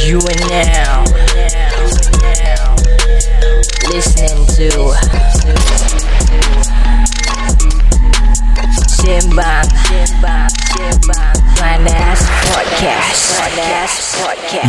You 0.00 0.16
are 0.16 0.40
now 0.48 1.04
listening 3.92 4.40
to 4.56 4.68
Simbang 8.88 9.68
Panas 11.52 12.20
Podcast. 12.48 13.44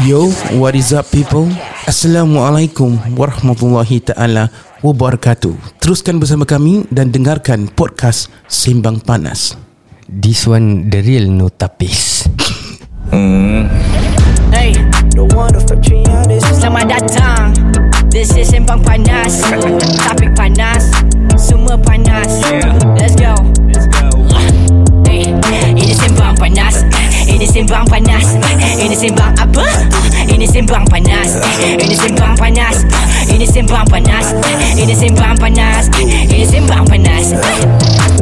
Yo, 0.03 0.27
what 0.59 0.75
is 0.75 0.91
up 0.91 1.07
people? 1.15 1.47
Assalamualaikum 1.87 2.99
warahmatullahi 3.15 4.03
taala 4.03 4.51
wabarakatuh. 4.83 5.79
Teruskan 5.79 6.19
bersama 6.19 6.43
kami 6.43 6.83
dan 6.91 7.15
dengarkan 7.15 7.71
podcast 7.71 8.27
Sembang 8.51 8.99
Panas. 8.99 9.55
This 10.11 10.43
one 10.43 10.91
the 10.91 10.99
real 10.99 11.31
no 11.31 11.47
tapis. 11.47 12.27
Hey, 14.51 14.75
selamat 16.51 16.85
datang. 16.91 17.55
This 18.11 18.35
is 18.35 18.51
Sembang 18.51 18.83
Panas. 18.83 19.39
Topik 20.03 20.35
panas, 20.35 20.91
semua 21.39 21.79
panas. 21.79 22.43
Let's 22.99 23.15
go. 23.15 23.31
Hey, 25.07 25.31
ini 25.71 25.95
Sembang 25.95 26.35
Panas. 26.35 26.80
Ini 27.41 27.49
Sembang 27.49 27.89
Panas. 27.89 28.37
Ini 28.77 28.93
Sembang 28.93 29.33
apa? 29.33 29.65
Ini 30.29 30.45
Sembang 30.45 30.85
Panas. 30.85 31.41
Ini 31.57 31.97
Sembang 31.97 32.37
Panas. 32.37 32.85
Ini 33.33 33.45
Sembang 33.49 33.81
Panas. 33.89 34.25
Ini 34.77 34.93
Sembang 34.93 35.33
Panas. 35.41 35.89
Ini 36.05 36.45
Sembang 36.45 36.85
Panas. 36.85 37.33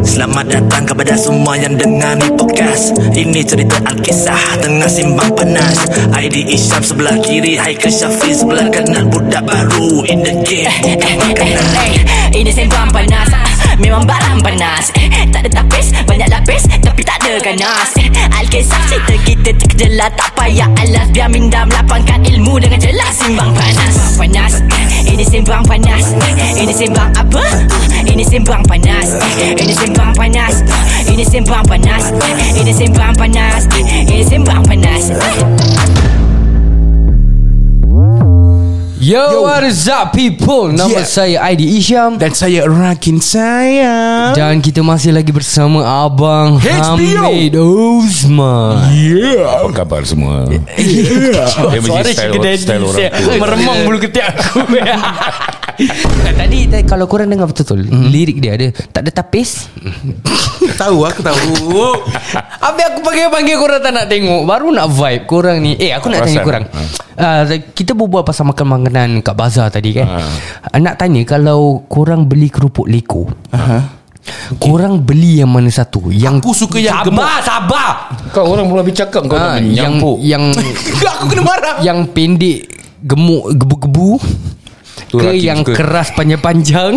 Selamat 0.08 0.48
datang 0.48 0.88
kepada 0.88 1.20
semua 1.20 1.60
yang 1.60 1.76
dengar 1.76 2.16
ni 2.16 2.32
podcast 2.32 2.96
Ini 3.12 3.44
cerita 3.44 3.84
Alkisah 3.84 4.64
tengah 4.64 4.88
simbang 4.88 5.28
panas 5.36 5.92
ID 6.16 6.56
Isyam 6.56 6.80
sebelah 6.80 7.20
kiri 7.20 7.60
Haikal 7.60 7.92
Syafiq 7.92 8.32
sebelah 8.32 8.72
kanan 8.72 9.12
Budak 9.12 9.44
baru 9.44 10.08
in 10.08 10.24
the 10.24 10.32
game 10.48 10.72
Bukan 11.20 11.60
ini 12.32 12.52
sembang 12.56 12.88
panas 12.96 13.28
Memang 13.84 14.08
barang 14.08 14.40
panas 14.40 14.96
Tak 15.36 15.44
ada 15.44 15.50
tapis, 15.52 15.92
banyak 16.08 16.32
lapis 16.32 16.64
Tapi 16.80 17.02
ganas 17.40 17.90
Alkisah 18.40 18.82
cerita 18.88 19.16
kita 19.24 19.52
terkejelas. 19.56 20.12
Tak 20.16 20.30
payah 20.36 20.70
alas. 20.80 21.08
Biar 21.12 21.28
minda 21.32 21.64
melapangkan 21.68 22.24
ilmu 22.24 22.60
dengan 22.60 22.80
jelas. 22.80 23.16
Sembang 23.16 23.52
panas. 23.56 23.94
Sembang 23.96 24.16
panas. 24.20 24.54
Ini 25.08 25.24
sembang 25.24 25.64
panas. 25.68 26.06
Ini 26.56 26.74
sembang 26.74 27.12
apa? 27.16 27.44
Ini 28.08 28.24
sembang 28.24 28.64
panas. 28.68 29.08
Ini 29.40 29.74
sembang 29.74 30.12
panas. 30.16 30.56
Ini 31.08 31.24
sembang 31.26 31.64
panas. 31.68 32.04
Ini 32.56 32.72
sembang 32.74 33.14
panas. 33.16 33.64
Eh, 33.76 34.08
Ini 34.08 34.24
sembang 34.24 34.64
panas 34.68 35.99
Yo, 39.10 39.42
what 39.42 39.66
is 39.66 39.90
up 39.90 40.14
people? 40.14 40.70
Nama 40.70 41.02
Yeah. 41.02 41.10
saya 41.10 41.38
Aidi 41.42 41.66
Isyam 41.82 42.22
Dan 42.22 42.30
saya 42.30 42.70
Rakin 42.70 43.18
saya. 43.18 44.30
dan 44.38 44.62
kita 44.62 44.86
masih 44.86 45.18
lagi 45.18 45.34
bersama 45.34 45.82
Abang 46.06 46.62
HBO. 46.62 47.26
Hamid 47.26 47.58
Osman. 47.58 48.86
Yeah 48.94 49.66
Apa 49.66 49.82
khabar 49.82 50.06
semua 50.06 50.46
yeah. 50.54 50.62
Dia 51.74 51.82
mesti 51.82 52.14
style, 52.14 52.38
style 52.62 52.84
orang 52.86 53.10
tua 53.10 53.34
Meremang 53.42 53.78
bulu 53.90 53.98
ketiak 53.98 54.30
aku. 54.30 54.62
tadi, 56.40 56.60
tadi 56.66 56.84
kalau 56.84 57.06
korang 57.06 57.28
dengar 57.28 57.46
betul-betul 57.46 57.88
Hmm. 57.90 58.08
lirik 58.08 58.38
dia 58.38 58.54
ada 58.54 58.68
tak 58.90 59.02
ada 59.02 59.12
tapis. 59.14 59.72
tahu 60.82 61.04
aku 61.04 61.22
tahu. 61.22 61.48
Habis 62.64 62.84
aku 62.86 63.00
panggil-panggil 63.02 63.56
korang 63.56 63.80
tak 63.80 63.92
nak 63.92 64.06
tengok 64.06 64.44
Baru 64.44 64.70
nak 64.70 64.92
vibe 64.92 65.24
korang 65.26 65.58
ni 65.58 65.74
Eh 65.74 65.90
aku 65.90 66.12
nak 66.12 66.22
tanya 66.22 66.44
Perasan. 66.44 66.46
korang 66.46 66.64
uh, 67.16 67.42
Kita 67.72 67.92
berbual 67.94 68.22
pasal 68.22 68.46
makan 68.46 68.68
makanan 68.70 69.10
kat 69.22 69.32
bazar 69.34 69.72
tadi 69.72 69.96
kan 69.96 70.08
uh. 70.12 70.30
Nak 70.76 71.00
tanya 71.00 71.24
kalau 71.24 71.88
korang 71.88 72.28
beli 72.28 72.52
kerupuk 72.52 72.86
leko 72.86 73.26
Aha. 73.50 73.80
Korang 74.60 75.02
beli 75.02 75.40
yang 75.40 75.50
mana 75.50 75.72
satu 75.72 76.12
Yang 76.12 76.44
Aku 76.44 76.52
suka 76.54 76.78
yang 76.78 77.00
gemuk. 77.02 77.24
Sabar 77.24 77.40
sabar 77.42 77.90
Kau 78.30 78.52
orang 78.52 78.68
mula 78.68 78.84
bercakap 78.84 79.24
Kau 79.24 79.34
nak 79.34 79.56
Yang 79.56 79.66
menyampuk 79.66 80.18
Yang 80.20 80.44
aku 81.02 81.24
kena 81.26 81.42
marah. 81.42 81.76
Yang 81.80 82.00
pendek 82.12 82.60
Gemuk 83.00 83.56
Gebu-gebu 83.56 84.10
Tu 85.10 85.18
Ke 85.18 85.34
yang 85.34 85.60
suka. 85.60 85.74
keras 85.74 86.14
panjang-panjang 86.14 86.94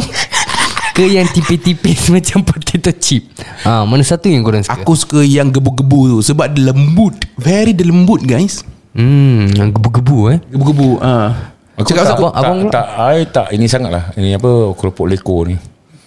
Ke 0.96 1.04
yang 1.04 1.24
tipis-tipis 1.26 2.08
Macam 2.08 2.44
potato 2.46 2.92
chip 2.94 3.32
ha, 3.62 3.82
Mana 3.82 4.00
satu 4.00 4.28
yang 4.28 4.40
korang 4.40 4.60
suka 4.60 4.76
Aku 4.76 4.92
suka 4.92 5.20
yang 5.20 5.48
gebu-gebu 5.48 6.00
tu 6.12 6.18
sebab 6.22 6.46
dia 6.48 6.68
lembut. 6.68 7.16
Very 7.34 7.72
dia 7.72 7.84
lembut 7.84 8.20
guys. 8.20 8.60
Hmm, 8.92 9.48
yang 9.50 9.72
gebu-gebu 9.72 10.18
eh 10.28 10.38
Gebu-gebu. 10.46 11.00
Ah. 11.00 11.56
Aku 11.72 11.88
Cakap 11.88 12.04
tak, 12.04 12.16
tak, 12.18 12.32
abang 12.36 12.58
pula? 12.60 12.70
tak, 12.70 12.86
I 13.08 13.18
tak 13.24 13.46
Ini 13.50 13.64
sangat 13.64 13.90
lah 13.90 14.04
Ini 14.12 14.36
apa 14.36 14.50
Keropok 14.76 15.08
leko 15.08 15.48
ni 15.48 15.56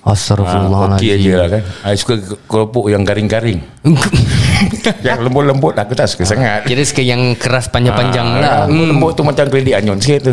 ah, 0.06 0.14
Astagfirullahaladzim 0.14 1.02
Okey 1.02 1.18
je 1.18 1.34
lah 1.34 1.48
kan 1.50 1.62
I 1.82 1.98
suka 1.98 2.14
keropok 2.46 2.86
yang 2.86 3.02
garing-garing 3.02 3.58
Yang 5.02 5.20
lembut-lembut 5.26 5.74
Aku 5.76 5.98
tak 5.98 6.06
suka 6.06 6.22
sangat 6.24 6.70
Kira 6.70 6.86
suka 6.86 7.02
yang 7.02 7.34
keras 7.34 7.66
panjang-panjang 7.68 8.28
Ah, 8.30 8.70
lah 8.70 8.70
Lembut 8.70 9.18
tu 9.18 9.26
macam 9.26 9.50
kredit 9.50 9.74
anyon 9.74 9.98
sikit 9.98 10.30
tu 10.30 10.32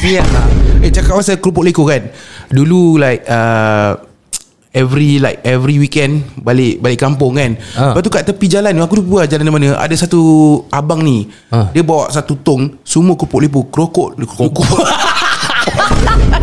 Ya. 0.00 0.24
Eh 0.80 0.88
cakap 0.88 1.20
pasal 1.20 1.36
kerupuk 1.36 1.64
leko 1.64 1.84
kan. 1.84 2.08
Dulu 2.48 2.96
like 2.96 3.22
uh, 3.28 4.00
every 4.72 5.20
like 5.20 5.44
every 5.44 5.76
weekend 5.76 6.24
balik 6.40 6.80
balik 6.80 6.96
kampung 6.96 7.36
kan. 7.36 7.60
Ah. 7.76 7.92
Lepas 7.92 8.00
tu 8.00 8.10
kat 8.10 8.24
tepi 8.24 8.46
jalan 8.48 8.72
ni 8.72 8.80
aku 8.80 9.04
lupa 9.04 9.24
lah 9.24 9.28
jalan 9.28 9.52
mana 9.52 9.76
ada 9.76 9.92
satu 9.92 10.20
abang 10.72 11.04
ni. 11.04 11.28
Ah. 11.52 11.68
Dia 11.76 11.84
bawa 11.84 12.08
satu 12.08 12.40
tong 12.40 12.80
semua 12.80 13.12
kerupuk 13.12 13.40
leko 13.44 13.60
kerokok 13.68 14.08
kerokok. 14.16 14.66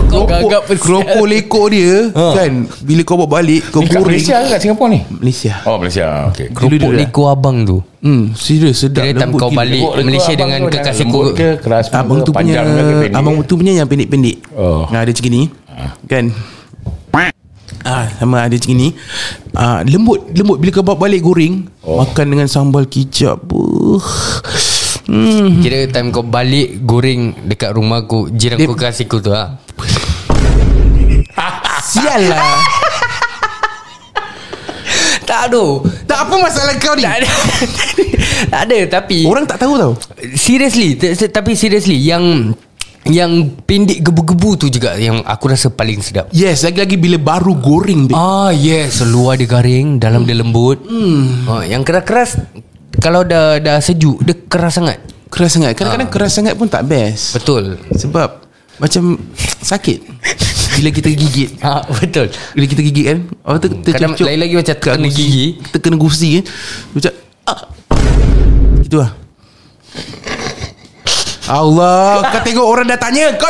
Kau 0.08 0.24
gagap 0.24 0.64
Keropok, 0.72 0.80
keropok 0.80 1.26
leko 1.28 1.62
dia 1.68 2.14
kan 2.16 2.64
bila 2.80 3.02
kau 3.04 3.20
bawa 3.20 3.42
balik 3.42 3.68
kau 3.74 3.84
Ni 3.84 3.92
goreng 3.92 4.16
Malaysia 4.16 4.40
ke 4.40 4.48
kat 4.56 4.60
Singapura 4.64 4.88
ni 4.94 5.00
Malaysia. 5.12 5.54
Oh 5.68 5.76
Malaysia 5.76 6.32
Okay 6.32 6.48
Kerupuk 6.54 6.80
Dulu-dulu 6.80 6.96
leko 6.96 7.22
abang 7.28 7.58
tu 7.68 7.78
Hmm, 8.08 8.32
serius 8.32 8.80
sedap. 8.80 9.04
Kira 9.04 9.12
time 9.12 9.22
lembut 9.28 9.38
kau 9.38 9.52
balik 9.52 9.84
Lembut- 9.84 10.00
Malaysia 10.00 10.30
lembut 10.30 10.40
dengan 10.40 10.60
kekasih 10.72 11.06
kau 11.06 11.22
ke 11.36 11.50
keras 11.60 11.86
Abang 11.92 12.24
tu 12.24 12.32
punya 12.32 12.64
Abang 13.12 13.36
tu 13.44 13.54
punya 13.54 13.76
yang 13.76 13.84
pendek-pendek. 13.84 14.48
Oh. 14.56 14.88
Nah, 14.88 15.04
Ada 15.04 15.12
macam 15.12 15.28
ni 15.28 15.44
Kan? 16.08 16.32
Ah, 17.84 18.08
sama 18.16 18.44
ada 18.44 18.52
macam 18.52 18.74
ni 18.74 18.96
ah, 19.54 19.84
Lembut 19.84 20.24
Lembut. 20.32 20.58
Bila 20.58 20.70
kau 20.72 20.82
bawa 20.82 20.98
balik 20.98 21.20
goreng 21.20 21.68
Oh. 21.84 22.00
Makan 22.00 22.26
dengan 22.30 22.48
sambal 22.48 22.86
kicap 22.86 23.42
Buh. 23.42 24.00
hmm. 25.06 25.60
Kira 25.60 25.86
time 25.88 26.10
kau 26.10 26.22
balik 26.22 26.82
Goreng 26.82 27.34
dekat 27.44 27.72
rumah 27.72 28.02
aku 28.02 28.28
Jiran 28.30 28.58
kau 28.58 28.74
kasih 28.74 29.04
aku 29.04 29.20
tu 29.20 29.32
lah 29.32 29.60
Sial 31.88 32.28
lah 32.28 32.60
Tak 35.38 35.46
ada 35.48 35.66
Tak 36.04 36.20
apa 36.26 36.34
masalah 36.36 36.74
kau 36.78 36.94
ni. 36.94 37.06
Tak 37.06 37.16
ada. 37.16 37.30
Tak 38.54 38.62
ada 38.66 38.78
tapi 38.92 39.22
Orang 39.22 39.46
tak 39.46 39.58
tahu 39.60 39.78
tau. 39.78 39.94
Seriously 40.34 40.94
t- 40.94 41.14
t- 41.14 41.30
Tapi 41.30 41.54
seriously 41.54 41.98
Yang 42.00 42.54
Yang 43.04 43.32
pendek 43.64 44.02
gebu-gebu 44.02 44.50
tu 44.56 44.68
juga 44.68 44.94
Yang 44.94 45.22
aku 45.24 45.46
rasa 45.48 45.70
paling 45.70 46.02
sedap. 46.02 46.30
Yes 46.32 46.62
Lagi-lagi 46.62 46.98
bila 46.98 47.18
baru 47.18 47.54
goreng 47.54 48.06
dia. 48.06 48.18
Ah 48.18 48.50
yes. 48.50 49.02
Luar 49.04 49.38
dia 49.38 49.46
garing 49.46 49.98
Dalam 49.98 50.26
dia 50.26 50.34
lembut. 50.34 50.82
Hmm. 50.82 51.46
ah, 51.46 51.62
Yang 51.62 51.86
keras-keras 51.86 52.30
Kalau 52.98 53.22
dah 53.22 53.58
dah 53.58 53.78
sejuk 53.78 54.18
Dia 54.22 54.34
keras 54.40 54.74
sangat. 54.76 54.98
Keras 55.28 55.54
sangat. 55.54 55.78
Kadang-kadang 55.78 56.10
keras 56.10 56.32
sangat 56.34 56.54
pun 56.56 56.66
tak 56.66 56.82
best. 56.84 57.38
Betul. 57.38 57.78
Sebab 57.94 58.42
Macam 58.78 59.22
Sakit 59.60 60.00
Bila 60.78 60.90
kita 60.90 61.10
gigit 61.10 61.50
ah, 61.60 61.82
Betul 61.90 62.30
Bila 62.54 62.66
kita 62.66 62.82
gigit 62.82 63.06
kan 63.08 63.20
oh, 63.44 63.58
ter, 63.58 63.74
ter, 63.76 63.92
Kadang 63.92 64.14
tercucuk 64.14 64.26
lain 64.26 64.40
lagi 64.40 64.54
macam 64.54 64.76
terkena 64.78 64.98
gusi. 65.04 65.18
gigi. 65.18 65.46
Terkena 65.74 65.98
gusi 65.98 66.30
kan 66.30 66.44
Macam 66.94 67.12
ah. 67.44 67.62
Gitu 68.80 68.98
lah 68.98 69.12
Allah 71.48 72.28
Kau 72.28 72.42
tengok 72.42 72.68
orang 72.68 72.86
dah 72.86 73.00
tanya 73.00 73.34
Kau 73.34 73.50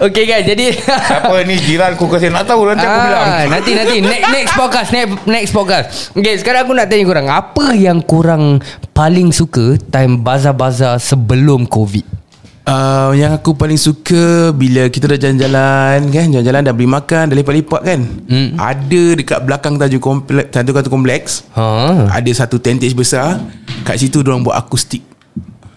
Okay 0.00 0.24
guys 0.24 0.44
Jadi 0.44 0.74
Siapa 0.76 1.40
ni 1.42 1.56
jiran 1.56 1.94
aku 1.94 2.06
kasi 2.06 2.28
nak 2.28 2.44
tahu 2.44 2.66
Nanti 2.66 2.84
aku 2.84 2.98
bilang 3.00 3.22
Ah, 3.22 3.42
nanti 3.48 3.70
nanti 3.72 3.96
next 4.02 4.28
next 4.28 4.52
podcast 4.52 4.88
next 4.90 5.12
next 5.24 5.52
podcast. 5.52 5.86
Okay, 6.12 6.34
sekarang 6.36 6.66
aku 6.66 6.72
nak 6.74 6.86
tanya 6.86 7.04
korang 7.04 7.28
apa 7.28 7.66
yang 7.72 7.98
korang 8.00 8.58
paling 8.92 9.30
suka 9.30 9.78
time 9.88 10.20
bazar-bazar 10.20 10.98
sebelum 10.98 11.64
COVID? 11.64 12.27
Uh, 12.68 13.10
Yang 13.12 13.32
aku 13.34 13.50
paling 13.54 13.76
suka 13.76 14.24
Bila 14.52 14.86
kita 14.86 15.08
dah 15.08 15.18
jalan-jalan 15.18 15.98
kan 16.06 16.26
Jalan-jalan 16.28 16.60
dah 16.62 16.72
beli 16.72 16.86
makan 16.86 17.24
Dah 17.26 17.34
lepak-lepak 17.34 17.80
kan 17.82 18.00
Hmm. 18.24 18.48
Ada 18.54 19.02
dekat 19.16 19.38
belakang 19.42 19.74
Tanjung 19.74 19.98
Kompleks 19.98 20.48
Tanjung 20.50 20.74
Katu 20.74 20.88
Kompleks 20.88 21.30
Ha. 21.50 21.64
Ada 22.12 22.30
satu 22.38 22.58
tentage 22.58 22.92
besar 22.92 23.40
Kat 23.82 23.96
situ 23.96 24.20
orang 24.20 24.42
buat 24.42 24.54
akustik 24.54 25.00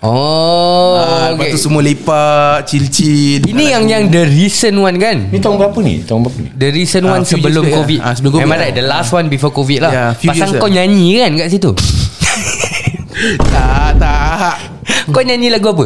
Oh, 0.01 0.97
Ah, 0.97 1.29
Lepas 1.29 1.45
okay. 1.45 1.53
tu 1.53 1.61
semua 1.61 1.79
lepak 1.79 2.65
Chill-chill 2.65 3.45
Ini 3.45 3.63
yang 3.71 3.85
yang 3.85 4.03
the 4.07 4.25
recent 4.25 4.73
one 4.75 4.97
kan? 4.97 5.29
Ni 5.29 5.37
tahun 5.37 5.55
berapa 5.57 5.77
ni 5.79 6.01
Tahun 6.01 6.19
berapa 6.19 6.37
ni 6.39 6.49
The 6.51 6.69
recent 6.71 7.05
Ah, 7.05 7.15
one 7.15 7.23
few 7.23 7.37
sebelum 7.37 7.63
COVID. 7.63 7.99
lah. 7.99 8.09
Ah, 8.09 8.13
sebelum 8.15 8.31
COVID 8.33 8.49
lah. 8.49 8.57
right? 8.59 8.73
The 8.73 8.81
last 8.83 9.09
one 9.11 9.29
before 9.29 9.49
COVID 9.51 9.79
lah. 9.79 9.91
Yeah, 9.93 10.09
years 10.17 10.57
kau 10.57 10.65
lah. 10.65 10.73
nyanyi 10.73 11.21
kan 11.21 11.31
kat 11.37 11.47
situ? 11.49 11.71
Tak 13.45 14.01
tak 14.01 14.57
Kau 15.07 15.21
nyanyi 15.21 15.47
lagu 15.47 15.69
apa? 15.69 15.85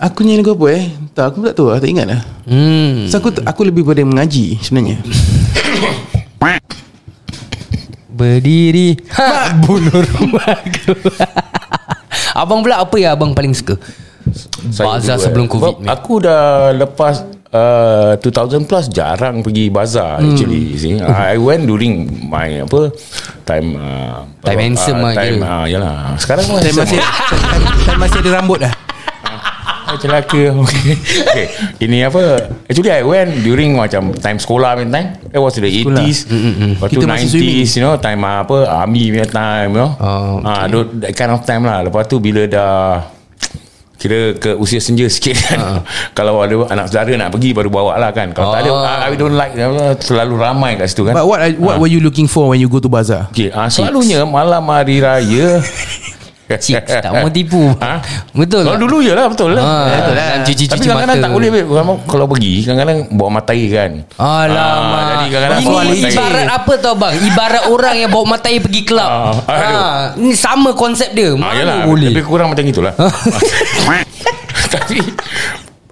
Aku 0.00 0.24
nyanyi 0.24 0.40
lagu 0.40 0.56
apa 0.56 0.66
eh 0.72 0.84
Tak 1.12 1.24
aku 1.28 1.36
tak 1.44 1.52
tahu 1.52 1.68
lah, 1.68 1.78
Tak 1.78 1.90
ingat 1.92 2.06
lah 2.08 2.20
Hmm. 2.50 3.06
so, 3.06 3.20
aku, 3.20 3.30
aku 3.46 3.60
lebih 3.62 3.84
pada 3.86 4.00
mengaji 4.02 4.58
sebenarnya 4.58 4.98
Berdiri 8.10 8.96
ha, 9.14 9.54
Bunuh 9.60 10.02
rumah 10.16 10.56
aku 10.56 10.96
Abang 12.40 12.64
pula 12.64 12.80
apa 12.80 12.96
yang 12.96 13.14
abang 13.14 13.32
paling 13.36 13.54
suka? 13.54 13.76
Bazar 14.74 15.14
dulu, 15.16 15.24
sebelum 15.24 15.44
eh. 15.46 15.50
Covid 15.52 15.62
Sebab 15.68 15.76
ni 15.84 15.86
Aku 15.88 16.12
dah 16.18 16.44
lepas 16.74 17.14
uh, 17.54 18.12
2000 18.18 18.66
plus 18.66 18.86
jarang 18.88 19.42
pergi 19.42 19.68
bazar 19.68 20.18
hmm. 20.18 20.26
actually 20.32 20.64
see. 20.78 20.96
I 20.98 21.36
went 21.38 21.66
during 21.66 22.08
my 22.26 22.64
apa 22.64 22.90
time 23.44 23.76
uh, 23.76 24.26
Time 24.42 24.58
handsome 24.58 24.98
lah 25.02 25.12
time 25.14 25.38
uh, 25.42 25.66
yalah 25.66 26.14
sekarang 26.18 26.44
pun 26.46 26.58
Time 26.62 26.76
masih, 26.78 26.98
time, 26.98 27.64
time 27.84 28.00
masih 28.00 28.18
ada 28.24 28.30
rambut 28.40 28.58
dah 28.62 28.74
Ah, 28.74 28.89
celaka. 29.96 30.42
Okay. 30.60 30.92
okay. 31.22 31.46
Ini 31.80 32.06
apa? 32.06 32.22
Actually 32.64 32.90
I 32.90 33.02
went 33.02 33.40
During 33.40 33.74
macam 33.74 34.12
Time 34.14 34.36
sekolah 34.36 34.74
punya 34.74 34.90
time. 34.92 35.08
It 35.26 35.38
was 35.38 35.54
the 35.54 35.64
80s 35.64 36.18
Lepas 36.76 36.86
tu 36.86 36.94
Kita 36.94 37.06
masih 37.06 37.28
90s 37.32 37.70
You 37.74 37.82
know 37.82 37.94
Time 37.96 38.20
ah, 38.22 38.42
apa 38.42 38.56
Army 38.66 39.08
punya 39.08 39.24
time 39.24 39.68
You 39.70 39.80
know. 39.80 39.90
Oh, 39.96 40.38
Ah, 40.42 40.66
tho- 40.66 40.92
That 40.96 41.12
kind 41.12 41.30
of 41.30 41.42
time 41.42 41.64
lah. 41.64 41.82
Lepas 41.82 42.04
tu 42.04 42.18
bila 42.18 42.44
dah 42.44 43.08
Kira 43.96 44.32
ke 44.32 44.56
usia 44.56 44.80
senja 44.80 45.04
sikit 45.06 45.36
kan. 45.36 45.84
Kalau 46.16 46.40
ada 46.40 46.56
anak 46.68 46.88
saudara 46.88 47.12
nak 47.16 47.30
pergi 47.30 47.52
Baru 47.52 47.68
bawa 47.68 47.96
lah 47.96 48.10
kan. 48.10 48.32
Kalau 48.32 48.52
tak 48.52 48.64
ada 48.64 48.70
Oh. 48.70 48.80
I 48.80 49.12
don't 49.12 49.34
like 49.34 49.52
Terlalu 50.00 50.34
ramai 50.36 50.76
kat 50.76 50.88
situ 50.88 51.04
kan. 51.04 51.12
But 51.12 51.24
what 51.24 51.40
what 51.56 51.76
were 51.76 51.90
you 51.90 52.00
looking 52.00 52.24
for 52.24 52.48
When 52.48 52.56
you 52.56 52.66
go 52.66 52.80
to 52.80 52.88
bazaar? 52.88 53.28
Okay, 53.28 53.52
ah, 53.52 53.68
selalunya 53.68 54.24
malam 54.24 54.64
hari 54.66 55.00
raya 55.00 55.60
Cik 56.52 56.82
tak 56.82 57.12
mau 57.12 57.28
tipu 57.28 57.70
Ha? 57.84 58.00
Betul 58.32 58.62
Kalau 58.62 58.74
tak? 58.74 58.82
dulu 58.82 58.96
je 58.98 59.12
lah 59.12 59.26
Betul 59.26 59.50
lah 59.52 59.62
ha, 59.62 59.74
betul 59.92 60.14
lah. 60.14 60.26
Dan 60.26 60.40
cuci-cuci 60.42 60.70
Tapi 60.72 60.82
kadang-kadang 60.82 61.18
tak 61.18 61.30
boleh. 61.30 61.48
Kalau, 62.02 62.26
pergi 62.26 62.52
Kadang-kadang 62.60 62.98
bawa 63.12 63.30
matai 63.32 63.60
kan 63.68 63.90
Alamak 64.16 64.56
Ah, 64.56 65.04
jadi 65.12 65.26
kadang-kadang 65.28 65.60
Ini 65.60 65.70
matai. 65.70 66.10
ibarat 66.10 66.46
apa 66.48 66.72
tau 66.76 66.94
bang 66.94 67.12
Ibarat 67.20 67.62
orang 67.68 67.94
yang 67.96 68.10
bawa 68.10 68.24
matai 68.28 68.54
pergi 68.58 68.82
kelab 68.82 69.10
Ah, 69.10 69.34
aduh. 69.46 69.76
ha, 69.76 69.88
Ini 70.16 70.30
sama 70.32 70.70
konsep 70.72 71.12
dia 71.12 71.30
Ah, 71.30 71.38
Mana 71.38 71.54
yalah, 71.54 71.76
boleh 71.84 72.08
Lebih 72.08 72.24
kurang 72.24 72.48
macam 72.48 72.64
itulah 72.64 72.94
Tapi 74.74 74.98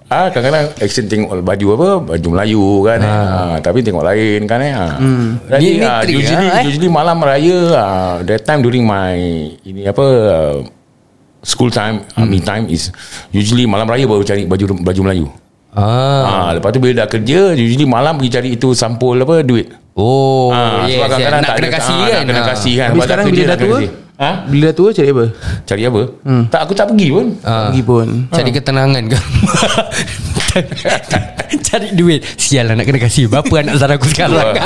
Ah, 0.09 0.25
kadang-kadang 0.27 0.73
action 0.81 1.05
tengok 1.05 1.37
baju 1.39 1.67
apa 1.77 1.87
Baju 2.01 2.27
Melayu 2.33 2.63
kan 2.81 2.97
eh. 2.97 3.05
ah, 3.05 3.55
Tapi 3.61 3.85
tengok 3.85 4.01
lain 4.01 4.41
kan 4.43 4.57
eh. 4.57 4.73
ah. 4.73 4.97
Jadi 5.47 5.61
Ni- 5.63 5.77
ni 5.77 5.85
ah, 5.85 6.01
trick 6.01 6.17
usually, 6.17 6.47
ah, 6.49 6.57
eh. 6.57 6.63
usually 6.65 6.89
malam 6.89 7.21
raya 7.21 7.57
ah, 7.71 8.13
That 8.25 8.41
time 8.41 8.65
during 8.65 8.83
my 8.83 9.13
Ini 9.61 9.85
apa 9.85 10.05
ah, 10.27 10.55
School 11.39 11.69
time 11.69 12.01
Army 12.17 12.41
time 12.41 12.65
is 12.67 12.89
Usually 13.29 13.63
malam 13.63 13.85
raya 13.85 14.09
baru 14.09 14.25
cari 14.25 14.49
baju 14.49 14.81
baju 14.81 15.01
Melayu 15.05 15.25
ah. 15.71 16.49
ah. 16.49 16.49
Lepas 16.57 16.73
tu 16.73 16.81
bila 16.81 16.93
dah 16.95 17.07
kerja 17.07 17.53
Usually 17.53 17.85
malam 17.85 18.17
pergi 18.17 18.31
cari 18.33 18.49
itu 18.57 18.73
sampul 18.73 19.13
apa 19.13 19.45
Duit 19.45 19.69
Oh 19.93 20.49
Ah, 20.49 20.89
yes, 20.89 20.97
sebab 20.97 21.05
yes. 21.05 21.05
kadang-kadang 21.05 21.37
Nak 21.37 21.45
tak 21.45 21.55
kena 21.55 21.69
kasih 21.69 21.93
ah, 21.93 22.01
kan 22.01 22.17
Nak 22.17 22.25
kena 22.25 22.43
kasih 22.49 22.73
kan 22.73 22.87
Tapi 22.89 22.99
sekarang 23.05 23.25
bila 23.29 23.37
nak 23.37 23.45
dah 23.45 23.57
tua. 23.61 23.79
Ha? 24.19 24.43
Bila 24.45 24.67
dah 24.67 24.75
tua 24.75 24.91
cari 24.91 25.07
apa 25.07 25.25
Cari 25.63 25.81
apa? 25.81 26.01
Tak 26.51 26.61
aku 26.61 26.75
tak 26.75 26.91
pergi 26.91 27.07
pun. 27.07 27.39
Ah. 27.39 27.71
Pergi 27.71 27.81
pun 27.81 28.07
Cari 28.27 28.51
ketenangan 28.51 29.03
kan 29.07 29.23
Cari 31.63 31.87
duit 31.95 32.19
Sial 32.35 32.67
lah 32.67 32.75
nak 32.75 32.83
kena 32.83 32.99
kasih 32.99 33.31
Berapa 33.31 33.53
anak 33.57 33.79
saudara 33.79 33.95
aku 33.95 34.07
sekarang 34.07 34.43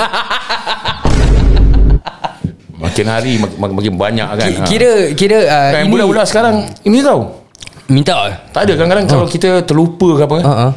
Makin 2.75 3.05
hari 3.05 3.37
mak- 3.37 3.55
mak- 3.55 3.73
makin 3.73 3.93
banyak 3.93 4.27
kan. 4.27 4.43
Ki- 4.43 4.59
Kira 4.67 4.91
Kira 5.13 5.39
uh, 5.39 5.69
Kan 5.71 5.81
ini 5.81 5.91
budak-budak 5.93 6.25
sekarang 6.25 6.55
ini 6.81 6.99
tau. 6.99 7.45
Minta 7.87 8.15
Tak 8.49 8.65
ada 8.65 8.73
kadang-kadang 8.73 9.05
kalau 9.05 9.25
kita 9.25 9.61
terlupa 9.61 10.17
ke 10.17 10.23
apa. 10.23 10.35
uh 10.35 10.49
-uh. 10.49 10.71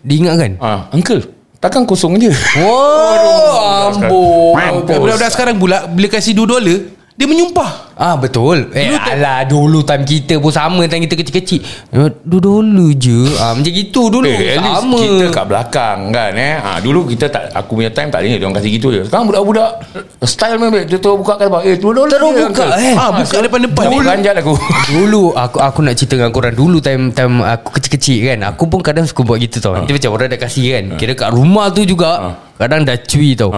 Diingatkan 0.00 0.56
Ah, 0.56 0.88
uncle, 0.90 1.20
takkan 1.58 1.84
kosong 1.84 2.16
je. 2.16 2.32
Oh 2.56 3.90
Ambon 3.90 4.54
Mampus. 4.54 4.96
Budak-budak 4.96 5.30
sekarang 5.30 5.56
pula 5.56 5.84
Bila 5.84 6.08
kasih 6.08 6.32
2 6.32 6.46
dolar 6.46 6.78
Dia 7.20 7.28
menyumpah. 7.28 7.92
Ah 8.00 8.16
betul. 8.16 8.72
Eh 8.72 8.96
alah 8.96 9.44
dulu 9.44 9.84
time 9.84 10.08
kita 10.08 10.40
pun 10.40 10.48
sama 10.48 10.88
Time 10.88 11.04
kita 11.04 11.20
kecil-kecil. 11.20 11.60
Eh, 11.92 12.08
Dulu-dulu 12.24 12.96
je. 12.96 13.28
Ah, 13.36 13.52
Macam 13.52 13.68
gitu 13.68 14.08
dulu. 14.08 14.24
Eh, 14.24 14.56
Sama. 14.56 14.96
kita 14.96 15.28
kat 15.28 15.44
belakang 15.44 16.08
kan 16.08 16.32
eh. 16.32 16.56
Ah, 16.56 16.80
dulu 16.80 17.04
kita 17.04 17.28
tak 17.28 17.52
aku 17.52 17.76
punya 17.76 17.92
time 17.92 18.08
tak 18.08 18.24
ada 18.24 18.32
dia 18.32 18.40
orang 18.40 18.56
kasih 18.56 18.72
gitu 18.72 18.88
je. 18.88 19.04
Sekarang 19.04 19.28
budak-budak 19.28 19.84
style 20.24 20.56
memang 20.56 20.80
dia 20.80 20.96
terus 20.96 21.20
buka 21.20 21.36
kat 21.36 21.52
Eh, 21.60 21.76
dua 21.76 21.92
dolar 21.92 22.16
Terus 22.16 22.32
buka, 22.48 22.66
eh. 22.80 22.94
Ah, 22.96 23.10
buka 23.12 23.36
depan-depan. 23.38 23.84
Dulu 23.84 24.00
ganjat 24.00 24.34
aku. 24.40 24.54
Dulu 24.96 25.22
aku 25.36 25.56
aku 25.60 25.78
nak 25.84 25.94
cerita 25.94 26.16
dengan 26.16 26.32
korang 26.32 26.56
Dulu 26.56 26.80
time 26.80 27.12
time 27.12 27.44
aku 27.44 27.76
kecil-kecil 27.76 28.32
kan 28.32 28.38
Aku 28.48 28.64
pun 28.64 28.80
kadang 28.80 29.04
suka 29.04 29.20
buat 29.22 29.36
gitu 29.36 29.60
tau. 29.60 29.76
Nanti 29.76 29.92
macam 29.92 30.16
orang 30.16 30.32
dah 30.32 30.40
kasih 30.40 30.64
kan 30.72 30.84
Kira 30.96 31.12
kat 31.12 31.30
rumah 31.30 31.68
tu 31.68 31.84
juga 31.84 32.32
Kadang 32.60 32.84
dah 32.84 32.92
cuy 32.94 33.32
tau 33.32 33.48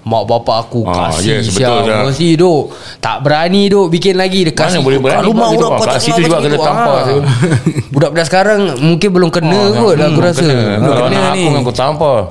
Mak 0.00 0.22
bapak 0.22 0.56
aku 0.62 0.86
Ah, 0.86 1.10
kasih 1.10 1.42
yes, 1.42 1.50
siap, 1.50 1.82
dah. 1.82 2.06
Kasih 2.06 2.38
duk 2.38 2.70
Tak 2.96 3.18
berani 3.20 3.66
duk 3.66 3.90
Bikin 3.90 4.14
lagi 4.14 4.46
Dia 4.46 4.54
kasih 4.54 4.78
boleh 4.78 4.96
berani 4.96 5.26
buat 5.28 5.50
gitu, 5.50 5.66
orang 5.66 5.82
tak 5.82 5.98
situ 5.98 6.14
kenal 6.16 6.26
juga 6.30 6.38
kena 6.40 6.58
tampar 6.60 6.94
Ah. 6.94 7.02
tu. 7.02 7.16
Budak-budak 7.92 8.24
sekarang 8.24 8.60
Mungkin 8.78 9.08
belum 9.10 9.30
kena 9.30 9.60
kot 9.72 9.94
lah, 9.94 10.06
Aku 10.06 10.14
Hmm, 10.14 10.22
rasa 10.24 10.40
kena. 10.40 10.54
Ah. 10.54 10.76
Kalau 10.78 10.94
kena 11.02 11.18
anak 11.18 11.32
ni. 11.34 11.44
aku 11.44 11.58
aku 11.58 11.72
tampar. 11.72 12.18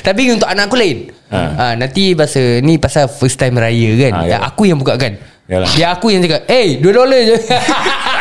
Tapi 0.00 0.22
untuk 0.30 0.48
anak 0.48 0.66
aku 0.66 0.76
lain 0.76 0.98
ha. 1.28 1.40
Ha. 1.54 1.66
Nanti 1.74 2.12
pasal 2.14 2.58
Ni 2.60 2.74
pasal 2.76 3.06
first 3.06 3.36
time 3.36 3.54
raya 3.54 3.90
kan 4.00 4.12
Ha, 4.12 4.20
ha, 4.20 4.26
ya. 4.26 4.38
Aku 4.44 4.64
yang 4.64 4.76
buka 4.76 4.96
kan 4.96 5.14
Yalah. 5.46 5.70
Dia 5.72 5.94
aku 5.94 6.10
yang 6.10 6.20
cakap 6.20 6.42
Eh 6.44 6.76
2 6.76 6.84
dolar 6.88 7.20
je 7.24 7.36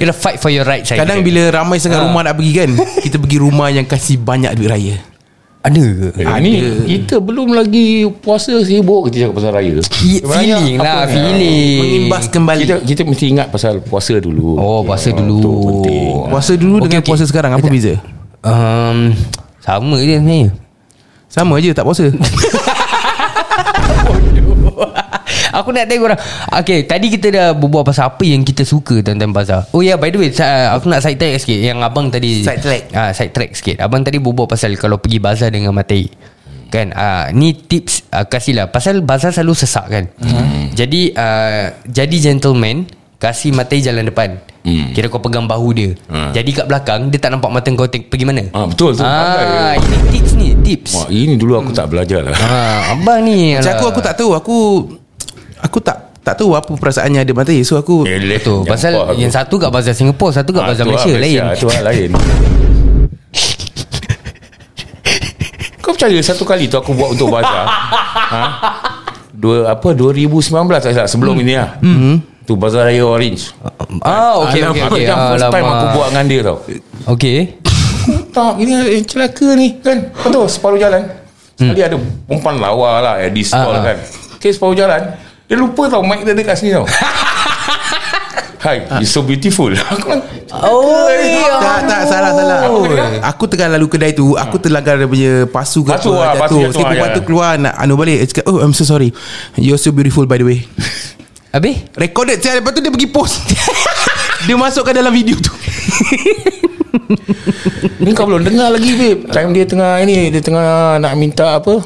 Kena 0.00 0.10
fight 0.10 0.36
for 0.36 0.48
your 0.48 0.64
right 0.64 0.80
saya 0.80 0.98
Kadang 0.98 1.20
bila 1.20 1.52
ramai 1.52 1.76
sangat 1.76 2.00
rumah 2.00 2.22
nak 2.22 2.34
pergi 2.34 2.52
kan 2.54 2.70
Kita 3.04 3.16
pergi 3.16 3.36
rumah 3.36 3.68
yang 3.68 3.84
kasih 3.84 4.16
banyak 4.16 4.48
duit 4.54 4.66
raya 4.66 4.96
Ada 5.60 5.76
ke? 5.76 6.08
Eh, 6.16 6.24
Ini 6.24 6.52
kita 6.88 7.20
belum 7.20 7.52
lagi 7.52 8.08
puasa 8.16 8.56
sibuk 8.60 9.06
kita 9.06 9.28
cakap 9.28 9.34
pasal 9.36 9.52
raya. 9.52 9.76
Feeling 9.92 10.80
lah 10.80 11.04
apa- 11.04 11.12
Feeling 11.12 11.78
Mengimbas 11.78 12.24
kembali 12.26 12.60
Kita 12.64 12.74
kita 12.80 13.02
mesti 13.04 13.24
ingat 13.28 13.46
pasal 13.48 13.78
puasa 13.78 14.16
dulu. 14.16 14.56
Oh 14.56 14.80
puasa 14.80 15.12
Ah, 15.12 15.20
dulu 15.20 15.36
Itu 15.36 15.50
penting. 15.68 16.08
Puasa 16.26 16.52
dulu 16.54 16.74
Okey, 16.74 16.84
dengan 16.86 17.00
okey. 17.00 17.08
puasa 17.12 17.24
sekarang 17.24 17.52
Apa 17.52 17.66
beza? 17.68 17.94
um, 18.40 19.12
Sama 19.60 19.96
je 19.98 20.16
sebenarnya 20.16 20.48
Sama 21.28 21.54
je 21.58 21.70
tak 21.70 21.84
puasa 21.84 22.08
Aku 25.60 25.70
nak 25.70 25.84
tengok 25.84 26.06
orang 26.06 26.20
Okay 26.54 26.82
Tadi 26.82 27.06
kita 27.08 27.28
dah 27.28 27.46
berbual 27.52 27.82
pasal 27.82 28.08
Apa 28.08 28.22
yang 28.22 28.40
kita 28.40 28.62
suka 28.62 29.00
Tentang 29.00 29.30
bazar? 29.30 29.68
Oh 29.70 29.78
ya 29.78 29.92
yeah, 29.92 29.96
by 29.96 30.08
the 30.08 30.16
way 30.16 30.30
sa- 30.30 30.72
Aku 30.72 30.86
nak 30.86 31.00
side 31.00 31.14
track 31.14 31.36
sikit. 31.38 31.60
Yang 31.60 31.78
abang 31.80 32.08
tadi 32.08 32.40
Side 32.40 32.58
track. 32.58 32.82
ah, 32.90 33.10
Side 33.10 33.30
track 33.30 33.50
sikit. 33.52 33.76
Abang 33.78 34.00
tadi 34.00 34.16
berbual 34.16 34.46
pasal 34.46 34.72
Kalau 34.74 34.96
pergi 34.96 35.18
bazar 35.18 35.48
dengan 35.48 35.70
matai 35.70 36.08
Kan? 36.68 36.90
Ah, 36.90 37.28
Ni 37.30 37.52
tips 37.52 38.08
ah, 38.08 38.24
Kasihlah. 38.24 38.66
Pasal 38.66 39.00
bazar 39.00 39.30
selalu 39.30 39.54
sesak 39.54 39.86
kan? 39.86 40.04
Hmm. 40.16 40.70
Jadi 40.70 41.12
ah, 41.12 41.76
Jadi 41.82 42.16
gentleman 42.18 42.86
Kasih 43.16 43.52
matai 43.52 43.78
jalan 43.80 44.06
depan. 44.06 44.40
Hmm. 44.60 44.92
Kira 44.92 45.08
kau 45.08 45.18
pegang 45.18 45.44
bahu 45.44 45.72
dia. 45.72 45.92
Hmm. 46.06 46.32
Jadi 46.32 46.52
kat 46.52 46.64
belakang 46.64 47.08
Dia 47.08 47.18
tak 47.18 47.32
nampak 47.32 47.48
mata 47.50 47.68
kau 47.70 47.84
teng- 47.84 48.04
pergi 48.04 48.24
mana? 48.24 48.44
Ah, 48.50 48.64
betul 48.64 48.92
tu. 48.92 49.00
Ah, 49.00 49.72
ini 49.74 49.96
tips 50.10 50.32
ni 50.34 50.48
Tips. 50.60 50.92
Wah, 50.94 51.08
ini 51.10 51.34
dulu 51.34 51.58
aku 51.58 51.70
tak 51.70 51.88
belajar 51.88 52.22
lah. 52.22 52.36
ah, 52.38 52.92
Abang 52.92 53.20
ni 53.20 53.52
Macam 53.52 53.72
aku 53.74 53.86
aku 53.88 54.00
tak 54.00 54.14
tahu. 54.14 54.30
Aku 54.32 54.56
Aku 55.60 55.78
tak 55.78 55.96
tak 56.20 56.36
tahu 56.36 56.52
apa 56.52 56.68
perasaannya 56.70 57.20
ada 57.20 57.32
mata 57.32 57.52
So 57.60 57.74
aku 57.74 58.04
Eleh, 58.04 58.36
Betul 58.36 58.62
jangan 58.62 58.70
Pasal 58.70 58.92
aku. 58.94 59.16
yang 59.16 59.32
satu 59.32 59.54
kat 59.56 59.70
bazar 59.70 59.92
Singapura 59.92 60.32
Satu 60.32 60.50
kat 60.52 60.62
Ah, 60.62 60.68
bazar 60.68 60.84
tu 60.84 60.90
lah, 60.90 61.00
Malaysia, 61.00 61.16
Lain 61.16 61.42
Itu 61.50 61.66
lah 61.66 61.80
lain. 61.82 62.10
Kau 65.80 65.92
percaya 65.92 66.18
satu 66.20 66.44
kali 66.44 66.68
tu 66.68 66.76
aku 66.76 66.92
buat 66.92 67.10
untuk 67.10 67.30
bazar. 67.30 67.66
ha? 68.34 68.42
Dua 69.32 69.72
apa 69.72 69.96
2019 69.96 70.44
tak 70.70 70.92
salah 70.92 71.08
sebelum 71.08 71.40
ini 71.40 71.56
lah. 71.56 71.80
Hmm. 71.80 72.20
Tu 72.44 72.52
bazar 72.54 72.84
raya 72.84 73.02
orange. 73.02 73.56
Ah 74.02 74.36
okey 74.44 74.60
okey 74.60 74.80
Alamak, 74.80 74.90
okey. 74.92 75.04
yang 75.06 75.20
first 75.30 75.48
time 75.48 75.66
aku 75.66 75.86
buat 75.94 76.08
dengan 76.12 76.26
dia 76.26 76.40
tau. 76.42 76.56
Okey. 77.08 77.38
Tak, 78.30 78.56
ini 78.56 78.72
eh, 78.90 79.04
celaka 79.04 79.52
ni 79.54 79.76
kan. 79.76 80.08
Betul, 80.16 80.48
separuh 80.48 80.80
jalan. 80.80 81.04
Sekali 81.52 81.84
ada 81.84 81.96
perempuan 82.24 82.56
lawa 82.56 82.90
lah 82.98 83.14
eh, 83.20 83.28
di 83.28 83.44
stall 83.44 83.60
Ah, 83.70 83.76
ah. 83.76 83.84
kan. 83.84 83.96
Okay, 84.36 84.50
separuh 84.50 84.72
jalan. 84.72 85.02
Dia 85.50 85.58
lupa 85.58 85.90
tau 85.90 86.06
mic 86.06 86.22
dia 86.22 86.30
dekat 86.30 86.54
sini 86.54 86.70
tau. 86.70 86.86
Hi, 88.60 88.86
you 89.00 89.08
so 89.08 89.26
beautiful. 89.26 89.72
Aku 89.72 90.14
Oh, 90.52 91.08
tak, 91.58 91.88
tak, 91.88 92.02
salah, 92.06 92.30
salah. 92.30 92.58
Aku 93.24 93.48
tengah 93.48 93.72
lalu 93.72 93.88
kedai 93.88 94.12
tu, 94.12 94.36
aku 94.36 94.60
terlanggar 94.60 94.94
dia 94.94 95.08
punya 95.08 95.32
pasu 95.48 95.80
ke 95.80 95.90
Pasu 95.90 96.12
apa, 96.12 96.46
pasu 96.46 96.60
jatuh. 96.60 96.68
jatuh, 96.68 96.70
Si 96.70 96.82
perempuan 96.84 97.08
ya. 97.08 97.16
tu 97.16 97.22
keluar 97.24 97.52
nak 97.56 97.74
anu 97.74 97.94
balik. 97.96 98.20
Dia 98.20 98.26
cakap, 98.30 98.44
oh, 98.46 98.60
I'm 98.60 98.70
so 98.70 98.84
sorry. 98.84 99.10
You're 99.56 99.80
so 99.80 99.90
beautiful 99.90 100.22
by 100.22 100.38
the 100.38 100.46
way. 100.46 100.62
Habis? 101.50 101.82
Recorded 101.98 102.38
saya 102.38 102.62
Lepas 102.62 102.70
tu 102.70 102.80
dia 102.80 102.94
pergi 102.94 103.10
post 103.10 103.42
Dia 104.46 104.54
masukkan 104.54 104.94
dalam 104.94 105.10
video 105.10 105.34
tu 105.34 105.50
Ni 107.98 108.14
kau 108.14 108.22
belum 108.22 108.46
dengar 108.46 108.70
lagi 108.70 108.94
babe 108.94 109.26
Time 109.26 109.50
dia 109.50 109.66
tengah 109.66 109.98
ini 109.98 110.30
Dia 110.30 110.38
tengah 110.38 111.02
nak 111.02 111.10
minta 111.18 111.58
apa 111.58 111.82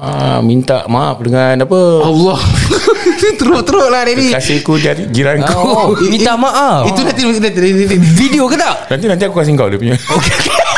ah, 0.00 0.40
Minta 0.40 0.88
maaf 0.88 1.20
dengan 1.20 1.60
apa? 1.60 1.80
Allah. 2.02 2.40
Teruk-teruk 3.40 3.88
lah 3.88 4.04
Daddy 4.04 4.32
Kasihku 4.32 4.76
jadi 4.80 5.08
jiranku 5.08 5.52
Oh, 5.56 5.92
minta 6.08 6.36
maaf. 6.36 6.88
Itu 6.88 7.04
nanti, 7.04 7.24
nanti, 7.24 7.40
nanti, 7.40 7.84
nanti, 7.84 7.96
video 8.16 8.48
ke 8.48 8.56
tak? 8.56 8.88
Nanti 8.88 9.04
nanti 9.08 9.22
aku 9.28 9.36
kasih 9.40 9.52
kau 9.56 9.68
dia 9.68 9.78
punya. 9.80 9.96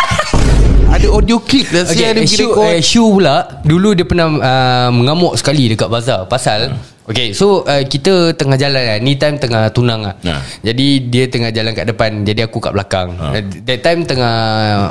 Ada 0.93 1.09
audio 1.09 1.41
clip 1.41 1.73
dah 1.73 1.88
Okay, 1.88 2.12
dia 2.12 2.21
pergi 2.21 2.37
Shu, 2.37 2.47
rekod 2.52 2.69
eh, 2.69 2.81
Shu 2.85 3.05
pula 3.17 3.37
Dulu 3.64 3.97
dia 3.97 4.05
pernah 4.05 4.29
uh, 4.29 4.88
Mengamuk 4.93 5.41
sekali 5.41 5.73
Dekat 5.73 5.88
bazar 5.88 6.29
Pasal. 6.29 6.76
Okay 7.09 7.33
so 7.33 7.64
uh, 7.64 7.81
Kita 7.88 8.37
tengah 8.37 8.61
jalan 8.61 8.76
lah. 8.85 8.99
Ni 9.00 9.17
time 9.17 9.41
tengah 9.41 9.73
tunang 9.73 10.05
lah. 10.05 10.14
Ha. 10.21 10.45
Jadi 10.61 11.09
dia 11.09 11.33
tengah 11.33 11.49
jalan 11.49 11.73
kat 11.73 11.88
depan. 11.88 12.29
Jadi 12.29 12.45
aku 12.45 12.61
kat 12.61 12.76
belakang. 12.76 13.17
Uh, 13.17 13.41
That 13.64 13.81
time 13.81 14.05
tengah 14.05 14.37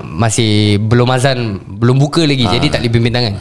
Masih 0.02 0.82
Belum 0.82 1.06
azan 1.14 1.62
Belum 1.70 2.02
buka 2.02 2.26
lagi. 2.26 2.50
Jadi 2.50 2.74
tak 2.74 2.82
boleh 2.82 2.92
bimbing 2.98 3.14
tangan 3.14 3.36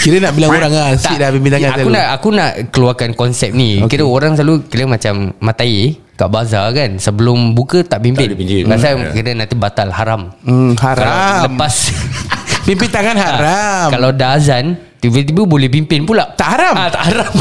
Kira 0.00 0.16
nak 0.18 0.32
bilang 0.32 0.50
orang 0.50 0.72
lah 0.72 0.86
Asyik 0.96 1.16
dah 1.16 1.28
bimbing 1.28 1.52
tangan 1.52 1.68
aku 1.68 1.76
selalu 1.76 1.92
nak 1.92 2.06
aku 2.08 2.28
nak 2.32 2.50
keluarkan 2.72 3.10
konsep 3.12 3.50
ni. 3.52 3.84
Okay. 3.84 4.00
Kira 4.00 4.04
orang 4.08 4.32
selalu 4.32 4.64
kira 4.66 4.84
macam 4.88 5.36
matai 5.38 6.00
kat 6.16 6.28
bazar 6.28 6.72
kan 6.72 6.96
sebelum 6.96 7.52
buka 7.52 7.84
tak 7.84 8.00
bimbing. 8.00 8.24
Tak 8.24 8.32
ada 8.32 8.38
bimbing. 8.40 8.64
Pasal 8.64 8.90
Hmm. 8.96 9.12
kira 9.12 9.30
nanti 9.32 9.54
batal 9.54 9.88
haram. 9.92 10.32
Hmm, 10.40 10.72
Kalau 10.74 10.96
haram 11.04 11.44
lepas 11.46 11.74
Pimpin 12.66 12.92
tangan 12.92 13.16
haram 13.16 13.88
kalau 13.88 14.10
dah 14.12 14.36
azan 14.36 14.76
tiba-tiba 15.00 15.44
boleh 15.44 15.68
pimpin 15.68 16.04
pula. 16.04 16.28
Tak 16.36 16.48
haram? 16.56 16.74
Ah, 16.76 16.88
tak 16.92 17.02
haram. 17.08 17.32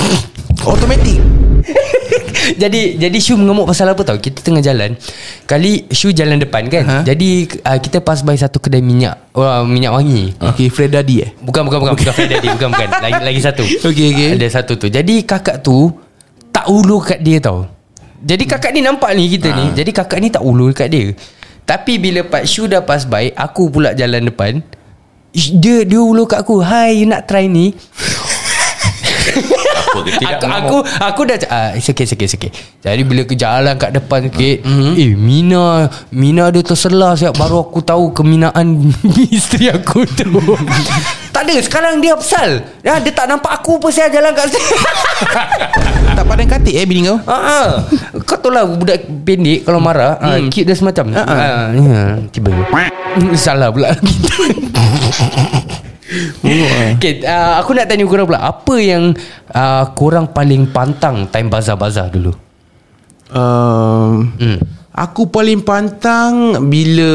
Automatic 0.64 1.20
jadi 2.62 2.82
jadi 2.98 3.18
Shu 3.20 3.36
mengamuk 3.36 3.70
pasal 3.70 3.92
apa 3.92 4.02
tau? 4.04 4.18
Kita 4.18 4.40
tengah 4.42 4.64
jalan. 4.64 4.96
Kali 5.46 5.86
Shu 5.92 6.12
jalan 6.12 6.40
depan 6.40 6.66
kan? 6.72 6.84
Ha? 6.86 6.98
Jadi 7.06 7.46
uh, 7.64 7.80
kita 7.80 8.02
pass 8.02 8.24
by 8.24 8.36
satu 8.36 8.58
kedai 8.62 8.82
minyak. 8.82 9.32
Uh, 9.36 9.64
Minyak 9.68 9.92
wangi. 9.96 10.34
Okay 10.40 10.68
Fred 10.72 10.92
Daddy 10.92 11.24
eh? 11.24 11.30
Bukan 11.40 11.68
bukan 11.68 11.80
bukan. 11.86 11.94
Bukan 11.96 12.14
Fred 12.16 12.30
Daddy 12.32 12.48
Bukan 12.52 12.70
bukan. 12.74 12.88
Lagi, 13.06 13.22
lagi 13.24 13.42
satu. 13.42 13.64
Okey, 13.64 14.08
okey. 14.16 14.30
Ada 14.36 14.48
satu 14.62 14.74
tu. 14.76 14.88
Jadi 14.92 15.24
kakak 15.24 15.64
tu 15.64 15.92
Tak 16.52 16.66
ulu 16.68 17.00
kat 17.00 17.22
dia 17.24 17.40
tau. 17.40 17.68
Jadi 18.20 18.44
kakak 18.44 18.76
ni 18.76 18.84
nampak 18.84 19.16
ni 19.16 19.32
kita 19.32 19.54
ni. 19.56 19.66
Jadi 19.76 19.92
kakak 19.96 20.20
ni 20.20 20.28
tak 20.28 20.44
ulu 20.44 20.76
kat 20.76 20.92
dia. 20.92 21.16
Tapi 21.64 22.02
bila 22.02 22.26
Pak 22.26 22.44
Shu 22.50 22.66
dah 22.68 22.82
pass 22.84 23.06
by 23.08 23.32
Aku 23.38 23.72
pula 23.72 23.96
jalan 23.96 24.28
depan. 24.28 24.60
Dia 25.32 25.86
dia 25.86 26.02
ulu 26.02 26.26
kat 26.26 26.42
aku. 26.44 26.60
Hai 26.60 27.00
you 27.00 27.08
nak 27.08 27.30
try 27.30 27.46
ni 27.48 27.72
Ke 30.04 30.12
tidak 30.20 30.40
aku, 30.40 30.78
aku 30.78 30.78
aku 31.00 31.22
dah 31.28 31.38
uh, 31.50 31.70
sikit 31.80 32.06
sikit 32.08 32.28
sikit. 32.30 32.52
Jadi 32.80 33.02
bila 33.04 33.22
ke 33.28 33.36
jalan 33.36 33.76
kat 33.76 33.92
depan 33.96 34.30
sikit, 34.30 34.64
Mhm. 34.64 34.72
mm-hmm. 34.72 34.94
eh 35.02 35.12
Mina 35.16 35.66
Mina 36.12 36.44
dia 36.50 36.64
terselah 36.64 37.16
siap 37.16 37.36
baru 37.36 37.68
aku 37.68 37.84
tahu 37.84 38.12
keminaan 38.14 38.94
isteri 39.36 39.70
aku 39.70 40.04
tu. 40.08 40.30
tak 41.36 41.42
ada 41.46 41.56
sekarang 41.62 42.00
dia 42.00 42.16
pasal. 42.16 42.64
Ya, 42.84 43.00
dia 43.00 43.12
tak 43.12 43.28
nampak 43.28 43.52
aku 43.52 43.80
pun 43.80 43.92
saya 43.92 44.12
jalan 44.12 44.32
kat 44.32 44.52
sini. 44.52 44.68
Tak 46.10 46.26
pandang 46.26 46.52
katik 46.52 46.74
eh 46.76 46.84
bini 46.84 47.08
kau 47.08 47.16
Ha 47.22 47.38
ah. 47.38 47.68
Kau 48.28 48.36
tahu 48.42 48.52
lah 48.52 48.66
budak 48.68 49.08
pendek 49.24 49.64
kalau 49.64 49.80
marah, 49.80 50.20
hmm. 50.20 50.28
uh, 50.28 50.40
cute 50.52 50.68
dia 50.68 50.76
semacam. 50.76 51.16
Ha 51.16 51.22
ah. 51.24 51.64
Ya, 51.72 52.02
tiba. 52.34 52.52
Salah 53.40 53.72
pula 53.72 53.96
Okay, 56.98 57.22
uh, 57.22 57.62
aku 57.62 57.78
nak 57.78 57.86
tanya 57.86 58.02
korang 58.10 58.26
pula 58.26 58.42
Apa 58.42 58.82
yang 58.82 59.14
uh, 59.54 59.86
korang 59.94 60.26
paling 60.34 60.66
pantang 60.74 61.30
Time 61.30 61.54
bazar-bazar 61.54 62.10
dulu? 62.10 62.34
Um, 63.30 64.34
Hmm. 64.42 64.58
Aku 64.90 65.30
paling 65.30 65.62
pantang 65.62 66.66
Bila 66.66 67.14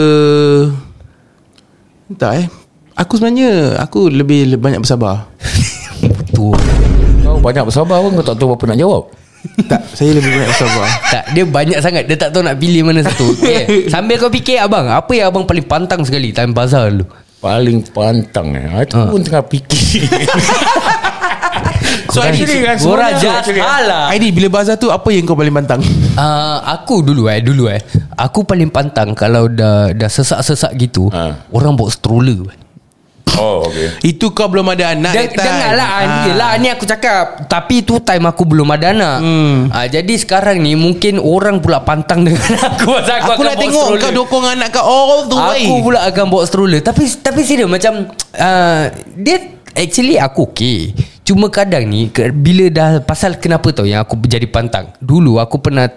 Tak 2.15 2.33
eh? 2.39 2.47
Aku 2.95 3.19
sebenarnya 3.19 3.83
Aku 3.83 4.07
lebih, 4.07 4.55
lebih 4.55 4.63
banyak 4.63 4.81
bersabar. 4.87 5.27
Betul. 6.23 6.55
Kau 7.27 7.43
banyak 7.43 7.67
bersabar 7.67 7.99
pun 7.99 8.15
Kau 8.15 8.27
tak 8.31 8.39
tahu 8.39 8.55
apa 8.55 8.65
nak 8.71 8.79
jawab. 8.79 9.11
Tak 9.67 9.83
Saya 9.91 10.15
lebih 10.15 10.31
banyak 10.39 10.51
bersabar. 10.55 10.87
Tak 11.11 11.25
Dia 11.35 11.45
banyak 11.45 11.79
sangat. 11.83 12.07
Dia 12.07 12.15
tak 12.15 12.31
tahu 12.31 12.47
nak 12.47 12.63
pilih 12.63 12.87
mana 12.87 13.03
satu. 13.03 13.27
Okay. 13.43 13.91
Sambil 13.91 14.23
kau 14.23 14.31
fikir 14.31 14.63
abang 14.63 14.87
Apa 14.87 15.11
yang 15.19 15.35
abang 15.35 15.43
paling 15.51 15.67
pantang 15.67 16.07
sekali 16.07 16.31
Time 16.31 16.55
bazar 16.55 16.95
dulu 16.95 17.24
Paling 17.45 17.85
pantang 17.87 18.57
eh. 18.57 18.65
Itu 18.81 18.97
Ha. 18.97 19.05
pun 19.07 19.21
tengah 19.21 19.45
fikir. 19.45 20.09
So 22.07 22.23
Korang- 22.23 22.31
actually 22.31 22.63
kan 22.63 22.77
jangan 22.79 23.39
actually 23.39 23.59
kan. 23.59 23.67
salah 23.67 24.05
Aidi 24.07 24.29
bila 24.31 24.49
bazar 24.53 24.77
tu 24.77 24.87
Apa 24.87 25.11
yang 25.11 25.25
kau 25.25 25.35
paling 25.35 25.51
pantang? 25.53 25.83
Uh, 26.15 26.59
aku 26.65 27.03
dulu 27.03 27.27
eh 27.27 27.43
dulu 27.43 27.67
eh. 27.67 27.83
Aku 28.15 28.43
paling 28.43 28.71
pantang 28.71 29.13
kalau 29.13 29.51
dah 29.51 29.91
dah 29.91 30.07
sesak-sesak 30.09 30.75
gitu 30.77 31.11
Ha. 31.11 31.35
orang 31.51 31.75
bawa 31.75 31.91
stroller 31.91 32.55
Oh 33.35 33.67
okay 33.67 33.91
Itu 34.05 34.31
kau 34.31 34.47
belum 34.47 34.69
ada 34.69 34.93
anak 34.93 35.11
time. 35.11 35.35
Dengarlah 35.35 35.87
Ah. 35.87 35.99
ah. 36.01 36.25
Yelah 36.25 36.51
ni 36.57 36.69
aku 36.69 36.85
cakap 36.85 37.45
Tapi 37.45 37.83
tu 37.83 37.99
time 37.99 38.25
aku 38.25 38.43
belum 38.45 38.69
ada 38.69 38.91
anak 38.91 39.17
Hmm. 39.17 39.57
ah, 39.69 39.85
Jadi 39.85 40.15
sekarang 40.15 40.59
ni 40.59 40.75
Mungkin 40.75 41.19
orang 41.19 41.59
pula 41.59 41.81
pantang 41.81 42.23
dengan 42.23 42.39
aku 42.69 42.95
Pasal 42.95 43.19
Aku, 43.21 43.31
akan 43.33 43.45
nak 43.45 43.57
tengok 43.57 43.87
stroller. 43.89 44.01
kau 44.01 44.13
dukung 44.13 44.45
anak 44.45 44.69
kau 44.71 44.83
all 44.83 45.25
the 45.25 45.35
way 45.35 45.63
Aku 45.63 45.75
pula 45.83 46.01
akan 46.05 46.25
bawa 46.27 46.45
stroller 46.45 46.79
Tapi 46.79 47.03
tapi 47.17 47.41
serius 47.41 47.67
macam 47.67 48.07
uh, 48.33 48.83
Dia 49.15 49.37
Actually 49.73 50.15
aku 50.17 50.47
okay 50.49 50.95
Cuma 51.23 51.49
kadang 51.49 51.85
ni 51.85 52.07
Bila 52.13 52.69
dah 52.69 52.91
Pasal 53.01 53.37
kenapa 53.37 53.71
tau 53.71 53.83
Yang 53.83 54.05
aku 54.05 54.15
jadi 54.25 54.47
pantang 54.47 54.95
Dulu 54.99 55.39
aku 55.39 55.59
pernah 55.59 55.91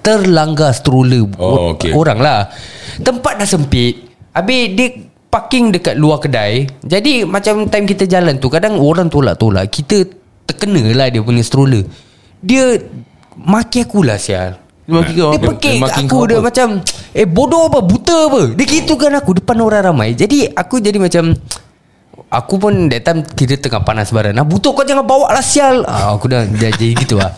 Terlanggar 0.00 0.70
stroller 0.70 1.24
Oh, 1.36 1.72
okay. 1.72 1.90
Orang 1.90 2.18
lah 2.18 2.50
Tempat 2.98 3.38
dah 3.38 3.48
sempit 3.48 3.94
Habis 4.30 4.62
dia 4.72 4.88
Parking 5.30 5.70
dekat 5.70 5.94
luar 5.94 6.18
kedai. 6.18 6.66
Jadi 6.82 7.22
macam 7.22 7.70
time 7.70 7.86
kita 7.86 8.02
jalan 8.10 8.42
tu 8.42 8.50
Kadang 8.50 8.82
orang 8.82 9.06
tolak-tolak. 9.06 9.70
Kita 9.70 10.02
Terkena 10.50 10.82
lah 10.90 11.06
dia 11.06 11.22
punya 11.22 11.46
stroller. 11.46 11.86
Dia 12.42 12.74
Maki 13.38 13.86
aku 13.86 14.02
lah 14.02 14.18
sial 14.18 14.58
Dia 14.84 14.92
maki 14.92 15.12
kau. 15.14 15.30
Dia 15.30 15.40
pekik 15.40 15.76
dia 15.78 15.86
aku. 16.02 16.18
Dia 16.26 16.38
apa? 16.42 16.46
macam 16.50 16.68
Eh 17.14 17.26
bodoh 17.30 17.70
apa? 17.70 17.78
Buta 17.78 18.18
apa? 18.26 18.42
Dia 18.58 18.66
gitu 18.66 18.98
kan 18.98 19.14
aku 19.14 19.38
Depan 19.38 19.56
orang 19.62 19.94
ramai. 19.94 20.18
Jadi 20.18 20.50
aku 20.50 20.82
jadi 20.82 20.98
macam 20.98 21.38
Aku 22.30 22.58
pun 22.58 22.90
that 22.90 23.06
time 23.06 23.22
Kira 23.22 23.54
tengah 23.54 23.82
panas 23.86 24.10
baran 24.10 24.38
ah, 24.38 24.46
Buta 24.46 24.74
kau 24.74 24.82
jangan 24.86 25.06
bawa 25.06 25.34
lah 25.34 25.42
sial 25.42 25.82
ah, 25.86 26.14
Aku 26.14 26.30
dah, 26.30 26.46
dah 26.46 26.70
jadi 26.74 26.94
gitu 26.94 27.18
lah 27.18 27.34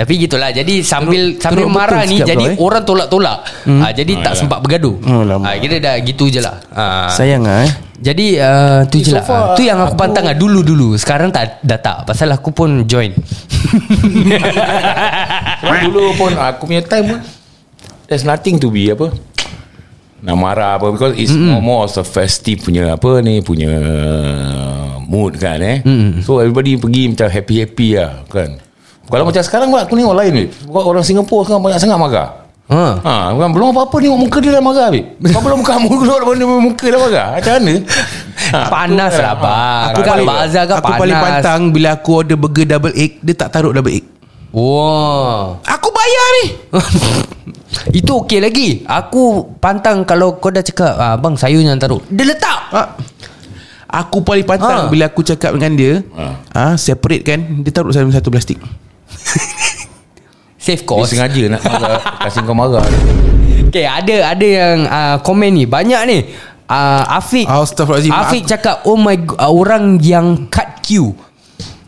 Tapi 0.00 0.16
gitulah 0.16 0.48
Jadi 0.48 0.80
sambil 0.80 1.36
Teruk- 1.36 1.44
Sambil 1.44 1.60
teruk 1.60 1.70
marah 1.70 2.02
ni 2.02 2.16
Jadi 2.18 2.44
kau, 2.46 2.48
eh. 2.48 2.56
orang 2.58 2.82
tolak-tolak 2.82 3.38
hmm. 3.68 3.80
ah, 3.80 3.92
Jadi 3.92 4.12
Ah, 4.12 4.16
tak 4.16 4.24
yalah. 4.24 4.40
sempat 4.40 4.58
bergaduh 4.58 4.96
Oh, 5.04 5.22
lama. 5.22 5.44
ah, 5.44 5.54
Kira 5.54 5.76
dah 5.76 5.94
gitu 6.00 6.24
je 6.26 6.40
lah 6.40 6.56
ah. 6.72 7.12
Sayang 7.12 7.44
lah 7.44 7.68
eh 7.68 7.72
Jadi 8.00 8.26
uh, 8.34 8.88
tu 8.88 8.96
je 8.96 9.12
so 9.12 9.14
lah 9.14 9.24
Ah, 9.28 9.52
Tu 9.52 9.62
yang 9.62 9.76
aku, 9.76 9.92
aku- 9.92 10.00
pantang 10.00 10.24
lah 10.24 10.32
Dulu-dulu 10.32 10.96
Sekarang 10.96 11.28
tak 11.28 11.60
dah 11.60 11.76
tak 11.76 12.08
Pasal 12.08 12.32
aku 12.32 12.48
pun 12.50 12.88
join 12.88 13.12
Sebab 15.60 15.76
dulu 15.84 16.16
pun 16.16 16.32
Aku 16.32 16.64
punya 16.64 16.80
time 16.80 17.04
pun 17.06 17.18
There's 18.06 18.24
nothing 18.24 18.56
to 18.58 18.68
be 18.68 18.88
apa 18.88 19.12
Nak 20.20 20.34
marah 20.34 20.76
apa 20.76 20.88
Because 20.88 21.12
it's 21.14 21.30
mm-hmm. 21.30 21.60
more 21.60 21.84
of 21.84 21.92
a 21.92 22.02
festive 22.02 22.60
punya 22.60 22.88
Apa 22.90 23.20
ni 23.20 23.40
Punya 23.40 23.68
Mood 25.02 25.36
kan 25.36 25.58
eh 25.58 25.78
mm-hmm. 25.80 26.22
So 26.22 26.38
everybody 26.38 26.74
pergi 26.74 27.10
Macam 27.10 27.28
happy-happy 27.28 27.88
lah 27.94 28.24
Kan 28.26 28.69
Kalau 29.10 29.24
macam 29.26 29.42
sekarang 29.42 29.66
pun 29.68 29.78
Aku 29.82 29.92
tengok 29.92 30.14
lain 30.14 30.32
ni 30.32 30.44
Orang 30.70 31.02
Singapura 31.02 31.42
sekarang 31.42 31.62
Banyak 31.66 31.80
sangat 31.82 31.98
marah 31.98 32.28
ha. 32.70 32.84
Ha, 33.02 33.14
kan 33.34 33.50
belum 33.50 33.74
apa-apa 33.74 33.98
ni 33.98 34.06
muka 34.08 34.38
dia 34.38 34.54
dah 34.54 34.62
marah 34.62 34.86
Habib. 34.86 35.02
Kau 35.34 35.42
belum 35.42 35.60
kamu 35.60 35.90
keluar 35.90 36.22
mana 36.22 36.44
muka 36.46 36.86
dah 36.86 37.00
marah. 37.02 37.26
Macam 37.36 37.52
mana? 37.58 37.74
Ha, 38.50 38.66
Panas 38.66 39.14
lah 39.14 39.34
bang 39.38 39.84
Aku 39.94 40.00
paling 40.02 40.26
bazar 40.26 40.64
kan 40.66 40.76
Aku 40.82 40.90
panas 40.90 40.98
paling 40.98 41.18
pantang 41.22 41.60
Bila 41.70 41.88
aku 41.94 42.10
order 42.18 42.34
burger 42.34 42.66
double 42.66 42.90
egg 42.98 43.22
Dia 43.22 43.34
tak 43.36 43.54
taruh 43.54 43.70
double 43.70 43.94
egg 43.94 44.02
Wah 44.50 45.54
Aku 45.62 45.88
bayar 45.94 46.26
ni 46.34 46.46
Itu 48.02 48.24
okey 48.24 48.42
lagi 48.42 48.68
Aku 48.82 49.54
pantang 49.62 50.02
Kalau 50.02 50.34
kau 50.34 50.50
dah 50.50 50.66
cakap 50.66 50.98
ah, 50.98 51.14
Bang 51.14 51.38
sayur 51.38 51.62
jangan 51.62 51.78
taruh 51.78 52.02
Dia 52.10 52.26
letak 52.26 52.58
ha. 52.74 52.82
Aku 54.02 54.22
paling 54.22 54.42
pantang 54.42 54.86
Ha. 54.86 54.90
Bila 54.90 55.06
aku 55.06 55.22
cakap 55.22 55.54
dengan 55.54 55.78
dia 55.78 55.92
Ha. 56.10 56.24
ha. 56.50 56.64
Separate 56.74 57.22
kan 57.22 57.38
Dia 57.62 57.70
taruh 57.70 57.94
dalam 57.94 58.10
satu 58.10 58.34
plastik 58.34 58.58
Save 60.64 60.84
Dia 60.84 60.88
cost 60.88 61.10
sengaja 61.16 61.42
nak 61.56 61.60
marah, 61.64 62.00
kasih 62.28 62.40
kau 62.44 62.52
marah. 62.52 62.84
Okay 63.70 63.86
ada 63.86 64.34
Ada 64.34 64.46
yang 64.46 64.76
uh, 64.84 65.16
Komen 65.24 65.56
ni. 65.56 65.64
Banyak 65.64 66.02
ni. 66.04 66.18
Uh, 66.70 67.02
Afiq 67.16 67.48
Astaghfirullahaladzim. 67.48 68.12
Afiq 68.12 68.42
cakap 68.44 68.84
Oh 68.84 69.00
my 69.00 69.16
god 69.24 69.40
uh, 69.40 69.50
Orang 69.50 69.96
yang 70.04 70.52
cut 70.52 70.84
queue. 70.84 71.16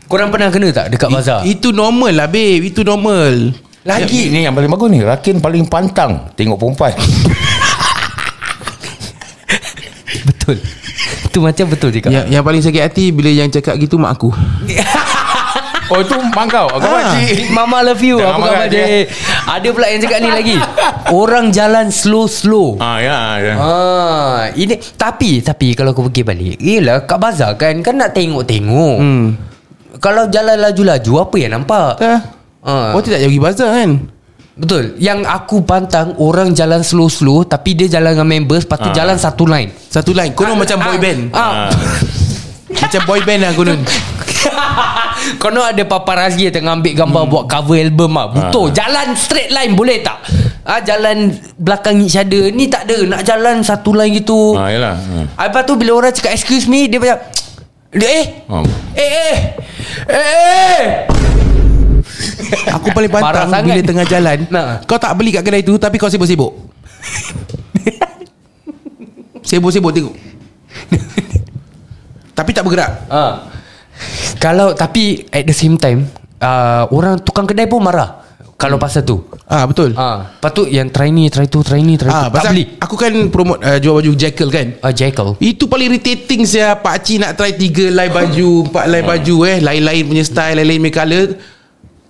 Korang 0.09 0.33
pernah 0.33 0.49
kena 0.49 0.73
tak 0.73 0.89
Dekat 0.89 1.09
bazar? 1.13 1.45
Itu 1.45 1.69
normal 1.69 2.17
lah 2.17 2.27
babe. 2.27 2.65
Itu 2.65 2.81
normal. 2.81 3.53
Lagi. 3.83 4.31
Ni 4.31 4.47
yang 4.47 4.55
paling 4.55 4.71
bagus 4.71 4.89
ni. 4.89 4.99
Rakin 5.03 5.37
paling 5.43 5.69
pantang. 5.69 6.33
Tengok 6.33 6.57
perempuan. 6.57 6.95
Betul. 10.27 10.57
Itu 11.33 11.41
macam 11.41 11.65
betul 11.65 11.89
cakap. 11.89 12.13
Yang, 12.13 12.25
yang 12.29 12.43
paling 12.45 12.61
sakit 12.61 12.81
hati 12.85 13.09
Bila 13.09 13.25
yang 13.25 13.49
cakap 13.49 13.73
gitu 13.81 13.97
mak 13.97 14.21
aku 14.21 14.29
Oh 15.93 16.01
itu 16.01 16.17
mak 16.33 16.45
kau 16.47 16.65
Kau 16.67 16.81
Ah. 16.81 17.13
makcik 17.13 17.45
Mama 17.55 17.79
love 17.83 18.01
you 18.01 18.17
Jangan 18.17 18.33
Apa 18.33 18.45
khabar 18.49 18.67
dia. 18.67 18.81
dia 18.81 18.99
Ada 19.45 19.67
pula 19.69 19.85
yang 19.87 20.01
cakap 20.01 20.19
ni 20.19 20.29
lagi 20.39 20.55
Orang 21.07 21.45
jalan 21.49 21.87
slow-slow 21.87 22.81
Ah 22.81 22.97
ya, 22.97 23.19
ya. 23.37 23.53
Ah, 23.55 24.37
ini 24.51 24.73
tapi 24.95 25.39
tapi 25.39 25.71
kalau 25.73 25.91
kau 25.91 26.01
pergi 26.03 26.23
balik, 26.23 26.55
ialah 26.57 27.03
kat 27.03 27.17
bazar 27.17 27.53
kan 27.53 27.77
kan 27.79 27.93
nak 27.93 28.11
tengok-tengok. 28.11 28.97
Hmm. 28.97 29.37
Kalau 29.95 30.25
jalan 30.27 30.57
laju-laju 30.57 31.11
apa 31.21 31.35
yang 31.37 31.51
nampak? 31.53 32.01
Ah. 32.01 32.19
Ah. 32.59 32.89
Oh 32.91 32.99
tidak 32.99 33.21
pergi 33.21 33.39
bazar 33.39 33.69
kan 33.71 33.91
Betul. 34.53 34.93
Yang 34.97 35.25
aku 35.25 35.61
pantang 35.61 36.13
orang 36.17 36.53
jalan 36.53 36.81
slow-slow 36.81 37.41
tapi 37.43 37.73
dia 37.73 37.89
jalan 37.91 38.13
dengan 38.13 38.29
members, 38.31 38.63
lepas 38.63 38.77
tu 38.77 38.89
Ah. 38.89 38.95
jalan 38.95 39.17
satu 39.17 39.43
line. 39.43 39.69
Satu 39.83 40.11
line 40.11 40.31
Konon 40.31 40.55
macam 40.55 40.77
boy 40.79 40.97
band 40.97 41.21
Ah. 41.31 41.69
Macam 42.71 43.01
boy 43.03 43.21
band 43.21 43.41
lah 43.41 43.53
konon 43.53 43.79
Kono 45.39 45.63
ada 45.63 45.83
paparazzi 45.83 46.51
tengah 46.51 46.75
ambil 46.75 46.93
gambar 46.95 47.21
hmm. 47.25 47.31
buat 47.31 47.45
cover 47.47 47.79
album 47.79 48.11
ah. 48.15 48.27
Betul. 48.27 48.71
Jalan 48.71 49.15
straight 49.15 49.51
line 49.51 49.73
boleh 49.73 50.03
tak? 50.03 50.19
Ah 50.63 50.79
jalan 50.79 51.35
belakang 51.59 51.99
each 51.99 52.15
other 52.15 52.47
ni 52.47 52.71
tak 52.71 52.87
ada 52.87 53.03
nak 53.03 53.21
jalan 53.27 53.59
satu 53.59 53.91
line 53.91 54.15
gitu. 54.15 54.55
Ah 54.55 54.71
yalah. 54.71 54.95
Ah. 54.95 55.25
Ah, 55.35 55.43
Lepas 55.51 55.67
tu 55.67 55.75
bila 55.75 55.99
orang 55.99 56.15
cakap 56.15 56.31
excuse 56.31 56.67
me 56.67 56.87
Dia 56.87 56.99
macam 57.03 57.19
dia, 57.93 58.09
Eh 58.09 58.23
Oh. 58.49 58.65
Eh 58.97 59.11
eh 59.11 59.35
Eh 60.09 60.23
eh 60.23 60.81
Aku 62.73 62.89
paling 62.89 63.11
Marah 63.11 63.45
pantang 63.45 63.49
sangat. 63.59 63.75
Bila 63.75 63.81
tengah 63.85 64.05
jalan 64.07 64.37
Nah. 64.49 64.81
Kau 64.87 64.97
tak 64.97 65.13
beli 65.13 65.35
kat 65.35 65.45
kedai 65.45 65.61
tu 65.61 65.77
Tapi 65.77 65.99
kau 65.99 66.09
sibuk-sibuk 66.09 66.51
Sibuk-sibuk 69.49 69.93
tengok 69.93 70.15
Tapi 72.33 72.49
tak 72.49 72.65
bergerak 72.65 72.91
ha. 73.13 73.52
Kalau 74.43 74.75
Tapi 74.75 75.23
At 75.31 75.47
the 75.47 75.55
same 75.55 75.79
time 75.79 76.03
uh, 76.43 76.83
Orang 76.91 77.23
tukang 77.23 77.47
kedai 77.47 77.71
pun 77.71 77.79
marah 77.79 78.19
Kalau 78.59 78.75
pasal 78.79 79.03
tu. 79.03 79.19
Ah 79.43 79.67
betul. 79.67 79.91
Ha. 79.95 80.39
Lepas 80.39 80.51
tu 80.55 80.63
yang 80.67 80.87
try 80.87 81.11
ni 81.11 81.27
Try 81.27 81.47
tu 81.47 81.59
Try 81.63 81.83
ni 81.83 81.95
try 81.99 82.07
Ah, 82.07 82.27
tu 82.31 82.39
Tak 82.39 82.51
beli. 82.51 82.63
Aku 82.79 82.95
kan 82.95 83.11
promote 83.27 83.59
uh, 83.59 83.75
Jual 83.79 83.99
baju 83.99 84.11
Jekyll 84.15 84.49
kan? 84.51 84.67
Uh, 84.79 84.93
Jekyll. 84.95 85.35
Itu 85.39 85.67
paling 85.67 85.91
irritating 85.91 86.43
saya 86.43 86.75
Pak 86.75 86.95
Cik 87.03 87.17
nak 87.23 87.31
try 87.35 87.55
Tiga 87.55 87.87
line 87.91 88.11
baju 88.11 88.67
Empat 88.67 88.85
line 88.87 89.07
baju 89.07 89.35
eh. 89.47 89.57
Lain-lain 89.59 90.03
punya 90.07 90.23
style 90.23 90.55
Lain-lain 90.59 90.79
punya 90.83 90.95
colour 90.95 91.27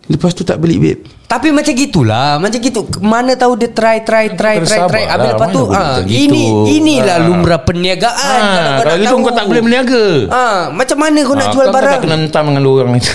Lepas 0.03 0.31
tu 0.31 0.43
tak 0.43 0.59
beli 0.59 0.75
babe. 0.77 0.99
Tapi 1.25 1.49
macam 1.49 1.71
gitulah. 1.71 2.35
Macam 2.35 2.59
gitu. 2.59 2.83
Mana 2.99 3.33
tahu 3.33 3.55
dia 3.55 3.71
try 3.71 4.03
Try 4.03 4.35
try 4.35 4.59
kena 4.59 4.67
try 4.67 4.81
try. 4.85 5.03
Habis 5.07 5.15
lah. 5.17 5.31
lepas 5.31 5.47
tu 5.49 5.61
ah, 5.63 5.71
macam 5.71 6.03
Ini 6.05 6.27
gitu. 6.43 6.67
Inilah 6.69 7.15
Ah. 7.15 7.23
lumrah 7.23 7.61
perniagaan. 7.61 8.41
Ah, 8.43 8.51
Kalau 8.53 8.59
kau 8.59 8.75
kalau 8.75 8.83
nak 8.83 8.99
gitu 8.99 9.07
tahu 9.07 9.19
kau 9.21 9.33
tak 9.33 9.45
boleh 9.47 9.61
berniaga. 9.63 10.03
ah, 10.29 10.59
Macam 10.69 10.97
mana 10.99 11.19
kau 11.19 11.33
nak 11.33 11.41
Ah, 11.41 11.51
jual 11.51 11.65
kau 11.65 11.73
barang? 11.73 11.93
tak 11.93 12.01
kena 12.03 12.15
hentam 12.19 12.43
dengan 12.45 12.63
orang 12.65 12.89
lain. 12.91 13.03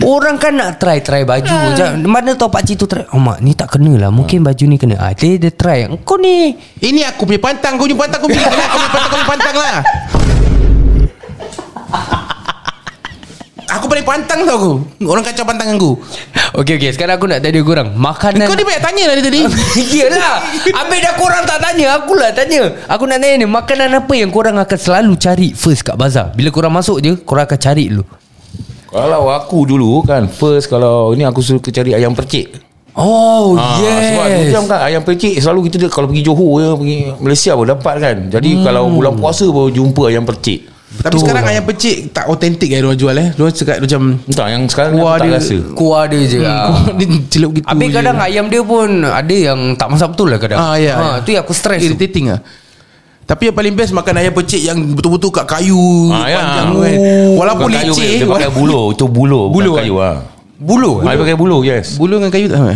Orang 0.00 0.38
kan 0.38 0.54
nak 0.54 0.78
try-try 0.78 1.22
baju. 1.22 1.50
Ah. 1.50 1.74
je. 1.74 1.86
Mana 2.00 2.32
tahu 2.32 2.48
pakcik 2.48 2.74
tu 2.76 2.86
try. 2.86 3.02
Oh 3.10 3.18
mak 3.18 3.38
ni 3.38 3.52
tak 3.52 3.74
kena 3.74 3.98
lah. 3.98 4.10
Mungkin 4.10 4.40
baju 4.40 4.64
ni 4.64 4.76
kena. 4.76 4.94
Ah, 4.96 5.10
Dia, 5.10 5.34
dia 5.36 5.50
try. 5.50 5.90
Kau 6.00 6.14
ni. 6.16 6.54
Ini 6.76 7.02
aku 7.04 7.22
punya 7.24 7.38
pantang. 7.38 7.74
Kau 7.74 7.84
punya 7.84 7.98
pantang 7.98 8.18
Kau 8.18 8.28
punya 8.28 8.40
pantang. 8.40 8.62
Kau 8.64 8.78
punya 8.78 8.88
pantang 8.88 9.02
Kau 9.04 9.16
punya 9.16 9.26
pantang 9.28 9.56
lah 9.56 9.76
Aku 13.68 13.84
paling 13.84 14.00
pantang 14.00 14.48
tau 14.48 14.56
aku. 14.56 14.72
Orang 15.04 15.20
kacau 15.20 15.44
pantang 15.44 15.76
aku. 15.76 16.00
Okay 16.56 16.80
okay 16.80 16.88
Sekarang 16.88 17.20
aku 17.20 17.28
nak 17.28 17.44
tanya 17.44 17.60
korang. 17.60 17.92
Makanan 17.92 18.48
Kau 18.48 18.56
ni 18.56 18.64
banyak 18.64 18.80
tanya 18.80 19.04
lah 19.12 19.14
dia 19.20 19.24
tadi. 19.28 19.40
Yelah 20.00 20.40
Habis 20.72 20.98
dah 21.04 21.14
korang 21.20 21.44
tak 21.44 21.60
tanya 21.60 22.00
Akulah 22.00 22.32
tanya. 22.32 22.72
Aku 22.88 23.04
nak 23.04 23.20
tanya 23.20 23.44
ni 23.44 23.44
Makanan 23.44 24.00
apa 24.00 24.12
yang 24.16 24.32
korang 24.32 24.56
akan 24.56 24.78
selalu 24.80 25.12
cari 25.20 25.52
First 25.52 25.84
kat 25.84 26.00
bazar? 26.00 26.32
Bila 26.32 26.48
korang 26.48 26.72
masuk 26.72 27.04
je 27.04 27.12
Korang 27.20 27.44
akan 27.44 27.60
cari 27.60 27.92
dulu. 27.92 28.08
Kalau 28.88 29.28
aku 29.36 29.58
dulu 29.68 30.00
kan 30.00 30.24
First 30.32 30.72
kalau 30.72 31.12
Ni 31.12 31.28
aku 31.28 31.44
suka 31.44 31.68
cari 31.68 31.92
ayam 31.92 32.16
percik. 32.16 32.64
Oh 32.96 33.52
Sebab 33.52 33.84
yes 33.84 34.16
macam 34.16 34.62
kan 34.64 34.80
ayam 34.88 35.04
percik 35.04 35.36
Selalu 35.44 35.68
kita 35.68 35.76
dia, 35.76 35.88
Kalau 35.92 36.08
pergi 36.08 36.24
Johor 36.24 36.52
ya, 36.56 36.70
Pergi 36.72 36.96
Malaysia 37.20 37.52
pun 37.52 37.68
dapat 37.68 37.94
kan. 38.00 38.16
Jadi 38.32 38.50
hmm. 38.56 38.64
kalau 38.64 38.88
bulan 38.88 39.12
puasa 39.20 39.44
baru 39.44 39.68
jumpa 39.68 40.08
ayam 40.08 40.24
percik 40.24 40.77
Tapi 40.88 41.20
sekarang 41.20 41.44
ayam 41.44 41.64
pecik 41.64 41.96
Tak 42.10 42.26
otentik 42.26 42.68
eh 42.68 42.80
Diorang 42.80 42.96
jual 42.96 43.12
eh 43.12 43.28
Diorang 43.30 43.52
cakap 43.52 43.76
macam 43.78 44.00
Entah 44.24 44.46
yang 44.48 44.62
sekarang 44.64 44.92
Kuah 44.94 45.04
aku 45.04 45.12
tak 45.14 45.20
dia- 45.22 45.36
rasa 45.36 45.56
Kuah 45.76 46.02
dia 46.04 46.22
je 46.24 46.38
hmm. 46.40 46.74
Dia 46.96 47.06
celup 47.28 47.50
gitu 47.52 47.66
Habis 47.66 47.86
je. 47.86 47.94
kadang 47.94 48.16
ayam 48.18 48.44
dia 48.46 48.62
pun 48.62 48.88
Ada 49.02 49.34
yang 49.34 49.60
tak 49.74 49.88
masak 49.88 50.08
betul 50.10 50.26
lah 50.26 50.38
kadang 50.38 50.58
Ah 50.58 50.74
ya, 50.74 50.94
ha, 50.94 51.04
ya. 51.06 51.14
Tu 51.20 51.30
yang 51.30 51.44
aku 51.44 51.52
stress 51.52 51.80
tu. 51.80 51.92
Irritating 51.92 52.26
lah 52.30 52.40
tapi 53.28 53.44
yang 53.44 53.52
paling 53.52 53.76
best 53.76 53.92
makan 53.92 54.14
ayam 54.16 54.32
pecik 54.32 54.56
yang 54.58 54.80
betul-betul 54.88 55.28
kat 55.28 55.44
kayu 55.46 56.08
Ah, 56.08 56.24
ya. 56.24 56.40
panjang 56.40 56.66
tu 56.66 56.78
kan. 56.80 56.96
Walaupun 57.36 57.68
Bukan 57.68 57.76
kayu, 57.76 57.92
leceh. 57.92 58.10
Dia 58.14 58.26
pakai 58.26 58.48
buluh 58.48 58.84
Itu 58.88 59.04
buluh 59.04 59.44
Buluh, 59.46 59.74
Bukan 59.74 59.84
kayu 59.84 59.94
ah. 60.00 60.16
Bulu 60.56 60.92
Ah, 60.98 61.12
Dia 61.12 61.20
pakai 61.20 61.36
buluh 61.36 61.60
yes 61.60 61.86
Bulu 61.94 62.16
dengan 62.16 62.32
kayu 62.32 62.48
tak 62.48 62.56
sama. 62.64 62.72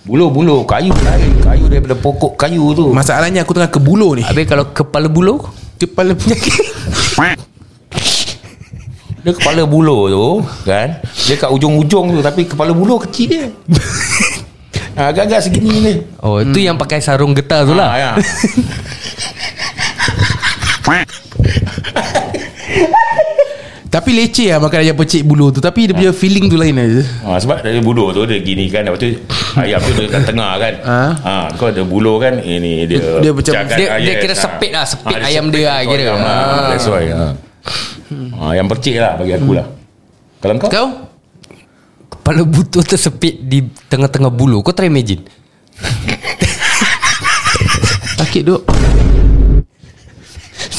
Buluh 0.00 0.32
buluh 0.32 0.64
Kayu 0.64 0.96
lain 0.96 1.32
Kayu 1.38 1.64
daripada 1.68 1.92
pokok 1.92 2.32
kayu 2.34 2.72
tu 2.72 2.88
Masalahnya 2.90 3.44
aku 3.44 3.52
tengah 3.52 3.68
ke 3.68 3.76
bulu 3.76 4.16
ni. 4.16 4.24
Habis 4.24 4.48
kalau 4.48 4.64
kepala 4.66 5.06
bulu 5.06 5.44
Kepala 5.80 6.12
Dia 9.20 9.32
kepala 9.36 9.64
buluh 9.64 10.12
tu 10.12 10.44
Kan? 10.68 11.00
Dia 11.24 11.36
kat 11.40 11.48
ujung-ujung 11.48 12.12
tu 12.16 12.20
Tapi 12.20 12.44
kepala 12.44 12.76
buluh 12.76 13.00
kecil 13.00 13.28
dia. 13.32 13.48
Ah, 14.98 15.14
Agak-agak 15.14 15.48
segini 15.48 15.80
ni. 15.80 15.94
Oh 16.20 16.42
hmm. 16.42 16.52
tu 16.52 16.58
yang 16.60 16.76
pakai 16.76 17.00
sarung 17.00 17.32
getah 17.32 17.64
tu 17.64 17.72
lah. 17.72 17.94
Ah, 17.94 17.96
ya. 17.96 18.10
Tapi 23.90 24.14
leceh 24.14 24.46
lah 24.48 24.58
makan 24.60 24.78
ayam 24.80 24.94
pecik 24.94 25.22
bulu 25.22 25.50
tu 25.50 25.58
Tapi 25.58 25.84
dia 25.84 25.92
punya 25.92 26.12
feeling 26.12 26.46
tu 26.46 26.54
lain 26.54 26.72
aja. 26.72 27.02
Ha, 27.20 27.36
sebab 27.36 27.58
dari 27.58 27.78
buluh 27.78 28.14
tu 28.14 28.22
dia 28.22 28.38
gini 28.38 28.66
kan 28.66 28.86
Lepas 28.86 28.96
tu 28.96 29.10
ayam 29.56 29.82
tu 29.82 29.90
dia 29.92 30.06
kat 30.08 30.22
tengah 30.24 30.52
kan 30.56 30.74
Ha? 30.80 31.00
ha. 31.18 31.34
Kau 31.52 31.66
ada 31.66 31.82
buluh 31.82 32.16
kan 32.16 32.38
Ini 32.38 32.86
dia 32.86 33.18
Dia 33.18 33.34
macam- 33.34 33.50
dia- 33.66 33.74
dia 33.74 33.90
ayam. 33.90 34.22
kira 34.22 34.34
sepit 34.36 34.70
lah, 34.70 34.86
sepit 34.86 35.10
dia 35.12 35.26
ayam 35.26 35.44
sepit 35.44 35.58
dia 35.58 35.66
lah, 35.66 35.78
kau 35.80 35.90
kira. 35.90 36.02
ayam 36.04 36.16
lah. 36.16 36.30
Ha. 36.30 36.68
That's 36.70 36.86
why 36.86 37.04
ha. 37.04 37.28
ha. 38.32 38.46
Yang 38.54 38.66
percik 38.70 38.94
lah 38.96 39.12
bagi 39.16 39.32
aku 39.34 39.50
lah 39.52 39.66
Kalau 40.38 40.52
kau 40.56 40.70
Kau? 40.70 40.86
Kepala 42.10 42.42
butuh 42.44 42.82
tersepit 42.82 43.42
di 43.42 43.58
tengah-tengah 43.84 44.30
bulu 44.30 44.62
Kau 44.62 44.70
try 44.70 44.86
imagine 44.86 45.26
Sakit 48.16 48.42
duk 48.44 48.62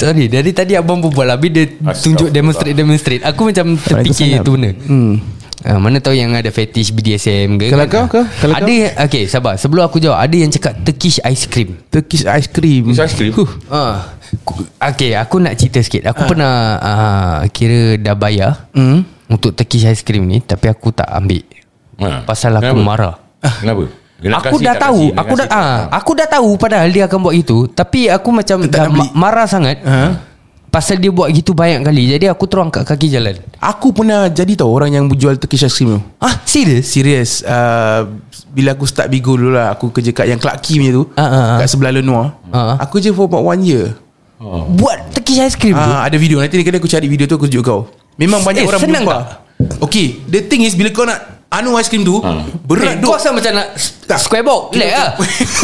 Sorry 0.02 0.26
Dari 0.26 0.52
tadi 0.52 0.74
abang 0.74 0.98
berbual 0.98 1.30
Habis 1.30 1.50
dia 1.50 1.66
tunjuk 1.96 2.30
demonstrate-demonstrate 2.30 3.22
Aku 3.24 3.46
macam 3.46 3.78
terfikir 3.78 4.02
Waalaikumsalam. 4.34 4.42
tu 4.42 4.52
benda 4.52 4.72
Hmm. 4.82 5.14
Ah, 5.62 5.78
mana 5.78 5.98
tahu 5.98 6.12
yang 6.12 6.34
ada 6.34 6.50
fetish 6.50 6.90
BDSM 6.90 7.54
ke 7.56 7.70
Kalau 7.70 7.86
kan? 7.86 8.10
kau, 8.10 8.18
kau? 8.18 8.26
Kalau 8.26 8.58
Ada 8.58 8.74
Okay 9.00 9.30
sabar 9.30 9.54
Sebelum 9.56 9.86
aku 9.86 10.02
jawab 10.02 10.18
Ada 10.18 10.34
yang 10.36 10.50
cakap 10.50 10.74
Turkish 10.82 11.22
ice 11.22 11.46
cream 11.46 11.78
Turkish 11.86 12.26
ice 12.26 12.50
cream. 12.50 12.90
Turkish 12.90 12.98
ice 13.00 13.14
cream? 13.14 13.30
Huh. 13.32 13.46
Ah, 13.70 14.18
ku- 14.42 14.66
Okay 14.76 15.14
aku 15.14 15.38
nak 15.38 15.54
cerita 15.54 15.78
sikit 15.78 16.10
Aku 16.10 16.26
pernah 16.26 16.54
ah, 16.76 17.40
Kira 17.48 17.94
dah 17.96 18.16
bayar 18.16 18.74
Hmm. 18.74 19.06
Untuk 19.28 19.54
Turkish 19.54 19.86
ice 19.86 20.02
cream 20.02 20.26
ni 20.26 20.42
Tapi 20.42 20.66
aku 20.66 20.90
tak 20.90 21.06
ambil 21.08 21.46
ha. 22.00 22.26
Pasal 22.26 22.58
aku 22.58 22.74
Kenapa? 22.74 22.82
marah 22.82 23.16
Kenapa 23.40 23.86
Aku 24.22 24.62
dah 24.62 24.78
tak 24.78 24.84
tahu 24.86 25.02
kasih, 25.02 25.10
nak 25.10 25.22
Aku 25.22 25.34
dah 25.34 25.46
ah, 25.46 25.50
tak? 25.50 25.82
Aku 25.98 26.12
dah 26.14 26.28
tahu 26.30 26.50
Padahal 26.54 26.90
dia 26.94 27.04
akan 27.10 27.20
buat 27.26 27.34
itu 27.34 27.58
Tapi 27.66 28.06
aku 28.06 28.30
macam 28.30 28.58
Tak 28.70 28.70
Dah 28.70 28.86
ma- 28.86 29.14
marah 29.18 29.50
sangat 29.50 29.82
Ha? 29.82 30.30
Pasal 30.70 31.02
dia 31.02 31.10
buat 31.10 31.28
gitu 31.28 31.52
banyak 31.52 31.82
kali 31.82 32.16
Jadi 32.16 32.30
aku 32.30 32.46
terus 32.46 32.64
angkat 32.64 32.86
kaki 32.86 33.10
jalan 33.10 33.36
Aku 33.58 33.92
pernah 33.92 34.30
jadi 34.30 34.54
tau 34.54 34.70
Orang 34.70 34.88
yang 34.88 35.10
jual 35.10 35.36
Turkish 35.36 35.66
ice 35.66 35.74
cream 35.74 35.98
tu 35.98 36.00
Ah 36.16 36.38
serius? 36.46 36.86
Serius 36.88 37.42
uh, 37.44 38.08
Bila 38.48 38.72
aku 38.72 38.86
start 38.86 39.10
Bigo 39.10 39.34
dulu 39.34 39.52
lah 39.52 39.74
Aku 39.74 39.90
kerja 39.90 40.14
kat 40.14 40.30
yang 40.30 40.38
Clark 40.38 40.62
Key 40.62 40.78
punya 40.78 40.94
tu 40.94 41.04
Ah, 41.18 41.24
ah, 41.24 41.34
ah. 41.34 41.58
Kat 41.60 41.68
sebelah 41.68 41.92
Lenoir 41.92 42.38
Ah, 42.54 42.56
ah. 42.56 42.76
Aku 42.86 43.02
kerja 43.02 43.12
for 43.12 43.26
about 43.26 43.44
one 43.44 43.66
year 43.66 43.98
Oh. 44.42 44.66
Buat 44.70 45.14
Turkish 45.14 45.38
ice 45.38 45.54
cream 45.54 45.74
tu 45.74 45.82
Ah, 45.82 46.06
ada 46.06 46.18
video 46.18 46.42
Nanti 46.42 46.62
kena 46.62 46.78
aku 46.78 46.90
cari 46.90 47.06
video 47.06 47.26
tu 47.26 47.36
Aku 47.36 47.46
tunjuk 47.46 47.62
kau 47.62 47.90
Memang 48.16 48.42
banyak 48.42 48.64
Eh, 48.64 48.70
orang 48.70 48.82
senang 48.82 49.04
berjumpa 49.04 49.18
Okay 49.82 50.24
The 50.26 50.46
thing 50.46 50.62
is 50.62 50.74
Bila 50.74 50.90
kau 50.90 51.06
nak 51.06 51.41
Anu 51.52 51.76
ice 51.76 51.88
cream 51.88 52.02
tu 52.02 52.16
Ah. 52.20 52.48
Berat 52.64 52.88
Eh, 52.88 52.96
duk 52.98 53.06
Kau 53.06 53.20
rasa 53.20 53.30
macam 53.30 53.52
nak 53.52 53.76
Tak. 54.08 54.20
Square 54.20 54.42
box 54.42 54.62
Relax 54.72 54.92
lah 54.94 55.10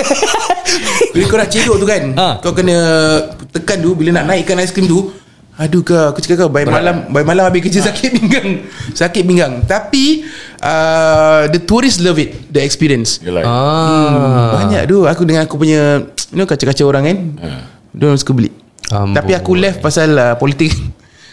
Bila 1.16 1.24
kau 1.26 1.38
nak 1.38 1.48
cedok 1.48 1.76
tu 1.78 1.86
kan 1.86 2.04
Ha. 2.12 2.28
Kau 2.40 2.52
kena 2.52 2.76
Tekan 3.50 3.78
tu 3.80 3.96
Bila 3.96 4.10
nak 4.14 4.28
naikkan 4.28 4.60
ice 4.60 4.70
cream 4.70 4.86
tu 4.86 5.16
Aduh 5.56 5.82
kau 5.82 6.12
Aku 6.12 6.20
cakap 6.20 6.44
kau 6.44 6.50
By 6.50 6.64
malam 6.64 7.08
By 7.08 7.24
malam 7.24 7.48
habis 7.48 7.64
kerja 7.64 7.88
sakit 7.88 8.10
pinggang 8.14 8.68
Sakit 9.00 9.24
pinggang 9.24 9.64
Tapi 9.64 10.28
uh, 10.60 11.48
The 11.48 11.60
tourists 11.62 11.98
love 11.98 12.18
it 12.18 12.36
The 12.48 12.60
experience 12.60 13.24
Yelah. 13.24 13.48
ah. 13.48 14.60
Banyak 14.60 14.86
tu 14.86 15.08
Aku 15.08 15.24
dengan 15.24 15.44
aku 15.44 15.56
punya 15.56 16.04
You 16.30 16.36
know 16.36 16.44
kaca-kaca 16.44 16.84
orang 16.84 17.04
kan 17.06 17.18
Dia 17.90 18.06
orang 18.06 18.20
suka 18.20 18.36
beli 18.36 18.52
Amboi. 18.88 19.16
Tapi 19.16 19.32
aku 19.34 19.52
left 19.54 19.80
pasal 19.80 20.12
uh, 20.12 20.36
politik 20.36 20.76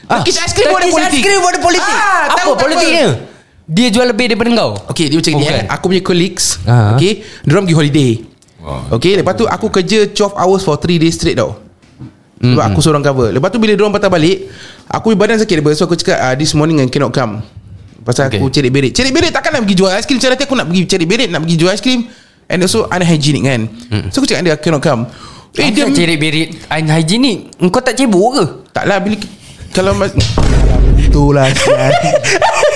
Ah, 0.04 0.20
Turkish 0.20 0.38
ice 0.38 0.52
cream 0.52 0.68
Turkish 0.68 0.92
politik 0.92 1.16
ice 1.16 1.24
cream 1.24 1.40
politik 1.58 1.96
ah, 1.96 2.22
Apa 2.30 2.50
politiknya? 2.54 3.33
Dia 3.64 3.88
jual 3.88 4.04
lebih 4.04 4.28
daripada 4.28 4.52
kau 4.52 4.72
Okay 4.92 5.08
dia 5.08 5.16
macam 5.16 5.32
Oh, 5.32 5.40
ni 5.40 5.46
eh. 5.48 5.64
Aku 5.72 5.84
punya 5.88 6.02
colleagues 6.04 6.60
Ah. 6.68 6.94
Okay 6.94 7.24
Diorang 7.48 7.64
pergi 7.64 7.76
holiday. 7.76 8.10
Wah. 8.60 8.92
Okay 8.92 9.16
lepas 9.16 9.32
tu 9.32 9.44
aku 9.48 9.66
kerja 9.72 10.08
12 10.08 10.36
hours 10.36 10.62
for 10.62 10.76
3 10.76 11.00
days 11.00 11.16
straight 11.16 11.36
tau. 11.36 11.56
Sebab 12.44 12.60
aku 12.60 12.84
seorang 12.84 13.00
cover. 13.00 13.32
Lepas 13.32 13.48
tu 13.48 13.56
bila 13.56 13.72
diorang 13.72 13.92
patah 13.92 14.12
balik 14.12 14.52
Aku 14.84 15.16
badan 15.16 15.40
sakit 15.40 15.64
So 15.72 15.88
aku 15.88 15.96
cakap 15.96 16.20
uh, 16.20 16.34
This 16.36 16.52
morning 16.52 16.76
I 16.76 16.92
cannot 16.92 17.08
come. 17.08 17.40
Pasal 18.04 18.28
okay. 18.28 18.36
aku 18.36 18.52
cerit 18.52 18.68
berit 18.68 18.92
Cerit 18.92 19.16
berit 19.16 19.32
takkan 19.32 19.56
nak 19.56 19.64
pergi 19.64 19.76
jual 19.80 19.88
aiskrim. 19.88 20.20
Macam 20.20 20.28
nanti 20.28 20.44
aku 20.44 20.54
nak 20.60 20.66
pergi 20.68 20.82
cerit 20.84 21.08
berit 21.08 21.28
Nak 21.32 21.40
pergi 21.40 21.56
jual 21.56 21.72
aiskrim 21.72 22.00
And 22.44 22.60
also 22.60 22.84
unhygienic 22.84 23.42
kan? 23.48 23.60
So 24.12 24.20
aku 24.20 24.28
cakap 24.28 24.44
dia 24.44 24.52
I 24.52 24.60
cannot 24.60 24.84
come. 24.84 25.08
Eh 25.56 25.72
dia 25.72 25.88
cerit 25.88 26.20
berit 26.20 26.48
Unhygienic. 26.68 27.56
Kau 27.72 27.80
tak 27.80 27.96
cebok 27.96 28.30
ke? 28.36 28.44
Tak 28.76 28.84
lah 28.84 29.00
bila 29.00 29.16
Kalau 29.72 29.96
mas- 29.96 30.12
Itulah 31.00 31.48
sial. 31.48 31.92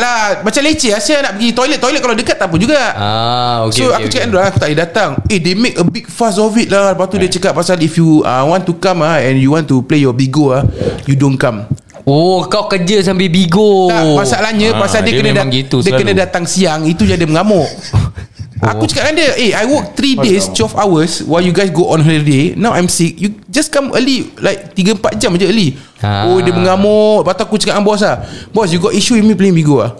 Lah 0.00 0.18
Macam 0.40 0.60
leceh 0.60 0.90
lah. 0.90 0.98
Saya 0.98 1.20
nak 1.20 1.32
pergi 1.36 1.52
toilet. 1.52 1.78
Toilet 1.78 2.00
kalau 2.00 2.14
dekat 2.14 2.34
tak 2.34 2.48
apa 2.48 2.56
juga. 2.56 2.80
Ah, 2.92 3.56
okay, 3.64 3.76
So 3.76 3.82
okay, 3.84 3.92
aku 3.92 4.00
okay. 4.00 4.10
cakap 4.10 4.24
dengan 4.24 4.34
dia 4.34 4.48
Aku 4.48 4.56
tak 4.56 4.66
boleh 4.66 4.80
datang. 4.80 5.10
Eh 5.26 5.38
they 5.38 5.54
make 5.54 5.76
a 5.76 5.84
big 5.84 6.06
fuss 6.06 6.36
of 6.36 6.52
it 6.54 6.68
lah. 6.68 6.92
Lepas 6.92 7.06
tu 7.06 7.16
dia 7.16 7.28
cakap 7.28 7.52
pasal 7.52 7.76
If 7.78 7.94
you 7.94 8.20
uh, 8.22 8.44
want 8.44 8.64
to 8.64 8.74
come 8.74 9.00
ah 9.00 9.20
And 9.20 9.36
you 9.36 9.52
want 9.52 9.66
to 9.66 9.80
play 9.80 10.00
your 10.00 10.12
bigo 10.12 10.50
ah 10.50 10.64
You 11.04 11.14
don't 11.14 11.36
come. 11.36 11.68
Oh 12.02 12.42
kau 12.44 12.64
kerja 12.66 13.04
sambil 13.04 13.28
bigo. 13.28 13.86
Tak 13.86 14.16
masalahnya 14.16 14.72
Ah, 14.72 14.80
Pasal 14.80 15.04
dia, 15.04 15.12
dia 15.12 15.20
kena 15.20 15.32
dat- 15.36 15.52
gitu 15.52 15.76
Dia 15.78 15.92
selalu. 15.92 16.00
kena 16.00 16.12
datang 16.18 16.44
siang 16.44 16.80
Itu 16.82 17.04
je 17.04 17.12
dia 17.12 17.28
mengamuk 17.28 17.68
Aku 18.60 18.84
cakap 18.84 19.12
dengan 19.12 19.24
dia 19.24 19.30
Eh 19.40 19.50
I 19.56 19.64
work 19.64 19.96
3 19.96 20.20
days 20.20 20.52
12 20.52 20.76
hours 20.76 21.24
While 21.24 21.40
you 21.40 21.52
guys 21.56 21.72
go 21.72 21.96
on 21.96 22.04
holiday 22.04 22.52
Now 22.52 22.76
I'm 22.76 22.92
sick. 22.92 23.16
You 23.16 23.32
just 23.48 23.72
come 23.72 23.88
early 23.96 24.28
Like 24.36 24.76
3-4 24.76 25.16
jam 25.16 25.32
je 25.40 25.48
early. 25.48 25.68
Ah. 26.04 26.28
Oh 26.28 26.44
dia 26.44 26.52
mengamuk. 26.52 27.24
Lepas 27.24 27.34
tu 27.40 27.42
aku 27.48 27.56
cakap 27.56 27.80
dengan 27.80 27.86
boss 27.88 28.04
lah 28.04 28.20
Boss 28.52 28.68
you 28.68 28.80
got 28.80 28.92
issue 28.92 29.16
with 29.16 29.24
me 29.24 29.32
playing 29.32 29.56
Bigo 29.56 29.80
lah 29.80 29.96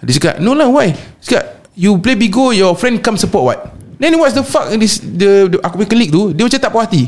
Dia 0.00 0.16
cakap 0.16 0.34
No 0.40 0.56
lah 0.56 0.72
why? 0.72 0.96
Dia 0.96 1.24
cakap 1.24 1.44
You 1.76 2.00
play 2.00 2.16
Bigo 2.16 2.56
Your 2.56 2.72
friend 2.72 2.96
come 3.04 3.20
support 3.20 3.44
what? 3.44 3.58
Then 4.00 4.16
what's 4.16 4.32
the 4.32 4.46
fuck 4.46 4.72
this, 4.80 5.04
the, 5.04 5.52
the, 5.52 5.56
Aku 5.60 5.76
punya 5.76 5.90
colleague 5.92 6.12
tu 6.14 6.32
Dia 6.32 6.48
macam 6.48 6.60
tak 6.64 6.72
puas 6.72 6.84
hati. 6.88 7.04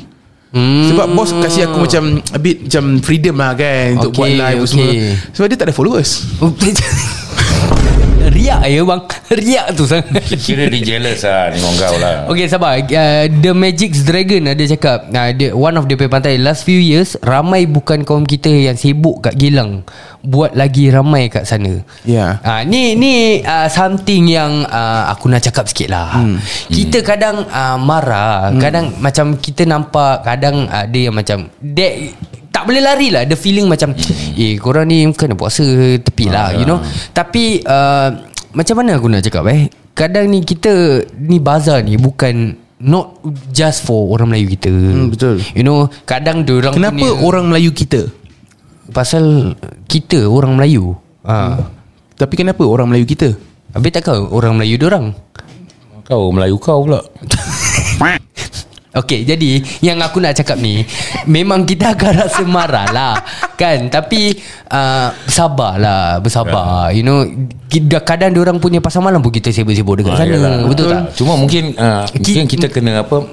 Hmm. 0.50 0.90
Sebab 0.90 1.06
bos 1.14 1.30
kasih 1.30 1.70
aku 1.70 1.86
macam 1.86 2.02
A 2.34 2.38
bit 2.42 2.66
macam 2.66 2.98
freedom 3.00 3.38
lah 3.38 3.54
kan 3.54 4.02
Untuk 4.02 4.10
Okay, 4.12 4.20
buat 4.20 4.30
live 4.34 4.60
okay. 4.60 4.68
semua. 4.68 4.90
Sebab 5.32 5.46
dia 5.46 5.56
tak 5.56 5.66
ada 5.70 5.74
followers 5.74 6.10
Riak 8.40 8.60
ya 8.72 8.80
bang. 8.88 9.02
Riak 9.44 9.66
tu 9.76 9.84
sangat 9.84 10.24
Kira 10.40 10.64
dia 10.72 10.80
jealous 10.80 11.20
lah 11.28 11.52
Dengan 11.52 11.72
kau 11.76 11.96
lah. 12.00 12.16
Okay 12.32 12.48
sabar. 12.48 12.80
Uh, 12.80 13.28
The 13.28 13.52
Magic's 13.52 14.00
Dragon 14.00 14.48
ada 14.48 14.64
cakap 14.64 15.12
uh, 15.12 15.30
dia, 15.36 15.52
One 15.52 15.76
of 15.76 15.84
the 15.84 16.00
pantai. 16.08 16.40
Last 16.40 16.64
few 16.64 16.80
years 16.80 17.20
Ramai 17.20 17.68
bukan 17.68 18.08
kaum 18.08 18.24
kita 18.24 18.48
Yang 18.48 18.88
sibuk 18.88 19.20
kat 19.28 19.36
Gilang 19.36 19.84
Buat 20.20 20.52
lagi 20.52 20.92
ramai 20.92 21.32
kat 21.32 21.48
sana. 21.48 21.80
Ya. 22.04 22.36
uh, 22.44 22.60
Ni 22.68 22.92
ni 22.92 23.40
uh, 23.40 23.72
Something 23.72 24.28
yang 24.28 24.68
uh, 24.68 25.08
Aku 25.16 25.32
nak 25.32 25.40
cakap 25.40 25.64
sikit 25.64 25.88
lah 25.88 26.12
hmm. 26.12 26.36
Kita 26.68 27.00
kadang 27.00 27.48
uh, 27.48 27.80
Marah. 27.80 28.52
Hmm. 28.52 28.60
Kadang 28.60 28.86
macam 29.00 29.40
Kita 29.40 29.64
nampak 29.64 30.20
Kadang 30.20 30.68
ada 30.68 30.92
yang 30.92 31.16
macam 31.16 31.48
that, 31.64 31.92
tak 32.52 32.68
boleh 32.68 32.84
lari 32.84 33.08
lah. 33.08 33.24
The 33.24 33.32
feeling 33.32 33.64
macam 33.64 33.96
Eh 34.36 34.60
korang 34.60 34.92
ni 34.92 35.08
Kena 35.16 35.32
puasa 35.32 35.64
Tepi 35.96 36.28
lah 36.28 36.52
You 36.52 36.68
know. 36.68 36.84
Tapi 37.16 37.64
uh, 37.64 38.08
Macam 38.52 38.74
mana 38.76 39.00
aku 39.00 39.08
nak 39.08 39.24
cakap 39.24 39.48
eh? 39.48 39.72
Kadang 39.96 40.28
ni 40.28 40.44
kita 40.44 41.00
Ni 41.16 41.40
bazar 41.40 41.80
ni 41.80 41.96
Bukan 41.96 42.60
Not 42.80 43.24
just 43.52 43.84
for 43.84 44.08
orang 44.08 44.32
Melayu 44.32 44.56
kita. 44.56 44.72
Hmm, 44.72 45.12
betul. 45.12 45.36
You 45.56 45.64
know 45.64 45.88
Kadang 46.04 46.44
diorang 46.44 46.76
Kenapa 46.76 47.08
punya, 47.08 47.24
orang 47.24 47.44
Melayu 47.48 47.72
kita 47.72 48.19
Pasal 48.90 49.54
Kita 49.86 50.26
orang 50.26 50.54
Melayu. 50.54 50.94
Ha. 51.24 51.58
Tapi 52.14 52.34
kenapa 52.36 52.62
orang 52.62 52.90
Melayu 52.90 53.06
kita? 53.06 53.32
Habis 53.70 53.90
tak 53.90 54.10
kau? 54.10 54.28
Orang 54.30 54.58
Melayu 54.58 54.76
diorang. 54.76 55.14
Kau 56.04 56.30
Melayu 56.30 56.58
kau 56.58 56.84
pula. 56.84 57.00
Okay 58.90 59.22
jadi 59.22 59.62
Yang 59.78 59.98
aku 60.02 60.18
nak 60.18 60.34
cakap 60.34 60.58
ni 60.58 60.82
Memang 61.22 61.62
kita 61.62 61.94
akan 61.94 62.26
rasa 62.26 62.42
marah 62.42 62.90
lah 62.90 63.14
Kan? 63.54 63.86
Tapi 63.86 64.34
uh, 64.66 65.14
Sabarlah 65.30 66.18
Bersabar 66.18 66.90
You 66.90 67.06
know. 67.06 67.22
Kita- 67.70 68.02
Kadang 68.02 68.34
orang 68.34 68.58
punya 68.58 68.82
pasal 68.82 68.98
malam 68.98 69.22
pun 69.22 69.30
Kita 69.30 69.54
sibuk-sibuk 69.54 70.02
dekat 70.02 70.18
Ah, 70.18 70.18
sana 70.18 70.34
yalah. 70.34 70.66
Betul 70.66 70.90
tak? 70.90 71.02
Cuma 71.14 71.38
mungkin 71.38 71.70
uh, 71.78 72.02
Mungkin 72.10 72.50
kita 72.50 72.66
kena 72.66 73.06
apa 73.06 73.30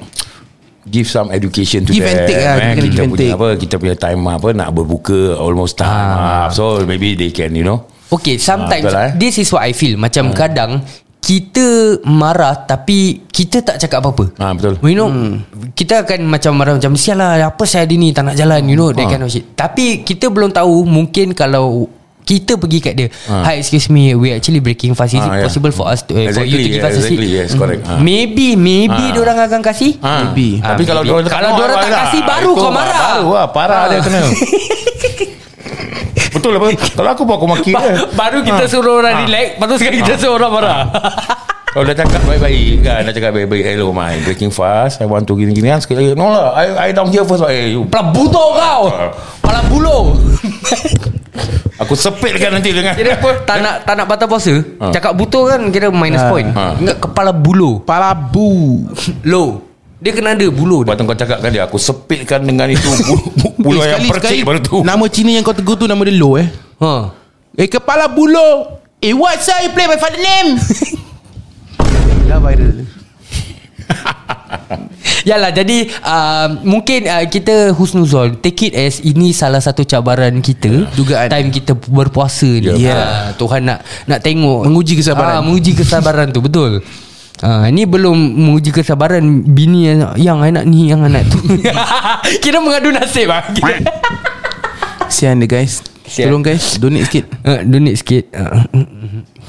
Give 0.87 1.05
some 1.05 1.29
education 1.29 1.83
to 1.83 1.91
Give 1.91 2.01
them 2.01 2.13
and 2.13 2.25
take 2.25 2.39
lah, 2.39 2.55
eh. 2.55 2.73
give 2.73 2.83
Kita 2.85 3.01
and 3.01 3.09
punya 3.09 3.21
take. 3.21 3.35
apa 3.35 3.47
Kita 3.55 3.75
punya 3.75 3.95
time 3.95 4.21
apa 4.25 4.47
Nak 4.51 4.69
berbuka 4.71 5.19
Almost 5.35 5.75
time 5.75 5.87
Ah. 5.89 6.17
ah. 6.17 6.47
So 6.49 6.79
maybe 6.81 7.13
they 7.13 7.29
can 7.29 7.51
you 7.51 7.61
know 7.61 7.83
Okay 8.07 8.35
sometimes 8.37 8.87
Ah, 8.87 8.89
betul 8.89 9.05
eh? 9.05 9.11
This 9.19 9.35
is 9.37 9.47
what 9.49 9.61
I 9.61 9.71
feel 9.71 9.95
Macam 9.95 10.31
kadang 10.31 10.81
kita 11.17 11.67
marah 12.07 12.55
tapi 12.55 13.27
kita 13.27 13.59
tak 13.59 13.75
cakap 13.77 13.99
apa-apa. 13.99 14.31
Ah, 14.39 14.55
betul. 14.55 14.79
You 14.79 14.95
know, 14.95 15.11
hmm. 15.11 15.75
kita 15.75 16.07
akan 16.07 16.23
macam 16.23 16.55
marah 16.55 16.79
macam 16.79 16.95
sial 16.95 17.19
lah 17.19 17.35
apa 17.43 17.67
saya 17.67 17.83
hari 17.83 17.99
ni 17.99 18.15
tak 18.15 18.23
nak 18.23 18.39
jalan, 18.39 18.63
you 18.63 18.79
know, 18.79 18.95
that 18.95 19.03
Ah. 19.03 19.11
kind 19.11 19.19
of 19.19 19.27
shit. 19.27 19.43
Tapi 19.51 20.07
kita 20.07 20.31
belum 20.31 20.55
tahu 20.55 20.87
mungkin 20.87 21.35
kalau 21.35 21.91
kita 22.27 22.53
pergi 22.53 22.79
kat 22.81 22.93
dia 22.93 23.07
Ah. 23.25 23.41
Hi 23.45 23.57
excuse 23.57 23.87
me 23.87 24.11
We 24.11 24.29
actually 24.29 24.59
breaking 24.59 24.91
fast 24.93 25.15
Is 25.15 25.19
Ah, 25.19 25.25
it 25.25 25.33
yeah. 25.33 25.45
possible 25.45 25.71
for 25.71 25.87
us 25.87 26.03
to, 26.03 26.11
uh, 26.11 26.27
For 26.29 26.43
you 26.43 26.59
to 26.59 26.67
Exactly, 26.67 26.69
give 26.69 26.83
us 26.83 26.91
a 26.91 27.01
seat 27.01 27.15
exactly, 27.15 27.29
yes, 27.31 27.49
correct. 27.53 27.81
Ah. 27.81 27.97
Maybe 27.97 28.53
Maybe 28.53 28.91
Ah. 29.01 29.13
Diorang 29.13 29.39
akan 29.39 29.61
kasih 29.61 29.95
Ah. 29.99 30.27
Maybe. 30.27 30.59
Tapi 30.59 30.83
Ah, 30.83 30.85
kalau 30.85 31.01
maybe. 31.01 31.25
Kalau 31.25 31.47
oh, 31.47 31.55
diorang 31.55 31.77
tak 31.77 31.87
lah. 31.87 31.99
kasih, 32.03 32.21
baru 32.21 32.49
Itu 32.49 32.59
kau 32.59 32.69
marah. 32.69 32.97
Baru 32.99 33.27
lah 33.31 33.47
Parah 33.47 33.79
Ah. 33.79 33.87
dia 33.87 33.99
kena 34.01 34.19
Betul 36.29 36.51
lah 36.51 36.59
Kalau 36.93 37.09
aku 37.09 37.23
buat 37.23 37.37
aku 37.37 37.47
maki 37.47 37.71
Ba- 37.71 38.11
Baru 38.13 38.43
kita 38.43 38.63
Ah. 38.63 38.69
suruh 38.69 38.99
orang 38.99 39.23
relax 39.23 39.47
Lepas 39.55 39.65
tu 39.65 39.75
sekarang 39.79 39.99
kita 40.03 40.13
suruh 40.19 40.35
orang 40.37 40.51
marah 40.53 40.77
Kalau 41.67 41.83
dah 41.83 41.93
cakap 41.93 42.23
baik-baik 42.23 42.79
kan? 42.79 43.03
Dah 43.03 43.11
cakap 43.11 43.31
baik-baik 43.35 43.59
Hello 43.61 43.91
my 43.91 44.15
Breaking 44.23 44.49
fast. 44.49 44.97
I 44.97 45.05
want 45.05 45.27
to 45.27 45.35
gini-gini 45.35 45.67
kan 45.67 45.83
Sekali 45.83 45.99
lagi 46.01 46.15
No 46.15 46.31
lah 46.31 46.55
I, 46.55 46.89
I 46.89 46.95
down 46.95 47.11
here 47.11 47.21
first. 47.21 47.43
Eh 47.45 47.75
you 47.75 47.83
Pala 47.85 48.09
butuh 48.09 48.47
kau. 48.55 48.83
Pala 49.43 49.59
bulu 49.67 50.15
Aku 51.85 51.93
sepitkan 51.93 52.49
nanti 52.49 52.73
dengan 52.73 52.95
Kira 52.95 53.19
tak 53.43 53.61
nak 53.61 53.85
tak 53.85 53.93
nak 53.93 54.07
batal 54.07 54.25
puasa? 54.25 54.55
Ha. 54.79 54.89
Cakap 54.89 55.13
butuh 55.13 55.43
kan 55.45 55.61
Kira 55.69 55.91
minus 55.91 56.23
Ha. 56.23 56.31
point. 56.31 56.49
Ha. 56.49 56.79
Ingat 56.79 56.97
kepala 56.97 57.29
bulu. 57.29 57.83
Pala 57.83 58.15
bu. 58.15 58.81
Low. 59.31 59.61
Dia 59.99 60.13
kena 60.13 60.33
ada 60.33 60.47
bulu. 60.49 60.81
Lepas 60.81 60.95
tu 60.95 61.03
kau 61.03 61.17
cakap 61.17 61.37
kan 61.41 61.49
dia 61.51 61.67
Aku 61.67 61.77
sepitkan 61.77 62.41
dengan 62.41 62.69
itu 62.69 62.85
Bulu, 62.85 63.17
bulu 63.65 63.79
Eh, 63.81 63.91
yang 63.91 64.07
percik 64.07 64.41
baru 64.41 64.59
tu. 64.63 64.81
Nama 64.81 65.03
Cina 65.11 65.35
yang 65.35 65.43
kau 65.43 65.53
tegur 65.53 65.75
tu 65.75 65.85
Nama 65.85 65.99
dia 65.99 66.15
Lo 66.15 66.39
eh? 66.39 66.47
Ha. 66.79 67.11
Eh 67.53 67.67
kepala 67.67 68.07
bulu. 68.07 68.79
Eh 68.97 69.13
what 69.13 69.37
sir 69.37 69.53
you 69.61 69.69
play 69.73 69.85
my 69.85 69.99
father 69.99 70.17
name 70.17 70.57
Dah 72.27 72.39
viral 72.43 72.83
Yalah 75.27 75.51
jadi 75.51 75.91
uh, 76.03 76.47
Mungkin 76.63 77.07
uh, 77.07 77.25
kita 77.27 77.71
husnuzol 77.75 78.39
Take 78.39 78.71
it 78.71 78.73
as 78.75 78.99
Ini 78.99 79.31
salah 79.31 79.59
satu 79.59 79.83
cabaran 79.83 80.39
kita 80.39 80.87
Dugaan. 80.95 81.27
Time 81.27 81.49
kita 81.51 81.75
berpuasa 81.75 82.47
ni 82.47 82.83
Ya. 82.83 82.95
Ah, 82.95 83.27
Tuhan 83.35 83.67
nak 83.67 83.83
Nak 84.07 84.19
tengok 84.23 84.67
Menguji 84.67 84.99
kesabaran. 84.99 85.39
Ah, 85.39 85.41
Menguji 85.43 85.71
kesabaran 85.75 86.31
tu 86.31 86.39
Betul 86.39 86.83
Ah, 87.37 87.69
ni 87.69 87.85
belum 87.85 88.17
menguji 88.17 88.73
kesabaran 88.73 89.21
bini 89.53 89.85
yang, 89.85 90.09
yang 90.17 90.39
anak 90.41 90.65
ni 90.65 90.89
yang 90.89 91.05
anak 91.05 91.21
tu. 91.29 91.37
Kira 92.41 92.57
mengadu 92.57 92.89
nasib 92.89 93.29
ah. 93.29 93.45
Sian 95.13 95.37
dia 95.37 95.45
guys 95.45 95.85
Sian. 96.09 96.33
Tolong 96.33 96.41
guys 96.41 96.81
Donate 96.81 97.05
sikit 97.05 97.29
Uh, 97.45 97.61
donate 97.61 97.93
sikit 98.01 98.33
uh, 98.33 98.65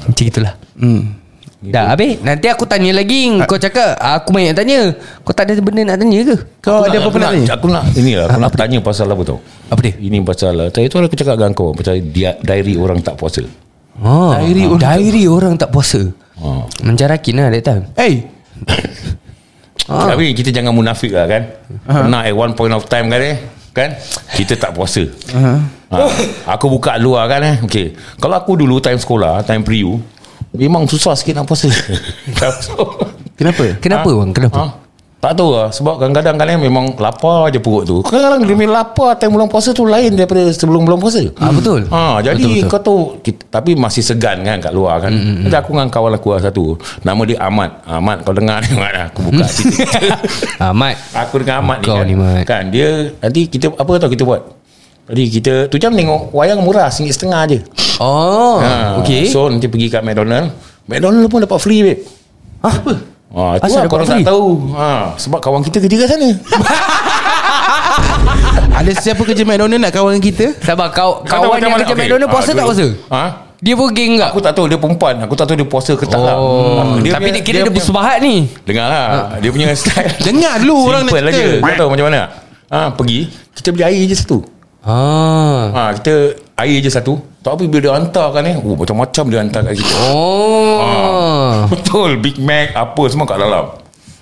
Macam 0.05 0.25
itulah 0.29 0.55
hmm. 0.77 1.28
Dah 1.59 1.91
habis. 1.91 2.23
Nanti 2.23 2.47
aku 2.47 2.71
tanya 2.71 2.95
lagi 2.95 3.35
Kau 3.51 3.59
cakap 3.59 3.99
Aku 3.99 4.31
banyak 4.31 4.55
tanya. 4.55 4.95
Kau 5.27 5.35
tak 5.35 5.51
ada 5.51 5.59
benda 5.59 5.91
nak 5.91 5.99
tanya 5.99 6.19
ke? 6.23 6.37
Kau 6.63 6.87
Aku 6.87 6.87
ada 6.87 6.99
apa-apa 7.03 7.19
nak 7.19 7.31
tanya? 7.35 7.47
Aku 7.59 7.67
nak 7.67 7.85
Ini 7.99 8.13
lah 8.15 8.27
Aku 8.31 8.39
nak 8.39 8.53
tanya 8.55 8.79
pasal 8.79 9.11
apa 9.11 9.23
tau 9.27 9.43
Apa 9.67 9.81
dia? 9.83 9.93
Ini 9.99 10.23
pasal 10.23 10.71
Tadi 10.71 10.87
tu 10.87 11.03
aku 11.03 11.19
cakap 11.19 11.35
dengan 11.35 11.51
kau 11.59 11.75
Pasal 11.75 11.99
dia, 11.99 12.39
diary 12.47 12.79
orang 12.79 13.03
tak 13.03 13.19
puasa. 13.19 13.43
Oh, 13.99 14.31
Diary 14.31 14.63
ah, 14.63 14.71
orang 14.71 14.81
Diary 14.81 15.25
orang 15.27 15.55
tak 15.59 15.71
puasa. 15.75 16.01
Ha. 16.39 16.49
Mencarakin 16.87 17.35
lah 17.43 17.51
that 17.51 17.65
time. 17.67 17.85
Hey. 17.95 18.15
Ah. 19.89 20.13
Tapi 20.13 20.37
kita 20.37 20.53
jangan 20.53 20.77
munafik 20.77 21.17
lah 21.17 21.25
kan? 21.25 21.49
Pernah 21.89 22.21
at 22.21 22.37
one 22.37 22.53
point 22.53 22.77
of 22.77 22.85
time 22.93 23.09
kan 23.09 23.25
eh? 23.25 23.41
Kan? 23.73 23.97
Kita 24.37 24.53
tak 24.61 24.77
puasa. 24.77 25.01
Uh-huh. 25.01 25.65
ha. 25.65 25.97
Aku 26.45 26.69
buka 26.69 27.01
luar 27.01 27.25
kan 27.25 27.41
eh? 27.41 27.57
Okay. 27.65 27.97
Kalau 28.21 28.37
aku 28.37 28.61
dulu 28.61 28.85
time 28.85 29.01
sekolah 29.01 29.41
Time 29.49 29.65
pre-U 29.65 29.97
Memang 30.57 30.89
susah 30.89 31.13
sikit 31.13 31.37
nak 31.37 31.47
puasa. 31.49 31.69
Kenapa? 33.39 33.65
Kenapa 33.79 34.11
bang? 34.11 34.31
Kenapa? 34.35 34.57
Ha? 34.59 34.67
Tak 35.19 35.35
tahu 35.35 35.51
lah 35.51 35.67
Sebab 35.75 35.99
kadang-kadang 35.99 36.39
kan 36.39 36.63
Memang 36.63 36.95
lapar 36.95 37.51
je 37.51 37.59
perut 37.59 37.83
tu. 37.83 38.07
Kadang-kadang 38.07 38.47
dia 38.47 38.55
memang 38.55 38.71
lapar 38.79 39.19
Time 39.19 39.35
bulan 39.35 39.51
puasa 39.51 39.75
tu 39.75 39.83
Lain 39.83 40.15
daripada 40.15 40.47
sebelum 40.55 40.87
bulan 40.87 41.03
puasa. 41.03 41.27
Ah, 41.43 41.51
betul. 41.51 41.91
ha, 41.91 42.23
Jadi 42.23 42.39
Betul, 42.39 42.55
betul. 42.55 42.71
kau 42.71 42.81
tahu 42.83 42.99
kita, 43.27 43.43
Tapi 43.51 43.75
masih 43.75 44.07
segan 44.07 44.47
kan 44.47 44.63
Kat 44.63 44.71
luar 44.71 45.03
kan. 45.03 45.11
Mm, 45.11 45.43
Nanti 45.51 45.59
aku 45.59 45.75
dengan 45.75 45.91
kawan 45.91 46.15
aku 46.15 46.29
lah 46.39 46.41
satu. 46.47 46.79
Nama 47.03 47.23
dia 47.27 47.39
Ahmad. 47.43 47.71
Ahmad 47.83 48.23
kau 48.23 48.31
dengar 48.31 48.63
ni 48.63 48.71
Ahmad. 48.79 49.11
Aku 49.11 49.19
buka. 49.27 49.47
Cerita 49.59 49.91
ah, 50.63 50.71
Mat 50.71 50.95
Aku 51.19 51.35
dengan 51.43 51.67
Ahmad 51.67 51.79
ni 51.83 51.91
kan, 51.91 52.07
ni, 52.07 52.15
kan 52.47 52.63
Dia 52.71 53.11
Nanti 53.19 53.51
kita 53.51 53.75
Apa 53.75 53.99
tau 53.99 54.07
kita 54.07 54.23
buat 54.23 54.58
Jadi 55.09 55.23
kita 55.31 55.55
Tu 55.67 55.77
jam 55.77 55.91
tengok 55.91 56.31
Wayang 56.31 56.61
murah 56.61 56.87
RM1.5 56.87 57.25
je 57.47 57.59
Oh 57.99 58.61
Ha, 58.61 59.01
Okay 59.01 59.27
So 59.27 59.49
nanti 59.49 59.67
pergi 59.67 59.89
kat 59.89 60.01
McDonald 60.01 60.53
McDonald 60.85 61.27
pun 61.27 61.41
dapat 61.41 61.59
free 61.59 61.81
babe 61.81 62.01
Apa 62.61 62.93
Ah, 63.29 63.53
itu 63.55 63.65
Asal 63.67 63.85
lah 63.85 63.89
korang 63.89 64.07
free? 64.07 64.21
tak 64.21 64.33
tahu. 64.33 64.73
Ha, 64.73 65.13
sebab 65.15 65.37
kawan 65.39 65.61
kita 65.61 65.79
kerja 65.79 65.97
kat 65.99 66.09
sana. 66.11 66.29
Ada 68.75 68.91
siapa 68.97 69.21
kerja 69.23 69.43
McDonald 69.43 69.77
nak 69.79 69.91
kawan 69.91 70.17
kita 70.17 70.57
Sabar 70.59 70.89
kau 70.91 71.21
Kawan 71.23 71.59
yang 71.59 71.73
mana? 71.73 71.83
kerja 71.83 71.93
Okey. 71.93 72.03
McDonald 72.07 72.31
puasa 72.31 72.51
Ah, 72.51 72.55
tak 72.55 72.65
puasa? 72.65 72.87
Ha? 73.11 73.23
Dia 73.59 73.75
pun 73.75 73.91
geng 73.91 74.17
tak? 74.17 74.29
Aku 74.31 74.39
tak 74.39 74.53
tahu 74.55 74.65
dia 74.65 74.79
perempuan. 74.79 75.15
Aku 75.21 75.35
tak 75.35 75.45
tahu 75.45 75.57
dia 75.57 75.67
puasa 75.67 75.93
ke 75.93 76.07
tak 76.07 76.17
lah. 76.17 76.39
Oh, 76.39 76.79
Ah, 76.79 76.85
Tapi 76.97 77.05
punya- 77.21 77.35
dia 77.35 77.43
kira 77.43 77.59
dia 77.61 77.69
bersebahat 77.69 78.17
ni 78.19 78.47
Dengar 78.63 78.87
lah 78.87 79.07
Dia 79.37 79.51
punya 79.51 79.67
style 79.73 80.09
Dengar 80.23 80.55
dulu 80.59 80.89
orang 80.89 81.03
nak 81.03 81.11
Simple 81.11 81.29
cerita 81.29 81.57
Kau 81.61 81.75
tahu 81.77 81.89
macam 81.91 82.07
mana 82.07 82.21
ha, 82.69 82.79
Pergi 82.89 83.19
Kita 83.53 83.69
beli 83.71 83.85
air 83.85 84.03
je 84.05 84.17
satu 84.17 84.39
Ah. 84.89 85.69
ha, 85.71 85.83
Kita 85.93 86.15
Air 86.57 86.81
je 86.81 86.89
satu 86.89 87.21
Tapi 87.39 87.69
bila 87.69 87.81
dia 87.83 87.93
hantarkan 87.93 88.41
ni 88.41 88.57
oh, 88.57 88.73
Macam-macam 88.73 89.25
dia 89.27 89.39
hantar 89.39 89.61
kat 89.63 89.75
kita 89.77 89.95
Oh. 90.09 91.69
Betul 91.73 92.17
Big 92.17 92.37
Mac 92.39 92.73
Apa 92.73 93.03
semua 93.07 93.25
kat 93.25 93.37
dalam 93.37 93.77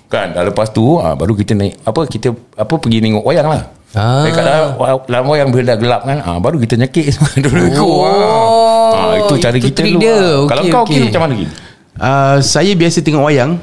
Kan 0.07 0.31
dah 0.31 0.43
lepas 0.43 0.67
tu 0.67 0.99
ha, 0.99 1.15
Baru 1.15 1.33
kita 1.33 1.51
naik 1.51 1.79
Apa 1.81 2.03
kita 2.03 2.29
Apa 2.53 2.73
pergi 2.75 2.99
tengok 2.99 3.23
wayang 3.23 3.47
lah 3.47 3.63
Ah. 3.95 4.27
Dekat 4.27 4.43
dalam, 4.43 4.65
dalam 5.07 5.25
wayang 5.25 5.47
Bila 5.47 5.63
dah 5.65 5.77
gelap 5.77 6.01
kan 6.03 6.19
ha, 6.19 6.35
Baru 6.37 6.59
kita 6.59 6.75
nyekik 6.75 7.07
semua 7.15 7.31
Dulu 7.33 7.61
ikut 7.65 7.79
Oh, 7.79 8.91
ha, 8.91 9.15
Itu 9.15 9.33
cara 9.39 9.55
itu 9.55 9.71
kita 9.71 9.79
dulu 9.81 9.97
dia. 9.97 10.11
ha. 10.11 10.19
Okey, 10.37 10.45
Kalau 10.45 10.63
kau 10.67 10.81
okey. 10.83 10.91
kira 10.93 11.05
macam 11.07 11.21
mana 11.23 11.33
Gil? 11.33 11.49
uh, 11.95 12.37
Saya 12.43 12.71
biasa 12.75 12.97
tengok 12.99 13.23
wayang 13.23 13.55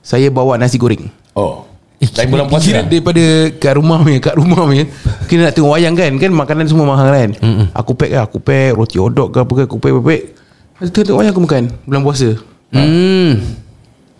Saya 0.00 0.32
bawa 0.32 0.56
nasi 0.56 0.80
goreng 0.80 1.12
Oh 1.36 1.65
Lain 1.96 2.28
bulan 2.28 2.44
puasa 2.46 2.64
Kira 2.66 2.80
lah. 2.80 2.86
daripada 2.86 3.24
kat 3.52 3.72
rumah 3.72 3.96
punya 3.98 4.20
Kat 4.20 4.34
rumah 4.36 4.62
punya 4.62 4.84
Kira 5.24 5.48
nak 5.48 5.54
tengok 5.54 5.72
wayang 5.72 5.92
kan 5.92 6.12
Kan 6.16 6.30
makanan 6.30 6.64
semua 6.64 6.84
mahal 6.86 7.08
kan 7.08 7.30
Mm-mm. 7.34 7.66
Aku 7.72 7.92
pack 7.92 8.10
lah 8.10 8.22
Aku 8.24 8.36
pack 8.36 8.72
roti 8.72 8.96
hotdog 8.96 9.32
ke 9.32 9.38
apa 9.38 9.48
ke 9.50 9.62
Aku 9.64 9.76
pack 9.76 9.92
pack 9.94 10.04
pack 10.04 10.22
tu 10.86 11.00
tengok 11.02 11.18
wayang 11.18 11.32
aku 11.32 11.42
makan 11.42 11.62
Bulan 11.82 12.02
puasa 12.02 12.28
Hmm. 12.66 13.38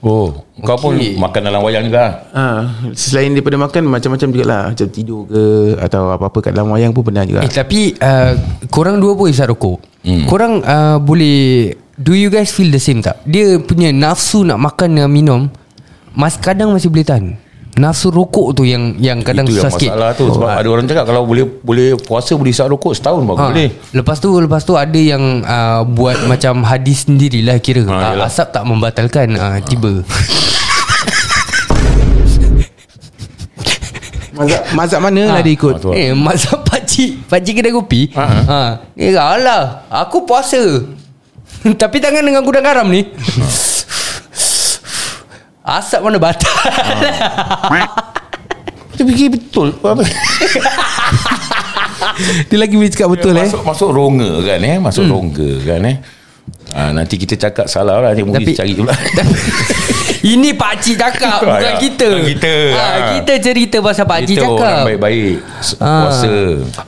Oh 0.01 0.47
Kau 0.62 0.79
pun 0.79 0.95
makan 0.97 1.41
dalam 1.43 1.61
wayang 1.61 1.85
juga 1.85 1.99
lah. 1.99 2.12
ha, 2.33 2.45
Selain 2.93 3.29
daripada 3.29 3.59
makan 3.59 3.91
Macam-macam 3.91 4.29
juga 4.31 4.45
lah 4.47 4.62
Macam 4.71 4.87
tidur 4.87 5.27
ke 5.27 5.43
Atau 5.77 6.09
apa-apa 6.09 6.39
kat 6.41 6.53
dalam 6.53 6.71
wayang 6.71 6.95
pun 6.95 7.03
pernah 7.03 7.27
juga 7.27 7.43
Eh 7.43 7.51
tapi 7.51 7.93
uh, 7.93 8.33
Korang 8.67 8.97
dua 8.97 9.12
pun 9.12 9.29
isap 9.29 9.51
rokok 9.51 9.83
hmm. 10.01 10.25
Korang 10.25 10.62
uh, 10.62 10.97
boleh 10.97 11.75
Do 11.97 12.12
you 12.12 12.29
guys 12.29 12.49
feel 12.49 12.69
the 12.69 12.79
same 12.79 13.01
tak? 13.01 13.21
Dia 13.25 13.57
punya 13.59 13.89
nafsu 13.89 14.41
nak 14.41 14.57
makan 14.57 14.97
dan 14.97 15.09
minum 15.09 15.49
Mas 16.12 16.37
kadang 16.37 16.73
masih 16.73 16.89
boleh 16.89 17.05
tahan 17.05 17.27
Nafsu 17.77 18.09
rokok 18.09 18.57
tu 18.57 18.65
yang 18.65 18.97
yang 18.97 19.21
kadang 19.21 19.45
Itu 19.45 19.53
susah 19.55 19.69
yang 19.69 19.77
sikit. 19.77 19.91
masalah 19.93 20.11
tu. 20.12 20.25
Sebab 20.31 20.49
ada 20.49 20.65
orang 20.67 20.87
cakap 20.87 21.05
Kalau 21.05 21.23
boleh 21.23 21.45
boleh 21.61 21.93
puasa 21.95 22.33
Boleh 22.33 22.49
isap 22.49 22.67
rokok 22.67 22.97
Setahun 22.97 23.21
baru 23.23 23.37
Ha, 23.37 23.45
boleh. 23.53 23.69
Lepas 23.93 24.17
tu 24.17 24.33
lepas 24.33 24.62
tu 24.62 24.73
ada 24.75 24.97
yang 24.97 25.21
uh, 25.41 25.85
buat 25.85 26.25
macam 26.31 26.65
hadis 26.65 27.05
sendirilah 27.05 27.57
kira. 27.59 27.85
Ha, 27.85 28.17
uh, 28.17 28.25
asap 28.25 28.49
tak 28.51 28.65
membatalkan 28.65 29.29
uh, 29.35 29.61
tiba. 29.61 29.93
Mazhab, 34.37 34.62
mazhab 34.77 35.01
mana 35.01 35.21
lah 35.31 35.41
dia 35.41 35.49
ikut? 35.51 35.81
Ha, 35.81 35.97
eh 35.97 36.12
mazhab 36.12 36.61
pakcik 36.61 37.25
pakcik 37.25 37.57
kedai 37.57 37.73
kopi. 37.73 38.12
Ha, 38.12 38.25
Ha. 38.45 38.61
Eh 38.93 39.12
alah 39.12 39.89
aku 39.89 40.29
puasa. 40.29 40.61
Tapi 41.81 41.97
tangan 41.99 42.21
dengan 42.21 42.45
gudang 42.45 42.61
garam 42.61 42.85
ni. 42.85 43.09
Asap 45.66 45.98
mana 46.00 46.16
batal 46.16 46.46
Dia 48.96 49.02
fikir 49.02 49.29
betul? 49.29 49.74
Dia 52.48 52.57
lagi 52.57 52.72
boleh 52.72 52.88
cakap 52.88 53.09
betul 53.11 53.35
eh 53.35 53.44
Masuk, 53.44 53.62
masuk 53.66 53.90
rongga 53.90 54.33
kan 54.42 54.61
eh 54.62 54.76
Masuk 54.79 55.05
hmm. 55.05 55.12
rongga 55.12 55.50
kan 55.66 55.81
eh 55.85 55.96
ha, 56.72 56.94
Nanti 56.94 57.14
kita 57.16 57.35
cakap 57.37 57.66
salah 57.66 57.98
lah 57.98 58.14
Nanti 58.14 58.22
mungkin 58.22 58.46
cari 58.46 58.72
pula 58.72 58.94
Ini 60.26 60.57
pakcik 60.57 60.96
cakap 60.96 61.38
Bukan 61.44 61.61
Ya, 61.61 61.72
kita 61.76 62.09
kita. 62.24 62.55
ha, 62.72 62.83
Ha. 62.87 63.07
Kita 63.20 63.33
cerita 63.38 63.76
pasal 63.79 64.05
pakcik 64.07 64.37
cakap 64.38 64.55
orang 64.55 64.79
baik-baik 64.87 65.35
Ah. 65.76 66.09
Puasa 66.09 66.35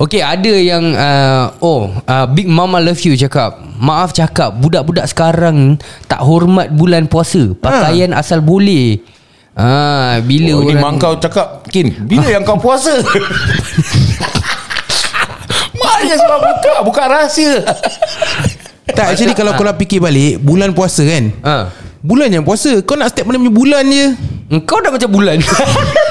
Okay 0.00 0.22
ada 0.22 0.54
yang 0.54 0.84
uh, 0.94 1.52
Oh 1.60 1.92
uh, 1.98 2.26
Big 2.26 2.46
Mama 2.46 2.78
Love 2.78 3.02
You 3.02 3.18
cakap 3.18 3.58
Maaf 3.76 4.10
cakap 4.10 4.54
Budak-budak 4.54 5.06
sekarang 5.06 5.76
Tak 6.18 6.26
hormat 6.26 6.74
bulan 6.74 7.06
puasa. 7.06 7.54
Pakaian 7.54 8.10
asal 8.10 8.42
boleh. 8.42 8.98
Ah, 9.54 10.18
bila 10.26 10.58
oh, 10.58 10.66
Ini 10.66 10.74
orang 10.74 10.98
mak 10.98 11.02
kau 11.02 11.14
cakap 11.18 11.66
Kin 11.66 11.90
Bila 12.06 12.30
yang 12.30 12.46
kau 12.46 12.58
puasa? 12.62 12.94
Maknya 15.82 16.14
sebab 16.14 16.38
buka 16.38 16.74
Buka 16.86 17.02
rahsia. 17.10 17.66
Tak 18.86 19.14
actually 19.14 19.34
kalau 19.34 19.58
korang 19.58 19.74
fikir 19.74 19.98
balik 19.98 20.38
Bulan 20.38 20.70
puasa 20.78 21.02
kan? 21.02 21.34
Ha. 21.42 21.74
Bulan 22.06 22.30
yang 22.30 22.46
puasa 22.46 22.78
Kau 22.86 22.94
nak 22.94 23.10
step 23.10 23.26
mana 23.26 23.42
punya 23.42 23.50
bulan 23.50 23.82
je? 23.90 24.06
Engkau 24.46 24.78
dah 24.78 24.94
macam 24.94 25.10
bulan 25.10 25.42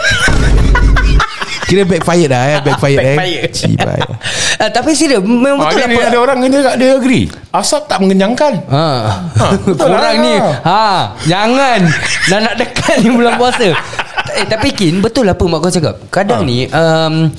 Kira 1.67 1.83
backfired 1.83 2.31
dah 2.31 2.43
eh 2.47 2.57
Backfired 2.65 3.03
eh. 3.03 3.17
Backfired. 3.19 3.51
Cibai 3.51 3.99
ah, 4.63 4.69
Tapi 4.71 4.91
serius 4.91 5.19
Memang 5.19 5.59
ha, 5.59 5.69
betul 5.69 5.83
apa? 5.85 6.01
Ada 6.07 6.17
orang 6.17 6.37
ni 6.39 6.47
dia, 6.47 6.61
dia 6.73 6.89
agree. 6.95 7.25
Asap 7.51 7.81
tak 7.85 7.99
mengenyangkan. 7.99 8.53
Ha. 8.65 8.85
betul 9.67 9.87
Korang 9.87 9.99
lah. 9.99 10.13
ni. 10.17 10.33
Ha, 10.39 10.83
Jangan. 11.25 11.79
Dah 12.27 12.39
nak 12.39 12.55
dekat 12.55 13.03
ni 13.03 13.09
bulan 13.11 13.35
puasa. 13.35 13.67
Eh 14.29 14.45
tapi 14.45 14.69
Kin 14.69 14.99
Betul 14.99 15.25
apa 15.25 15.43
mak 15.43 15.59
kau 15.59 15.71
cakap? 15.71 15.95
Kadang 16.07 16.43
Ha. 16.43 16.47
ni 16.47 16.67
um, 16.67 17.31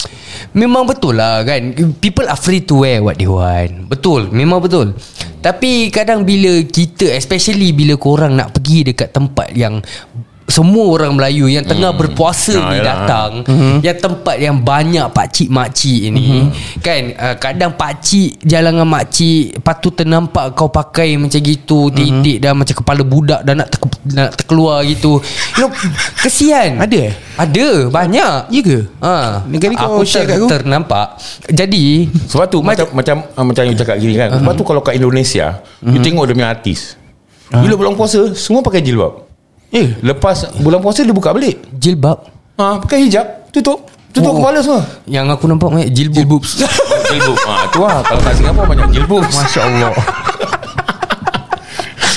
Memang 0.50 0.84
betul 0.84 1.14
lah 1.14 1.40
kan? 1.42 1.60
People 1.98 2.24
are 2.24 2.36
free 2.36 2.60
to 2.60 2.82
wear 2.82 3.00
what 3.00 3.16
they 3.16 3.26
want. 3.26 3.86
Betul 3.86 4.28
Memang 4.28 4.58
betul. 4.58 4.92
Tapi 5.38 5.88
kadang 5.88 6.22
bila 6.22 6.60
kita 6.64 7.08
Especially 7.10 7.70
bila 7.70 7.94
korang 7.94 8.34
nak 8.34 8.52
pergi 8.52 8.88
dekat 8.88 9.08
tempat 9.10 9.52
yang 9.52 9.78
semua 10.48 10.88
orang 10.88 11.12
Melayu 11.12 11.44
yang 11.46 11.60
tengah 11.60 11.92
Hmm. 11.92 12.00
berpuasa 12.00 12.56
Ah, 12.56 12.72
ni 12.72 12.80
yalah. 12.80 12.86
datang 13.04 13.30
yang 13.78 13.94
tempat 13.94 14.36
yang 14.36 14.56
banyak 14.56 15.04
pakcik 15.08 15.46
makcik 15.46 16.08
ini 16.08 16.48
kan 16.78 17.12
uh, 17.12 17.36
kadang 17.36 17.70
pakcik 17.70 18.40
jalan 18.40 18.74
dengan 18.74 18.88
makcik 18.88 19.60
patut 19.60 19.92
ternampak 19.92 20.52
kau 20.52 20.66
pakai 20.66 21.14
macam 21.14 21.36
gitu 21.36 21.88
titik 21.90 22.40
dah 22.40 22.56
macam 22.56 22.74
kepala 22.74 23.02
budak 23.02 23.40
dah 23.42 23.54
nak, 23.54 23.68
ter- 23.68 23.84
nak 24.10 24.30
terkeluar 24.34 24.80
gitu 24.82 25.20
you 25.52 25.60
know 25.60 25.70
kesian 26.18 26.80
Ada 26.80 26.98
eh? 26.98 27.12
ada 27.36 27.66
banyak 27.86 28.34
Ya 28.48 28.60
ke? 28.60 28.78
Ha, 28.98 29.44
Ni 29.44 29.56
kali 29.56 29.76
kau 29.76 29.94
aku 29.94 30.02
share 30.02 30.24
ter, 30.24 30.32
kat 30.32 30.36
aku. 30.38 30.48
ternampak 30.48 31.06
Jadi 31.46 32.08
Sebab 32.24 32.48
tu 32.48 32.58
macam 32.60 32.88
macam 32.90 33.16
ah, 33.30 33.44
macam 33.44 33.62
you 33.62 33.76
cakap 33.76 33.96
gini 33.96 34.16
kan. 34.16 34.32
Sebab 34.32 34.52
tu 34.54 34.64
kalau 34.64 34.80
kat 34.80 34.96
Indonesia, 34.96 35.60
you 35.82 36.00
tengok 36.00 36.24
dia 36.24 36.34
punya 36.34 36.48
artis. 36.48 36.96
Bila 37.48 37.74
bulan 37.74 37.92
puasa, 37.92 38.32
semua 38.32 38.60
pakai 38.60 38.80
jilbab. 38.80 39.27
Eh 39.68 40.00
Lepas 40.00 40.48
bulan 40.56 40.78
puasa 40.78 41.00
dia 41.00 41.12
buka 41.12 41.30
balik. 41.30 41.60
Jilbab 41.70 42.24
Ha, 42.56 42.82
pakai 42.82 43.06
hijab, 43.06 43.48
tutup. 43.48 43.86
Tutup 44.10 44.32
Oh. 44.32 44.42
kepala 44.42 44.58
semua. 44.58 44.82
Yang 45.04 45.26
aku 45.30 45.44
nampak 45.46 45.68
banyak 45.68 45.90
jilbab 45.92 46.16
jilbab. 46.18 46.42
Ha, 47.46 47.70
tu 47.70 47.80
lah. 47.80 48.02
Kalau 48.02 48.20
kat 48.20 48.34
Singapura 48.34 48.66
banyak 48.66 48.88
jilbab. 48.90 49.22
Masya 49.36 49.60
Allah 49.62 49.92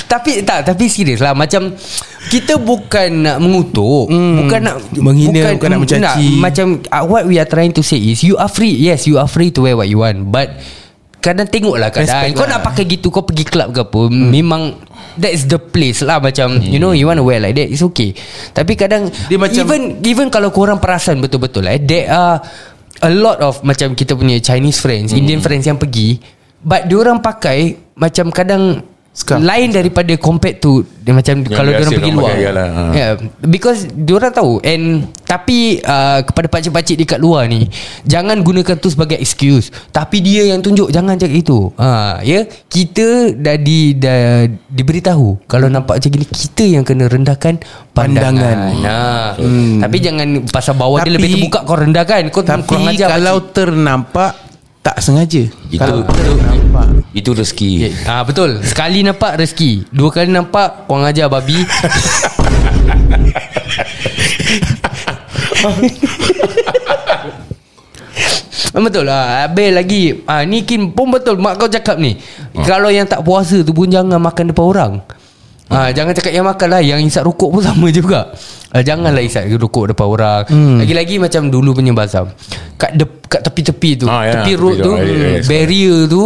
Tapi 0.04 0.44
tak 0.44 0.68
Tapi 0.68 0.92
serius 0.92 1.24
lah 1.24 1.32
Macam 1.32 1.72
Kita 2.28 2.60
bukan 2.60 3.24
nak 3.24 3.38
mengutuk 3.40 4.12
hmm. 4.12 4.44
Bukan 4.44 4.60
nak 4.60 4.76
Menghina, 4.92 5.56
bukan 5.56 5.68
nak 5.68 5.80
mencaci. 5.80 6.36
Macam 6.36 6.66
uh, 6.84 7.04
What 7.04 7.24
we 7.24 7.40
are 7.40 7.48
trying 7.48 7.72
to 7.72 7.80
say 7.80 7.96
is 7.96 8.20
You 8.20 8.36
are 8.36 8.48
free 8.48 8.76
Yes 8.76 9.08
you 9.08 9.16
are 9.16 9.24
free 9.24 9.48
to 9.56 9.64
wear 9.64 9.72
what 9.72 9.88
you 9.88 10.04
want 10.04 10.28
But 10.28 10.60
Kadang 11.22 11.48
tengoklah 11.48 11.88
keadaan 11.88 12.28
Respect 12.28 12.36
Kau 12.36 12.44
lah. 12.44 12.58
nak 12.58 12.62
pakai 12.66 12.84
gitu 12.84 13.08
Kau 13.08 13.24
pergi 13.24 13.44
club 13.46 13.72
ke 13.72 13.80
apa 13.80 14.00
hmm. 14.04 14.28
Memang 14.28 14.62
That 15.18 15.32
is 15.32 15.48
the 15.48 15.60
place 15.60 16.00
lah 16.04 16.20
Macam 16.20 16.60
hmm. 16.60 16.68
You 16.68 16.78
know 16.78 16.92
you 16.92 17.08
want 17.08 17.20
to 17.20 17.26
wear 17.26 17.40
like 17.40 17.56
that 17.56 17.68
It's 17.68 17.84
okay 17.84 18.12
Tapi 18.52 18.76
kadang 18.76 19.08
Dia 19.28 19.36
macam- 19.40 19.64
Even 19.64 19.80
Even 20.04 20.26
kalau 20.28 20.52
korang 20.52 20.78
perasan 20.78 21.20
Betul-betul 21.20 21.68
eh 21.68 21.80
There 21.80 22.08
are 22.08 22.40
A 23.02 23.10
lot 23.10 23.40
of 23.42 23.60
Macam 23.66 23.96
kita 23.96 24.14
punya 24.14 24.38
Chinese 24.38 24.78
friends 24.78 25.12
Indian 25.12 25.40
friends 25.42 25.66
yang 25.66 25.80
pergi 25.80 26.20
But 26.62 26.86
diorang 26.86 27.18
pakai 27.20 27.92
Macam 27.98 28.30
kadang 28.30 28.91
Scarf. 29.12 29.44
Lain 29.44 29.68
daripada 29.68 30.16
compared 30.16 30.56
to 30.56 30.88
dia 31.04 31.12
macam 31.12 31.44
Yang 31.44 31.52
kalau 31.52 31.68
biasa 31.68 31.84
diorang 31.84 31.92
pergi 32.00 32.12
diorang 32.16 32.16
luar. 32.16 32.56
ha. 32.64 32.82
Yeah, 32.96 33.12
because 33.44 33.80
diorang 33.92 34.32
tahu 34.32 34.52
and 34.64 35.04
tapi 35.28 35.84
uh, 35.84 36.24
kepada 36.24 36.48
pakcik-pakcik 36.48 36.96
dekat 36.96 37.20
luar 37.20 37.44
ni 37.44 37.68
jangan 38.08 38.40
gunakan 38.40 38.72
tu 38.80 38.88
sebagai 38.88 39.20
excuse. 39.20 39.68
Tapi 39.92 40.24
dia 40.24 40.48
yang 40.48 40.64
tunjuk 40.64 40.88
jangan 40.88 41.20
cakap 41.20 41.44
itu. 41.44 41.68
Ha, 41.76 42.24
ya, 42.24 42.48
kita 42.72 43.36
dah 43.36 43.56
di 43.60 44.00
dah 44.00 44.48
diberitahu 44.72 45.44
kalau 45.44 45.68
nampak 45.68 46.00
macam 46.00 46.08
gini 46.08 46.24
kita 46.24 46.64
yang 46.64 46.84
kena 46.88 47.04
rendahkan 47.04 47.60
pandangan. 47.92 48.72
Pandangan. 48.72 48.80
Nah, 48.80 49.28
hmm. 49.36 49.76
tapi 49.84 49.96
jangan 50.00 50.28
pasal 50.48 50.72
bawah 50.72 51.04
dia 51.04 51.12
Tapi- 51.12 51.16
lebih 51.20 51.28
terbuka 51.36 51.68
kau 51.68 51.76
rendahkan. 51.76 52.22
Kau 52.32 52.40
Tapi 52.40 52.64
kurang 52.64 52.88
ajar 52.88 53.12
kalau 53.12 53.44
pakcik. 53.44 53.52
ternampak 53.60 54.32
Tak 54.82 54.98
sengaja. 54.98 55.46
Itu- 55.70 55.78
Kalau 55.78 56.02
itu- 56.02 56.10
ternampak 56.12 56.86
Itu 57.12 57.30
rezeki. 57.32 57.70
Okay. 57.78 57.92
Ah 58.04 58.22
betul. 58.24 58.58
Sekali 58.62 59.04
nampak 59.04 59.38
rezeki, 59.38 59.86
dua 59.88 60.10
kali 60.10 60.26
nampak 60.26 60.88
kurang 60.88 61.06
ajar 61.06 61.28
babi. 61.28 61.54
Ah, 68.72 68.80
Betul 68.80 69.04
lah. 69.04 69.44
Habis 69.46 69.68
lagi. 69.68 70.02
Ah, 70.24 70.42
Ni 70.48 70.64
Kin 70.64 70.92
pun 70.92 71.12
betul. 71.12 71.36
Mak 71.36 71.60
kau 71.60 71.68
cakap 71.68 72.00
ni. 72.00 72.16
Kalau 72.64 72.88
yang 72.88 73.04
tak 73.04 73.20
puasa 73.20 73.60
tu 73.60 73.72
pun 73.72 73.84
Jangan 73.84 74.16
makan 74.16 74.48
depan 74.48 74.64
orang. 74.64 74.92
Ah, 75.68 75.88
jangan 75.88 76.12
cakap 76.12 76.32
yang 76.32 76.44
makan 76.44 76.68
lah. 76.68 76.80
Yang 76.80 77.00
isap 77.08 77.24
rokok 77.24 77.48
pun 77.48 77.62
sama 77.68 77.88
juga 77.88 78.32
ah, 78.72 78.82
Janganlah 78.82 79.20
isap 79.20 79.46
rokok 79.52 79.92
depan 79.92 80.06
orang 80.06 80.42
Hmm. 80.44 80.76
Lagi-lagi 80.78 81.16
macam 81.16 81.46
dulu 81.46 81.70
punya 81.74 81.92
bazar 81.92 82.32
Kat, 82.74 82.92
de- 82.92 83.20
kat 83.22 83.40
tepi-tepi 83.40 83.90
tu 83.94 84.06
Ah, 84.06 84.22
ya, 84.22 84.32
Tepi 84.34 84.50
tepi 84.50 84.54
road 84.56 84.76
tu. 84.76 84.82
tu 84.82 84.92
Ah, 84.92 85.00
ya. 85.00 85.40
Barrier 85.42 85.98
tu 86.06 86.22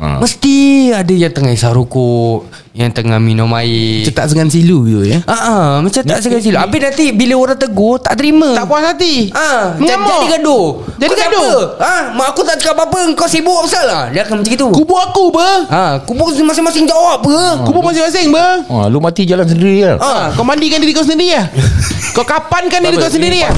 Ah. 0.00 0.16
Mesti 0.16 0.56
ada 0.90 1.12
yang 1.12 1.28
tengah 1.28 1.52
isap 1.52 1.76
rokok 1.76 2.48
Yang 2.72 2.90
tengah 2.96 3.20
minum 3.20 3.52
air 3.52 4.00
Cetak 4.00 4.32
dengan 4.32 4.48
silu 4.48 4.88
gitu 4.88 5.04
ya 5.04 5.20
Ah, 5.28 5.36
ah, 5.36 5.68
macam 5.78 6.00
tak 6.00 6.24
segan 6.24 6.40
silap 6.40 6.64
Habis 6.64 6.80
nanti 6.80 7.12
bila 7.12 7.36
orang 7.36 7.60
tegur 7.60 8.00
Tak 8.00 8.16
terima 8.16 8.56
Tak 8.56 8.64
puas 8.64 8.80
hati 8.80 9.28
Ah, 9.28 9.76
Mengamuk. 9.76 10.08
jadi 10.08 10.26
gaduh. 10.34 10.66
Jadi 10.96 11.04
Kau 11.04 11.20
gaduh. 11.20 11.52
Ah, 11.76 12.02
mak 12.10 12.32
aku 12.32 12.40
tak 12.42 12.56
cakap 12.56 12.80
apa-apa, 12.80 13.12
kau 13.12 13.24
sibuk 13.24 13.60
pasal 13.60 13.84
lah. 13.84 14.02
Dia 14.08 14.24
akan 14.24 14.40
macam 14.40 14.52
itu. 14.52 14.66
Kubur 14.72 14.98
aku 14.98 15.24
ber 15.28 15.68
Ah, 15.68 16.00
kubur 16.00 16.32
masing-masing 16.32 16.88
jawab 16.88 17.20
apa? 17.20 17.60
Kubur 17.60 17.84
masing-masing 17.84 18.32
ber 18.32 18.64
Ah, 18.66 18.88
lu 18.88 18.98
mati 18.98 19.28
jalan 19.28 19.44
sendiri 19.44 19.84
lah. 19.84 19.96
Ah, 20.00 20.24
kau 20.32 20.42
mandikan 20.42 20.80
diri 20.80 20.96
kau 20.96 21.04
sendiri 21.04 21.36
lah 21.36 21.44
Kau 22.16 22.24
kapankan 22.24 22.80
diri 22.80 22.96
Apa? 22.96 23.04
kau 23.04 23.12
sendiri 23.12 23.44
lah 23.44 23.52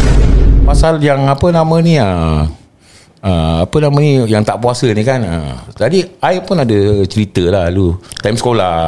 Pasal 0.63 0.99
yang 0.99 1.23
apa 1.23 1.47
nama 1.49 1.77
ni 1.79 1.99
ah. 1.99 2.51
Uh, 3.23 3.63
apa 3.63 3.77
nama 3.79 3.95
ni 4.03 4.19
yang 4.27 4.43
tak 4.43 4.59
puasa 4.59 4.91
ni 4.91 5.07
kan? 5.07 5.23
Uh, 5.23 5.55
tadi 5.79 6.03
I 6.27 6.43
pun 6.43 6.59
ada 6.59 7.07
cerita 7.07 7.47
lah 7.47 7.71
dulu. 7.71 7.95
Time 8.19 8.35
sekolah. 8.35 8.79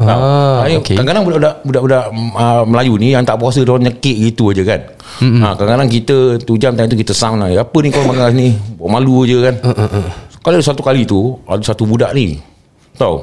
Ah, 0.00 0.66
I, 0.66 0.78
okay. 0.78 0.94
kadang-kadang 0.94 1.26
budak-budak 1.26 1.54
budak-budak 1.66 2.04
uh, 2.38 2.62
Melayu 2.62 2.94
ni 2.98 3.10
yang 3.14 3.26
tak 3.26 3.38
puasa 3.38 3.62
dia 3.62 3.74
orang 3.74 3.90
nyekik 3.90 4.16
gitu 4.32 4.54
aja 4.54 4.62
kan? 4.74 4.80
Mm-hmm. 5.22 5.42
uh, 5.42 5.52
kadang-kadang 5.58 5.90
kita 5.90 6.16
tu 6.42 6.54
jam 6.58 6.72
time 6.78 6.90
tu 6.90 6.98
kita 6.98 7.10
sound 7.14 7.42
lah 7.42 7.50
apa 7.50 7.76
ni 7.82 7.88
kau 7.90 8.06
makan 8.06 8.30
ni 8.34 8.54
buat 8.78 8.90
malu 8.90 9.22
je 9.26 9.38
kan? 9.38 9.54
Uh, 9.62 9.70
uh, 9.70 9.90
uh. 10.02 10.06
Sekali 10.34 10.62
satu 10.62 10.82
kali 10.82 11.02
tu 11.06 11.38
ada 11.46 11.62
satu 11.62 11.86
budak 11.86 12.10
ni 12.14 12.38
tahu? 12.98 13.22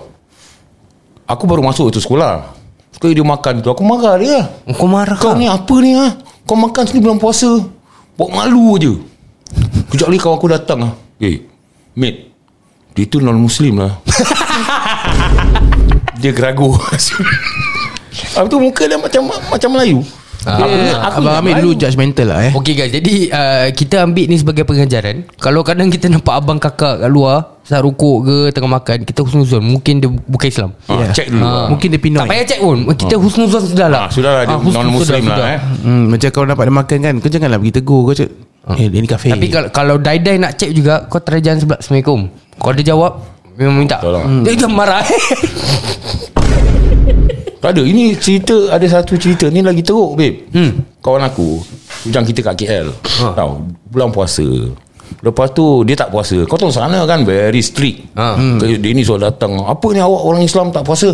Aku 1.27 1.43
baru 1.43 1.63
masuk 1.63 1.91
tu 1.91 1.99
sekolah. 1.99 2.55
Sekali 2.95 3.15
dia 3.15 3.25
makan 3.27 3.63
tu 3.63 3.67
aku 3.71 3.83
marah 3.83 4.15
dia. 4.15 4.47
Kau 4.75 4.88
marah 4.88 5.19
kau 5.19 5.36
ni 5.36 5.47
apa 5.47 5.75
ni 5.83 5.91
ha? 5.91 6.19
Kau 6.47 6.55
makan 6.55 6.83
sini 6.88 7.03
bulan 7.03 7.19
puasa. 7.19 7.51
Buat 8.15 8.29
malu 8.31 8.79
je 8.79 8.95
Kejap 9.88 10.08
lagi 10.08 10.19
kawan 10.19 10.36
aku 10.36 10.47
datang 10.47 10.80
ah. 10.82 10.91
Eh 11.17 11.41
Mate 11.93 12.30
Dia 12.91 13.04
tu 13.06 13.17
non-muslim 13.17 13.78
lah 13.78 13.97
Dia 16.17 16.32
geragu 16.32 16.73
Habis 16.73 17.13
tu 18.47 18.58
muka 18.58 18.84
dia 18.84 18.95
macam 18.95 19.30
Macam 19.30 19.69
Melayu 19.71 20.02
Ah. 20.45 20.56
Aku 20.56 20.71
ni- 20.71 20.95
aku 20.95 21.17
Abang 21.19 21.36
Amir 21.43 21.54
dulu 21.60 21.76
judgemental 21.76 22.26
lah 22.30 22.39
eh 22.39 22.52
Okey 22.56 22.71
guys, 22.71 22.89
jadi 22.89 23.13
uh, 23.28 23.67
kita 23.69 24.00
ambil 24.00 24.23
ni 24.23 24.38
sebagai 24.38 24.63
pengajaran. 24.63 25.28
Kalau 25.36 25.60
kadang 25.60 25.91
kita 25.91 26.08
nampak 26.08 26.32
abang 26.32 26.56
kakak 26.56 27.04
kat 27.04 27.10
luar, 27.10 27.60
sah 27.62 27.78
rokok 27.78 28.23
ke 28.23 28.36
tengah 28.56 28.71
makan, 28.71 29.04
kita 29.04 29.19
husnuzon. 29.19 29.60
Mungkin 29.60 30.00
dia 30.00 30.08
bukan 30.08 30.47
Islam. 30.47 30.69
Ah, 30.88 31.02
Ya. 31.02 31.12
Check 31.12 31.28
dulu 31.28 31.43
Ah. 31.43 31.52
ah. 31.52 31.67
Mungkin 31.67 31.88
dia 31.89 32.00
Pinoy 32.00 32.17
Tak 32.17 32.30
payah 32.30 32.45
check 32.47 32.60
pun. 32.62 32.78
Kita 32.88 33.15
husnuzon 33.17 33.62
sudah 33.65 33.88
lah. 33.89 34.00
Ah, 34.00 34.08
Sudah 34.08 34.32
lah 34.32 34.41
dia 34.45 34.47
Ah, 34.47 34.58
husnuzon 34.58 34.84
non-muslim 34.88 35.19
sudah, 35.19 35.19
lah 35.19 35.36
sudah. 35.36 35.47
eh. 35.52 35.60
hmm, 35.84 36.04
Macam 36.08 36.28
kau 36.32 36.43
nampak 36.45 36.63
dia 36.63 36.76
makan 36.78 36.97
kan 37.02 37.13
Kau 37.17 37.30
janganlah 37.30 37.58
pergi 37.58 37.73
tegur 37.73 38.00
Kau 38.00 38.15
cakap 38.15 38.32
Eh 38.75 38.91
dia 38.91 38.99
ni 38.99 39.08
kafe 39.08 39.32
Tapi 39.32 39.47
kalau 39.47 39.69
kalau 39.71 39.95
dai-dai 39.95 40.36
nak 40.36 40.60
check 40.60 40.75
juga, 40.75 41.08
kau 41.08 41.23
try 41.23 41.39
jalan 41.39 41.63
sebelah. 41.63 41.80
Assalamualaikum. 41.80 42.27
Kalau 42.60 42.73
dia 42.75 42.86
jawab, 42.91 43.12
memang 43.56 43.75
minta. 43.80 43.97
Betul 44.03 44.12
lah. 44.12 44.23
Dia 44.43 44.53
jangan 44.60 44.75
marah. 44.75 45.03
Tak 47.58 47.73
ada 47.73 47.82
Ini 47.82 48.13
cerita 48.21 48.69
Ada 48.69 49.01
satu 49.01 49.17
cerita 49.17 49.49
Ni 49.49 49.65
lagi 49.65 49.82
teruk 49.82 50.13
babe 50.13 50.45
hmm. 50.53 51.01
Kawan 51.01 51.25
aku 51.25 51.58
Hujang 52.06 52.21
kita 52.21 52.45
kat 52.45 52.53
KL 52.53 52.88
Ha. 53.17 53.34
Tahu 53.34 53.51
Bulan 53.89 54.13
puasa 54.13 54.45
Lepas 55.25 55.49
tu 55.58 55.82
Dia 55.82 55.97
tak 55.97 56.13
puasa 56.13 56.38
Kau 56.45 56.53
tahu 56.53 56.69
sana 56.69 57.01
kan 57.10 57.25
Very 57.25 57.65
strict 57.65 58.13
Ha. 58.13 58.38
hmm. 58.38 58.62
Dia 58.62 58.91
ni 58.93 59.01
suruh 59.01 59.17
datang 59.25 59.58
Apa 59.65 59.89
ni 59.89 59.97
awak 59.97 60.21
orang 60.21 60.45
Islam 60.45 60.69
tak 60.69 60.86
puasa 60.86 61.10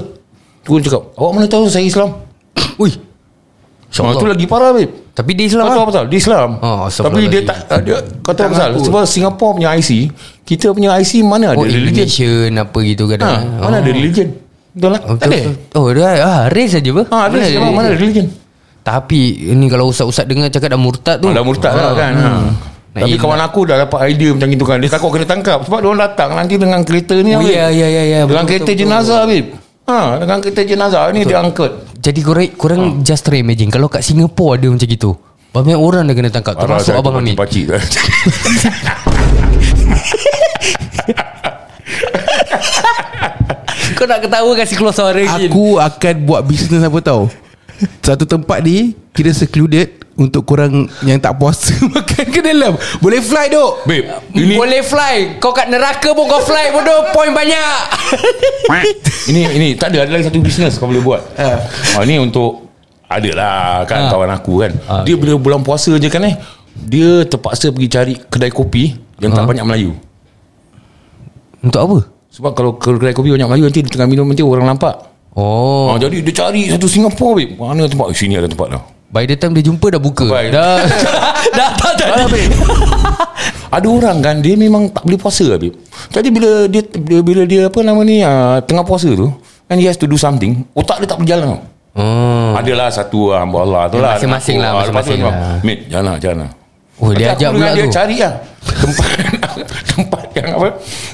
Tu 0.68 0.72
dia 0.84 0.92
cakap 0.92 1.16
Awak 1.16 1.32
mana 1.32 1.48
tahu 1.48 1.64
saya 1.72 1.88
Islam 1.88 2.12
Ui. 2.76 2.92
Ah, 3.96 4.14
tu 4.16 4.26
lagi 4.26 4.46
parah 4.46 4.72
babe. 4.72 4.90
Tapi 5.14 5.32
dia 5.34 5.46
Islam 5.46 5.64
Kau 5.64 5.70
tahu 5.70 5.78
lah. 5.78 5.84
apa 5.84 5.92
pasal? 5.94 6.06
Dia 6.10 6.18
Islam. 6.18 6.50
Oh, 6.58 6.84
Tapi 6.88 7.20
dia 7.30 7.42
tak 7.44 7.58
dia, 7.82 7.98
Kau 8.20 8.34
tahu 8.34 8.44
apa 8.44 8.52
pasal? 8.52 8.70
Sebab 8.82 9.04
Singapore 9.06 9.52
punya 9.54 9.70
IC 9.72 9.92
Kita 10.42 10.74
punya 10.74 10.98
IC 10.98 11.22
mana 11.22 11.54
ada 11.54 11.62
Oh, 11.62 11.62
religion? 11.62 12.02
Indonesian 12.02 12.58
apa 12.58 12.78
gitu 12.82 13.04
kadang. 13.06 13.30
ha, 13.30 13.62
Mana 13.62 13.78
ada 13.78 13.92
religion? 13.92 14.34
Betul 14.74 14.90
lah 14.90 15.02
Oh, 15.04 15.14
Tak 15.14 15.30
ada? 15.30 15.38
betul, 15.38 15.54
betul. 15.54 15.78
Oh, 15.78 15.88
dia 15.94 16.10
ah, 16.18 16.42
race 16.50 16.74
saja 16.74 16.90
ber. 16.90 17.06
Ha, 17.06 17.18
ada 17.24 17.36
Singapore 17.40 17.70
mana 17.72 17.88
ada 17.88 18.00
religion? 18.00 18.26
Tapi 18.82 19.22
ni 19.54 19.66
kalau 19.70 19.86
usat-usat 19.88 20.26
dengar 20.26 20.50
cakap 20.50 20.68
dah 20.68 20.82
murtad 20.82 21.22
tu. 21.22 21.30
Oh, 21.30 21.32
dah 21.32 21.44
murtad 21.44 21.72
lah 21.72 21.94
kan 21.94 22.14
ha. 22.16 22.30
Nak 22.94 23.00
Tapi 23.00 23.16
kawan 23.16 23.40
aku 23.40 23.60
dah 23.64 23.78
dapat 23.80 24.00
idea 24.08 24.34
macam 24.34 24.50
itu 24.50 24.66
kan. 24.66 24.78
Dia 24.78 24.90
takut 24.90 25.10
kena 25.10 25.26
tangkap. 25.26 25.62
Sebab 25.62 25.78
dia 25.78 25.88
orang 25.88 26.02
datang 26.04 26.30
nanti 26.34 26.58
dengan 26.58 26.82
kereta 26.82 27.14
ni 27.16 27.32
Oh, 27.32 27.42
ya, 27.42 27.70
ya, 27.70 27.86
ya, 27.86 28.04
ya. 28.04 28.20
Dengan 28.24 28.42
Betul, 28.42 28.50
kereta 28.50 28.66
betul, 28.68 28.82
jenazah 28.82 29.20
Habib 29.22 29.46
Ha, 29.84 29.98
dengan 30.18 30.38
kereta 30.40 30.62
jenazah 30.64 31.02
ni 31.12 31.22
dia 31.22 31.38
angkut 31.38 31.72
Jadi 32.04 32.20
korang, 32.20 32.52
korang 32.60 32.82
just 33.00 33.24
try 33.24 33.40
imagine. 33.40 33.72
Kalau 33.72 33.88
kat 33.88 34.04
Singapore 34.04 34.60
ada 34.60 34.68
macam 34.68 34.84
gitu 34.84 35.16
Banyak 35.56 35.80
orang 35.80 36.04
dah 36.10 36.16
kena 36.18 36.28
tangkap 36.28 36.60
Termasuk 36.60 37.00
Abang 37.00 37.24
Hamid. 37.24 37.40
Pacik 37.40 37.72
tu 37.72 37.78
Kau 43.94 44.04
nak 44.10 44.20
ketawa 44.20 44.52
kasi 44.58 44.74
keluar 44.76 44.92
suara 44.92 45.22
Aku 45.40 45.80
akan 45.80 46.16
buat 46.28 46.42
bisnes 46.44 46.84
apa 46.84 47.00
tau 47.00 47.32
Satu 48.00 48.24
tempat 48.24 48.62
ni 48.62 48.94
Kira 49.12 49.30
secluded 49.30 50.02
Untuk 50.14 50.46
korang 50.46 50.86
Yang 51.02 51.20
tak 51.22 51.34
puasa 51.38 51.74
Makan 51.94 52.26
ke 52.30 52.40
dalam 52.40 52.74
Boleh 53.00 53.20
fly 53.20 53.50
duk 53.50 53.84
Babe 53.84 54.08
Ini 54.32 54.56
Boleh 54.56 54.82
fly 54.82 55.38
Kau 55.38 55.52
kat 55.52 55.68
neraka 55.68 56.14
pun 56.14 56.26
kau 56.26 56.42
fly 56.42 56.70
bodoh 56.70 57.10
Point 57.12 57.34
banyak 57.34 57.78
ini 59.30 59.42
ini 59.50 59.68
tak 59.76 59.94
ada 59.94 60.06
ada 60.06 60.12
lagi 60.14 60.28
satu 60.28 60.40
bisnes 60.44 60.76
kau 60.78 60.90
boleh 60.90 61.04
buat. 61.04 61.22
Ha. 61.38 62.04
ni 62.04 62.20
untuk 62.20 62.68
ada 63.08 63.32
lah 63.34 63.58
kan 63.86 64.08
Ha. 64.08 64.12
kawan 64.12 64.32
aku 64.34 64.54
kan. 64.66 64.72
Ha, 64.90 64.94
dia 65.06 65.16
bila 65.16 65.38
bulan 65.38 65.62
puasa 65.62 65.94
je 65.96 66.10
kan 66.10 66.24
eh. 66.26 66.36
Dia 66.74 67.22
terpaksa 67.24 67.70
pergi 67.70 67.90
cari 67.90 68.14
kedai 68.18 68.50
kopi 68.50 68.98
yang 69.22 69.30
tak 69.32 69.46
banyak 69.46 69.62
Melayu. 69.64 69.94
Untuk 71.62 71.80
apa? 71.80 71.98
Sebab 72.34 72.52
kalau 72.58 72.72
ke 72.76 72.90
kedai 72.98 73.14
kopi 73.14 73.30
banyak 73.30 73.46
Melayu 73.46 73.64
nanti 73.70 73.86
dia 73.86 73.92
tengah 73.94 74.10
minum 74.10 74.26
nanti 74.26 74.42
orang 74.42 74.66
nampak. 74.66 75.13
Oh 75.34 75.42
Oh. 75.44 75.86
Ha, 75.90 76.00
jadi 76.00 76.22
dia 76.22 76.34
cari 76.36 76.70
satu 76.70 76.86
Singapura 76.86 77.42
babe. 77.42 77.54
Mana 77.56 77.86
tempat? 77.86 78.10
Eh, 78.10 78.16
sini 78.16 78.36
ada 78.36 78.46
tempat 78.46 78.70
dah. 78.70 78.84
By 79.10 79.26
the 79.26 79.34
time 79.34 79.54
dia 79.54 79.62
jumpa 79.62 79.90
dah 79.90 79.98
buka 79.98 80.26
Bye. 80.26 80.50
Dah 80.50 80.82
Dah 81.58 81.70
tak 81.74 81.94
jadi 81.98 82.24
babe. 82.28 82.54
Ada 83.70 83.88
orang 83.88 84.18
kan 84.20 84.36
dia 84.38 84.54
memang 84.54 84.86
tak 84.88 85.02
boleh 85.02 85.18
puasa 85.18 85.46
Habib. 85.48 85.74
Jadi 86.10 86.30
bila 86.30 86.66
dia 86.66 86.82
bila, 86.86 87.20
bila 87.22 87.42
dia 87.44 87.62
apa 87.66 87.80
nama 87.82 87.98
ni 88.00 88.22
uh, 88.22 88.62
tengah 88.62 88.82
puasa 88.82 89.10
tu 89.10 89.34
and 89.66 89.78
he 89.78 89.86
has 89.86 89.98
to 89.98 90.06
do 90.06 90.14
something, 90.16 90.62
otak 90.72 91.02
dia 91.02 91.10
tak 91.10 91.18
berjalan 91.18 91.46
tau. 91.50 91.62
oh. 91.96 92.54
Adalah 92.54 92.90
satu 92.90 93.34
hamba 93.34 93.58
Allah 93.60 93.82
tu 93.88 93.98
lah. 93.98 94.14
masing-masing 94.14 94.58
lah, 94.60 94.70
Ah, 94.70 94.86
tu 94.86 94.94
masing-masing 94.94 95.20
lah. 95.20 95.34
bilang, 95.34 95.66
Mate, 95.66 95.82
jangan 95.88 96.06
lah, 96.06 96.16
jangan 96.20 96.38
lah. 96.40 96.52
Oh, 96.94 97.10
dia 97.12 97.28
ajak 97.34 97.50
pula 97.50 97.58
dengan 97.60 97.74
dia 97.74 97.84
tu. 97.84 97.92
cari 97.92 98.18
lah 98.20 98.34
tempat 98.80 99.10
tempat 99.90 100.24
yang 100.32 100.48
apa 100.54 100.68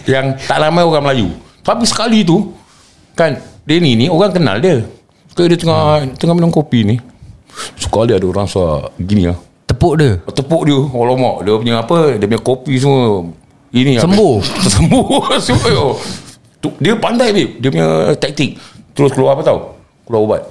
yang 0.06 0.26
tak 0.38 0.58
ramai 0.60 0.84
orang 0.84 1.04
Melayu. 1.06 1.28
Tapi 1.64 1.84
sekali 1.84 2.20
tu 2.22 2.52
kan 3.16 3.40
dia 3.70 3.78
ni 3.78 3.94
ni 3.94 4.06
orang 4.10 4.34
kenal 4.34 4.58
dia. 4.58 4.82
Sekali 5.30 5.54
dia 5.54 5.60
tengah 5.62 6.10
tengah 6.18 6.34
minum 6.34 6.50
kopi 6.50 6.82
ni. 6.82 6.98
Sekali 7.78 8.18
ada 8.18 8.26
orang 8.26 8.50
suara 8.50 8.90
gini 8.98 9.30
lah. 9.30 9.38
Tepuk 9.70 9.94
dia 10.02 10.18
Tepuk 10.34 10.66
dia 10.66 10.82
Alamak 10.82 11.46
Dia 11.46 11.54
punya 11.62 11.76
apa 11.78 12.18
Dia 12.18 12.26
punya 12.26 12.42
kopi 12.42 12.74
semua 12.82 13.22
Ini 13.70 14.02
Sembuh? 14.02 14.36
Sembuh 14.74 15.06
Sembuh 15.46 15.74
oh. 15.78 15.94
Tu- 16.58 16.78
Dia 16.82 16.98
pandai 16.98 17.30
babe 17.30 17.62
Dia 17.62 17.70
punya 17.70 17.88
taktik 18.18 18.58
Terus 18.98 19.14
keluar 19.14 19.38
apa 19.38 19.46
tau 19.46 19.78
Keluar 20.10 20.22
ubat 20.26 20.42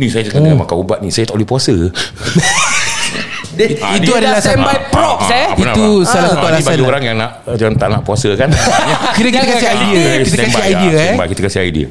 Ni 0.00 0.08
saya 0.08 0.24
cakap 0.24 0.48
oh. 0.48 0.56
makan 0.64 0.76
ubat 0.80 0.98
ni 1.04 1.12
Saya 1.12 1.28
tak 1.28 1.36
boleh 1.36 1.44
puasa 1.44 1.76
dia, 3.52 3.66
Ah, 3.78 3.94
Itu 3.94 4.08
dia 4.08 4.18
adalah 4.18 4.32
dah 4.32 4.42
standby 4.42 4.72
Ah, 4.72 4.80
props 4.88 5.24
ah, 5.24 5.32
eh? 5.32 5.46
ah, 5.46 5.50
Itu 5.54 5.84
Pak. 5.98 6.08
salah 6.08 6.28
satu 6.30 6.40
Ah, 6.40 6.50
alasan. 6.50 6.66
bagi 6.66 6.78
lah. 6.78 6.88
orang 6.88 7.02
yang 7.02 7.16
nak 7.16 7.30
Jangan 7.52 7.74
tak 7.74 7.88
nak 7.88 8.00
puasa 8.02 8.30
kan? 8.32 8.48
Kira 9.16 9.28
kita 9.30 9.44
kasih 9.46 9.68
idea 9.70 10.02
Kita 10.20 10.36
kasih 10.42 10.62
idea 10.66 10.76
ah, 10.88 10.92
eh? 10.94 11.06
standby, 11.06 11.26
Kita 11.28 11.40
kasih 11.42 11.60
idea. 11.62 11.88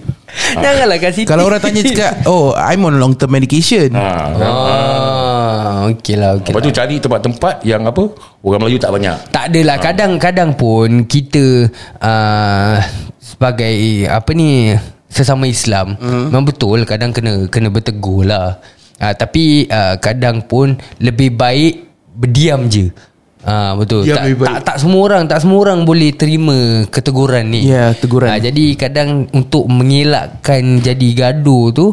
Janganlah 0.54 0.98
kasih 0.98 1.24
Kalau 1.26 1.44
orang 1.46 1.60
tanya 1.60 1.82
cakap 1.84 2.14
Oh 2.32 2.46
I'm 2.54 2.82
on 2.82 2.96
long 2.96 3.14
term 3.14 3.30
medication. 3.30 3.92
Ah, 3.94 4.32
Ah, 4.34 5.76
okey 5.90 6.16
lah, 6.16 6.38
okey 6.38 6.52
Lepas 6.52 6.60
lah. 6.60 6.68
tu 6.68 6.74
cari 6.74 6.96
tempat-tempat 6.98 7.56
Yang 7.62 7.82
apa 7.88 8.04
Orang 8.40 8.60
Melayu 8.60 8.78
tak 8.78 8.92
banyak. 8.92 9.16
Tak 9.30 9.44
adalah 9.50 9.78
Kadang-kadang 9.78 10.50
pun 10.54 11.04
Kita 11.04 11.68
uh, 11.98 12.76
Sebagai 13.18 13.76
Apa 14.08 14.32
ni 14.32 14.74
Sesama 15.08 15.44
Islam 15.44 15.94
hmm. 15.96 16.32
Memang 16.32 16.46
betul 16.46 16.82
Kadang 16.84 17.12
kena 17.12 17.46
Kena 17.46 17.68
bertegur 17.68 18.24
lah 18.24 18.58
uh, 19.02 19.14
Tapi 19.18 19.66
uh, 19.68 19.98
Kadang 19.98 20.46
pun 20.46 20.78
Lebih 21.02 21.34
baik 21.34 21.74
Berdiam 22.14 22.70
je 22.70 22.94
Ah 23.42 23.74
betul. 23.74 24.06
Tak, 24.06 24.38
tak 24.38 24.60
tak 24.62 24.78
semua 24.78 25.02
orang 25.02 25.26
tak 25.26 25.42
semua 25.42 25.66
orang 25.66 25.82
boleh 25.82 26.14
terima 26.14 26.86
keteguran 26.86 27.50
ni. 27.50 27.66
Ya, 27.66 27.90
teguran. 27.98 28.30
Ah, 28.30 28.38
jadi 28.38 28.78
kadang 28.78 29.26
untuk 29.34 29.66
mengelakkan 29.66 30.78
jadi 30.78 31.08
gaduh 31.18 31.74
tu 31.74 31.86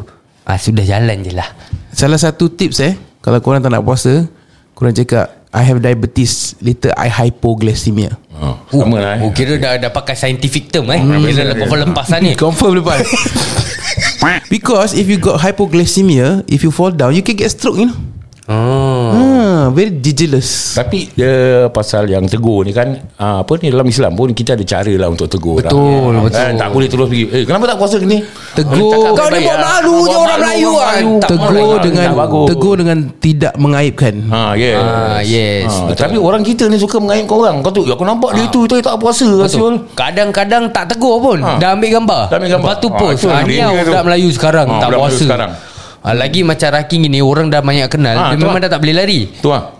ah 0.45 0.61
sudah 0.61 0.85
jalan 0.85 1.25
je 1.25 1.33
lah. 1.33 1.49
Salah 1.99 2.21
satu 2.21 2.47
tips 2.53 2.79
eh 2.79 2.95
Kalau 3.19 3.43
korang 3.43 3.59
tak 3.59 3.75
nak 3.75 3.83
puasa 3.83 4.23
Korang 4.71 4.95
cakap 4.95 5.51
I 5.51 5.67
have 5.67 5.83
diabetes 5.83 6.55
Later 6.63 6.95
I 6.95 7.11
hypoglycemia 7.11 8.15
ah, 8.39 8.55
Sama 8.71 9.03
lah 9.03 9.13
eh. 9.19 9.27
Oh 9.27 9.35
kira 9.35 9.59
dah 9.59 9.83
dah 9.83 9.91
pakai 9.91 10.15
scientific 10.15 10.71
term 10.71 10.95
eh. 10.95 11.03
Kira 11.03 11.59
lepas 11.59 11.75
lempasan 11.75 12.23
ni. 12.23 12.33
Confirm 12.45 12.79
lepas 12.79 13.03
Because 14.51 14.95
if 14.95 15.09
you 15.09 15.19
got 15.19 15.41
hypoglycemia 15.41 16.45
If 16.49 16.63
you 16.63 16.71
fall 16.71 16.91
down 16.91 17.15
You 17.15 17.23
can 17.23 17.37
get 17.37 17.51
stroke 17.51 17.77
you 17.79 17.87
know 17.87 18.08
Oh. 18.49 19.13
ah, 19.13 19.65
Very 19.69 19.93
dangerous 19.93 20.73
Tapi 20.73 21.13
dia 21.13 21.33
pasal 21.69 22.09
yang 22.09 22.25
tegur 22.25 22.65
ni 22.65 22.73
kan 22.73 22.97
ah, 23.15 23.45
Apa 23.45 23.61
ni 23.61 23.69
dalam 23.69 23.85
Islam 23.85 24.17
pun 24.17 24.33
Kita 24.33 24.57
ada 24.57 24.65
cara 24.65 24.89
lah 24.89 25.13
untuk 25.13 25.29
tegur 25.29 25.61
Betul, 25.61 25.77
orang. 26.09 26.25
betul. 26.25 26.41
Kan, 26.41 26.53
Tak 26.57 26.69
boleh 26.73 26.89
terus 26.89 27.07
pergi 27.07 27.25
Eh 27.29 27.43
kenapa 27.45 27.65
tak 27.67 27.77
puasa 27.77 28.01
ni 28.01 28.25
Tegur. 28.57 29.13
Kau 29.13 29.29
ni 29.29 29.45
buat 29.45 29.61
malu 29.61 29.97
je 30.03 30.17
orang 30.17 30.39
Melayu 30.41 30.73
kan. 30.75 31.03
Tak 31.21 31.29
Tegur 31.29 31.53
malu. 31.53 31.85
dengan. 31.85 32.09
Tegur 32.49 32.75
dengan 32.75 32.99
Tidak 33.15 33.53
mengaibkan 33.55 34.15
Ha, 34.27 34.41
yes. 34.57 34.81
Ah, 34.81 35.21
yes, 35.21 35.69
betul. 35.85 36.01
tapi 36.01 36.17
orang 36.17 36.41
kita 36.41 36.65
ni 36.67 36.75
suka 36.75 36.97
mengaibkan 36.97 37.37
orang. 37.39 37.57
Kau 37.61 37.71
tu, 37.71 37.85
aku 37.85 38.03
nampak 38.03 38.33
dia 38.33 38.49
tu, 38.49 38.65
dia 38.65 38.81
tak 38.81 38.97
puasa. 38.97 39.29
Rasul. 39.29 39.77
Betul. 39.79 39.93
Kadang-kadang 39.95 40.73
tak 40.73 40.89
tegur 40.89 41.21
pun 41.21 41.39
Ha. 41.39 41.61
Dah 41.61 41.71
ambil 41.71 41.93
gambar 41.95 42.23
Dah 42.27 42.37
ambil 42.37 42.51
gambar. 42.51 42.67
Lepas 42.67 42.81
tu 42.81 42.89
Ha, 42.89 42.97
post 42.97 43.15
itu 43.15 43.29
ha, 43.29 43.37
dia 43.39 43.47
Ni 43.47 43.57
yang 43.59 43.71
tu. 43.77 43.85
budak 43.87 44.03
Melayu 44.03 44.29
sekarang 44.33 44.67
Ha, 44.67 44.75
Tak 44.75 44.89
budak 44.89 44.89
Melayu 44.91 45.05
puasa 45.05 45.23
sekarang. 45.23 45.51
Ha, 46.09 46.17
Lagi 46.17 46.41
macam 46.41 46.69
Raking 46.73 47.01
gini 47.05 47.21
Orang 47.21 47.47
dah 47.47 47.61
banyak 47.61 47.85
kenal 47.87 48.17
Ha, 48.17 48.25
Dia 48.33 48.39
memang 48.39 48.57
lah. 48.57 48.65
dah 48.65 48.71
tak 48.71 48.81
boleh 48.81 48.95
lari 48.95 49.21
Tu 49.35 49.47
lah. 49.47 49.77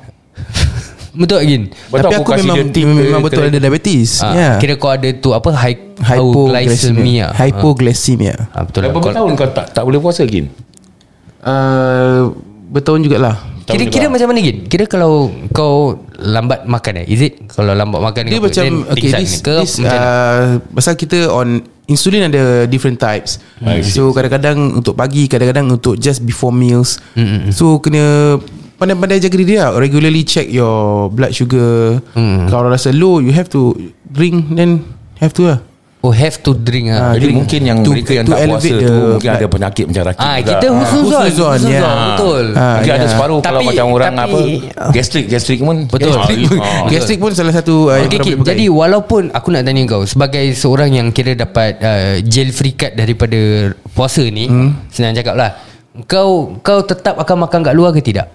Betul 1.19 1.39
Agin 1.41 1.63
Betul 1.89 1.99
Tapi 2.05 2.15
aku 2.15 2.23
aku 2.23 2.33
memang 2.39 2.57
dia 2.69 2.85
Memang, 2.85 3.03
memang 3.03 3.23
betul 3.23 3.43
ada 3.43 3.59
diabetes 3.59 4.21
ha, 4.21 4.29
Ya 4.31 4.51
Kira 4.57 4.77
kau 4.77 4.89
ada 4.89 5.09
tu 5.11 5.33
Apa 5.33 5.51
Hypoglycemia 5.51 7.33
Hypoglycemia 7.33 7.33
Hypoglycemia 7.33 8.35
ha, 8.53 8.59
Betul 8.63 8.81
lah 8.83 8.91
Berapa 8.91 9.03
Kau- 9.03 9.17
tahun 9.17 9.31
kau 9.35 9.49
tak 9.51 9.67
tak 9.73 9.83
boleh 9.83 9.99
puasa 9.99 10.23
lagi? 10.23 10.47
uh, 11.43 12.31
Bertahun 12.69 13.01
jugalah 13.03 13.35
Kira 13.65 13.85
kira 13.85 14.07
macam 14.09 14.33
mana 14.33 14.41
Gin? 14.41 14.65
Kira 14.65 14.85
kalau 14.85 15.29
kau 15.51 16.01
lambat 16.15 16.65
makan 16.65 17.03
eh? 17.03 17.07
Is 17.07 17.21
it? 17.21 17.37
Kalau 17.49 17.73
lambat 17.73 18.01
makan 18.01 18.23
Dia 18.25 18.41
macam 18.41 18.65
Okay 18.89 19.13
this, 19.13 19.41
ke? 19.41 19.61
this 19.61 19.77
uh, 19.79 20.57
Pasal 20.73 20.95
kita 20.95 21.29
on 21.29 21.61
Insulin 21.89 22.29
ada 22.29 22.69
different 22.69 23.01
types. 23.01 23.41
So 23.81 24.13
kadang-kadang 24.13 24.77
Untuk 24.77 24.93
pagi 24.93 25.25
Kadang-kadang 25.25 25.73
untuk 25.73 25.97
just 25.97 26.21
before 26.23 26.53
meals. 26.53 27.01
Hmm, 27.17 27.49
So 27.49 27.81
kena 27.81 28.37
Pandai-pandai 28.79 29.19
jaga 29.19 29.35
diri 29.35 29.59
lah. 29.59 29.75
Regularly 29.75 30.23
check 30.23 30.47
your 30.47 31.11
blood 31.11 31.35
sugar. 31.35 31.99
Hmm. 32.15 32.47
Kalau 32.47 32.71
rasa 32.71 32.95
low 32.95 33.19
You 33.19 33.35
have 33.35 33.51
to 33.51 33.75
Drink 34.07 34.55
Then 34.55 34.85
Have 35.19 35.35
to 35.35 35.51
lah 35.51 35.68
Oh 35.99 36.15
have 36.15 36.39
to 36.39 36.55
drink 36.55 36.89
ah. 36.89 37.11
Ah, 37.11 37.13
Jadi 37.13 37.27
drink 37.27 37.37
mungkin 37.37 37.61
yang 37.61 37.79
to- 37.83 37.91
mereka 37.91 38.13
yang 38.13 38.23
to 38.23 38.31
tak 38.31 38.39
puasa 38.41 38.55
elevate 38.63 38.79
tu 38.79 38.87
the 38.87 38.95
mungkin 39.11 39.31
ada 39.35 39.47
penyakit 39.51 39.85
macam 39.85 40.03
rakit 40.07 40.23
Ah, 40.23 40.37
kita 40.39 40.67
Ah. 40.69 40.79
khusus 40.79 41.03
Khusus 41.03 41.33
zon, 41.35 41.51
khusus 41.51 41.67
ya. 41.69 41.81
zon, 41.81 41.97
betul. 42.07 42.45
Ah, 42.55 42.63
Mungkin 42.71 42.93
ada 42.93 42.99
ya. 43.01 43.09
separuh 43.11 43.39
kalau 43.41 43.59
Tapi- 43.59 43.67
macam 43.69 43.87
orang 43.91 44.13
tapi- 44.15 44.31
apa 44.31 44.39
gastrik 44.89 45.25
gastrik 45.27 45.59
pun 45.59 45.77
Betul. 45.85 46.15
Gastrik 46.15 46.39
pun. 46.45 46.59
Ah. 46.61 46.87
Gastrik 46.87 47.19
pun 47.19 47.31
salah 47.33 47.51
satu 47.53 47.75
yang 47.89 48.07
Okay, 48.07 48.19
okay. 48.21 48.33
pakai. 48.33 48.47
Jadi 48.49 48.65
walaupun 48.71 49.23
aku 49.29 49.49
nak 49.51 49.63
tanya 49.65 49.83
kau 49.85 50.03
sebagai 50.05 50.45
seorang 50.55 50.91
yang 50.93 51.07
kira 51.11 51.35
dapat 51.35 51.73
uh, 51.79 52.15
jail 52.23 52.51
free 52.51 52.73
card 52.73 52.95
daripada 52.95 53.41
puasa 53.91 54.23
ni, 54.23 54.47
hmm. 54.47 54.71
senang 54.89 55.13
cakap 55.13 55.35
lah. 55.35 55.51
Kau 56.05 56.55
kau 56.61 56.79
tetap 56.81 57.19
akan 57.19 57.43
makan 57.43 57.61
kat 57.61 57.75
luar 57.75 57.91
ke 57.91 57.99
tidak? 58.01 58.31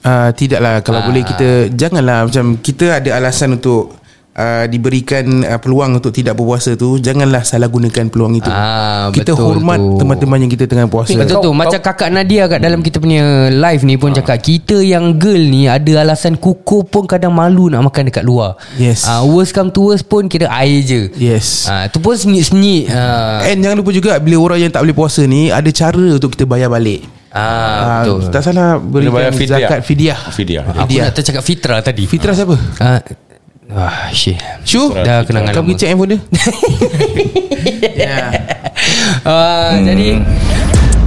Uh, 0.00 0.32
tidaklah 0.32 0.80
kalau 0.80 0.96
Ah. 0.96 1.06
boleh 1.06 1.20
kita 1.20 1.48
janganlah 1.70 2.24
macam 2.24 2.56
kita 2.56 3.04
ada 3.04 3.10
alasan 3.14 3.52
untuk 3.54 4.00
uh, 4.32 4.64
diberikan 4.64 5.24
uh, 5.42 5.56
peluang 5.56 5.94
untuk 5.94 6.10
tidak 6.10 6.34
berpuasa 6.34 6.74
tu 6.74 6.96
janganlah 6.96 7.42
salah 7.42 7.66
gunakan 7.66 8.06
peluang 8.06 8.34
itu. 8.34 8.46
Ah, 8.46 9.08
kita 9.10 9.32
betul 9.32 9.46
hormat 9.48 9.76
tu. 9.76 9.96
teman-teman 9.96 10.38
yang 10.40 10.50
kita 10.50 10.64
tengah 10.64 10.86
puasa. 10.86 11.14
Betul 11.14 11.40
tu 11.40 11.50
Macam 11.50 11.78
kakak 11.78 12.08
Nadia 12.08 12.46
kat 12.46 12.58
dalam 12.58 12.80
kita 12.80 12.96
punya 12.96 13.22
live 13.48 13.82
ni 13.82 13.94
pun 13.94 14.10
cakap 14.10 14.38
Kita 14.38 14.78
yang 14.78 15.14
girl 15.14 15.40
ni 15.40 15.64
Ada 15.64 16.02
alasan 16.02 16.34
kukuh 16.34 16.84
pun 16.84 17.04
kadang 17.04 17.30
malu 17.30 17.66
nak 17.66 17.82
makan 17.82 18.06
dekat 18.06 18.22
luar 18.22 18.56
Yes. 18.74 19.04
uh, 19.04 19.22
Worst 19.22 19.50
come 19.50 19.68
to 19.68 19.82
worst 19.84 20.06
pun 20.06 20.26
Kira 20.26 20.48
air 20.50 20.80
je 20.80 21.10
Yes. 21.14 21.66
Ah, 21.66 21.86
Tu 21.86 21.96
pun 21.96 22.12
senyik-senyik 22.12 22.88
uh, 22.88 23.44
And 23.44 23.60
jangan 23.60 23.76
lupa 23.76 23.90
juga 23.90 24.12
bila 24.16 24.36
orang 24.40 24.58
yang 24.60 24.70
tak 24.70 24.82
boleh 24.82 24.94
puasa 24.94 25.22
ni 25.22 25.48
ada 25.48 25.68
cara 25.68 26.06
untuk 26.10 26.30
kita 26.30 26.44
bayar 26.44 26.68
balik. 26.68 27.04
ah, 27.30 28.02
Betul 28.02 28.18
Tak 28.28 28.42
salah 28.42 28.76
berikan 28.76 29.12
bayar 29.12 29.32
fidyah. 29.32 29.58
zakat 29.60 29.80
fidyah. 29.82 30.18
Fidyah. 30.30 30.62
Aku 30.76 30.90
nak 30.96 31.12
tercakap 31.12 31.42
fitrah 31.42 31.78
tadi 31.80 32.04
Fitrah 32.04 32.32
siapa? 32.32 32.56
Ah, 32.78 33.00
Wah, 33.70 34.10
syih. 34.10 34.34
Syu? 34.66 34.90
Dah 34.90 35.22
kenangan 35.22 35.54
Kau 35.54 35.62
lama. 35.62 35.66
pergi 35.70 35.78
check 35.78 35.88
handphone 35.94 36.10
dia. 36.10 36.20
yeah. 38.02 38.28
Uh, 39.22 39.78
hmm. 39.78 39.86
Jadi 39.86 40.08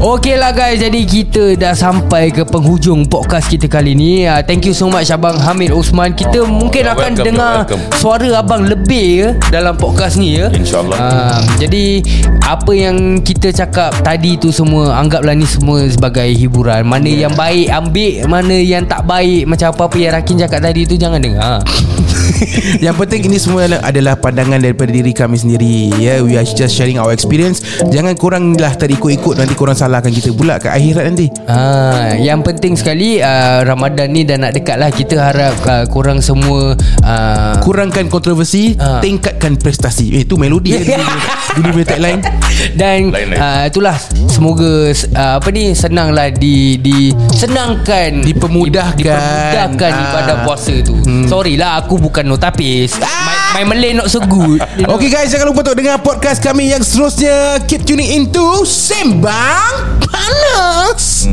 Okey 0.03 0.35
lah 0.35 0.51
guys. 0.51 0.83
Jadi 0.83 1.07
kita 1.07 1.55
dah 1.55 1.71
sampai 1.71 2.27
ke 2.27 2.43
penghujung 2.43 3.07
podcast 3.07 3.47
kita 3.47 3.71
kali 3.71 3.95
ni. 3.95 4.27
Uh, 4.27 4.43
Thank 4.43 4.67
you 4.67 4.75
so 4.75 4.91
much 4.91 5.07
Abang 5.07 5.39
Hamid 5.39 5.71
Osman. 5.71 6.11
Kita 6.11 6.43
mungkin 6.43 6.91
akan 6.91 7.15
welcome, 7.15 7.23
dengar 7.23 7.63
welcome. 7.63 7.81
Suara 7.95 8.27
abang 8.35 8.67
lebih 8.67 9.07
ya 9.15 9.29
Dalam 9.47 9.79
podcast 9.79 10.19
ni 10.19 10.35
ya. 10.35 10.51
InsyaAllah. 10.51 10.97
uh, 10.99 11.39
Jadi 11.55 12.03
Apa 12.43 12.75
yang 12.75 13.23
kita 13.23 13.55
cakap 13.55 13.95
tadi 14.03 14.35
tu 14.35 14.51
semua 14.51 14.91
Anggaplah 14.99 15.39
ni 15.39 15.47
semua 15.47 15.87
sebagai 15.87 16.27
hiburan. 16.35 16.83
Mana 16.83 17.07
yang 17.07 17.31
baik 17.31 17.71
ambil. 17.71 18.27
Mana 18.27 18.59
yang 18.59 18.83
tak 18.83 19.07
baik 19.07 19.47
Macam 19.47 19.71
apa-apa 19.71 19.95
yang 19.95 20.11
Rakin 20.19 20.35
cakap 20.43 20.59
tadi 20.59 20.83
tu 20.83 20.99
Jangan 20.99 21.23
dengar. 21.23 21.63
Yang 22.85 22.95
penting 23.05 23.21
ini 23.31 23.37
semua 23.39 23.67
adalah- 23.67 24.19
pandangan 24.19 24.59
daripada 24.59 24.91
diri 24.91 25.15
kami 25.15 25.39
sendiri 25.39 25.95
Ya, 25.95 26.15
yeah, 26.15 26.17
we 26.19 26.35
are 26.35 26.43
just 26.43 26.75
sharing 26.75 26.99
our 26.99 27.11
experience. 27.11 27.63
Jangan 27.87 28.15
korang 28.15 28.55
lah 28.55 28.75
terikut-ikut 28.75 29.35
nanti 29.39 29.53
korang 29.55 29.75
salahkan 29.93 30.09
kita 30.09 30.33
pula 30.33 30.57
kat 30.57 30.73
akhirat 30.73 31.05
nanti. 31.05 31.29
Ah, 31.45 32.17
yang 32.17 32.41
penting 32.41 32.73
sekali 32.73 33.21
uh, 33.21 33.61
Ramadan 33.61 34.09
ni 34.09 34.25
dah 34.25 34.41
nak 34.41 34.57
dekat 34.57 34.81
lah 34.81 34.89
Kita 34.89 35.21
harap 35.21 35.53
uh, 35.69 35.85
korang 35.85 36.17
semua 36.17 36.73
uh, 37.05 37.53
Kurangkan 37.61 38.09
kontroversi, 38.09 38.73
Ah. 38.73 38.97
tingkatkan 38.97 39.53
prestasi. 39.53 40.17
Eh, 40.17 40.25
tu 40.25 40.33
melodi 40.33 40.73
ya. 40.73 40.81
dulu, 40.81 41.13
dulu 41.61 41.69
punya 41.77 41.87
tagline. 41.87 42.21
Dan 42.79 43.13
uh, 43.13 43.69
itulah 43.69 43.93
Semoga 44.25 44.89
uh, 44.89 45.33
Apa 45.37 45.53
ni 45.53 45.77
Senanglah 45.77 46.33
di, 46.33 46.81
di 46.81 47.13
Senangkan 47.29 48.25
Dipermudahkan. 48.25 48.97
Dipermudahkan 48.97 49.91
Ah. 49.93 50.01
ibadah 50.09 50.37
puasa 50.41 50.73
tu 50.81 50.97
hmm. 50.97 51.29
Sorry 51.29 51.53
lah 51.53 51.85
Aku 51.85 52.01
bukan 52.01 52.25
notapis 52.25 52.97
my, 52.97 53.61
my 53.61 53.77
Malay 53.77 53.93
not 53.93 54.09
so 54.09 54.17
good 54.23 54.57
you 54.79 54.89
know. 54.89 54.97
Okay 54.97 55.11
guys, 55.11 55.29
jangan 55.29 55.53
lupa 55.53 55.61
untuk 55.61 55.77
dengar 55.77 55.99
podcast 55.99 56.39
kami 56.39 56.71
yang 56.71 56.81
seterusnya. 56.81 57.61
Keep 57.65 57.83
tuning 57.83 58.09
into 58.15 58.63
Sembang 58.63 59.82
Panas. 60.13 61.25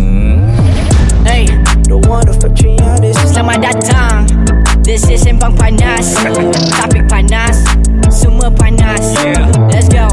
Hey, 1.29 1.45
Selamat 3.29 3.61
datang. 3.61 4.25
This 4.81 5.05
is 5.13 5.21
Sembang 5.21 5.53
Panas. 5.53 6.17
Topik 6.81 7.05
panas. 7.05 7.61
Semua 8.09 8.49
panas. 8.49 9.05
Let's 9.69 9.93
go. 9.93 10.09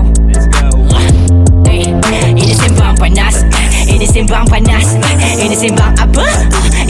Hey, 1.63 1.87
Ini 2.35 2.51
Sembang 2.51 2.99
Panas. 2.99 3.47
Ini 3.87 4.03
Sembang 4.03 4.45
Panas. 4.51 4.99
Ini 5.39 5.55
Sembang 5.55 5.95
apa? 5.95 6.27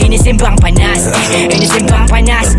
Ini 0.02 0.18
Sembang 0.18 0.58
Panas. 0.58 1.06
Ini 1.30 1.66
Sembang 1.66 2.10
Panas 2.10 2.58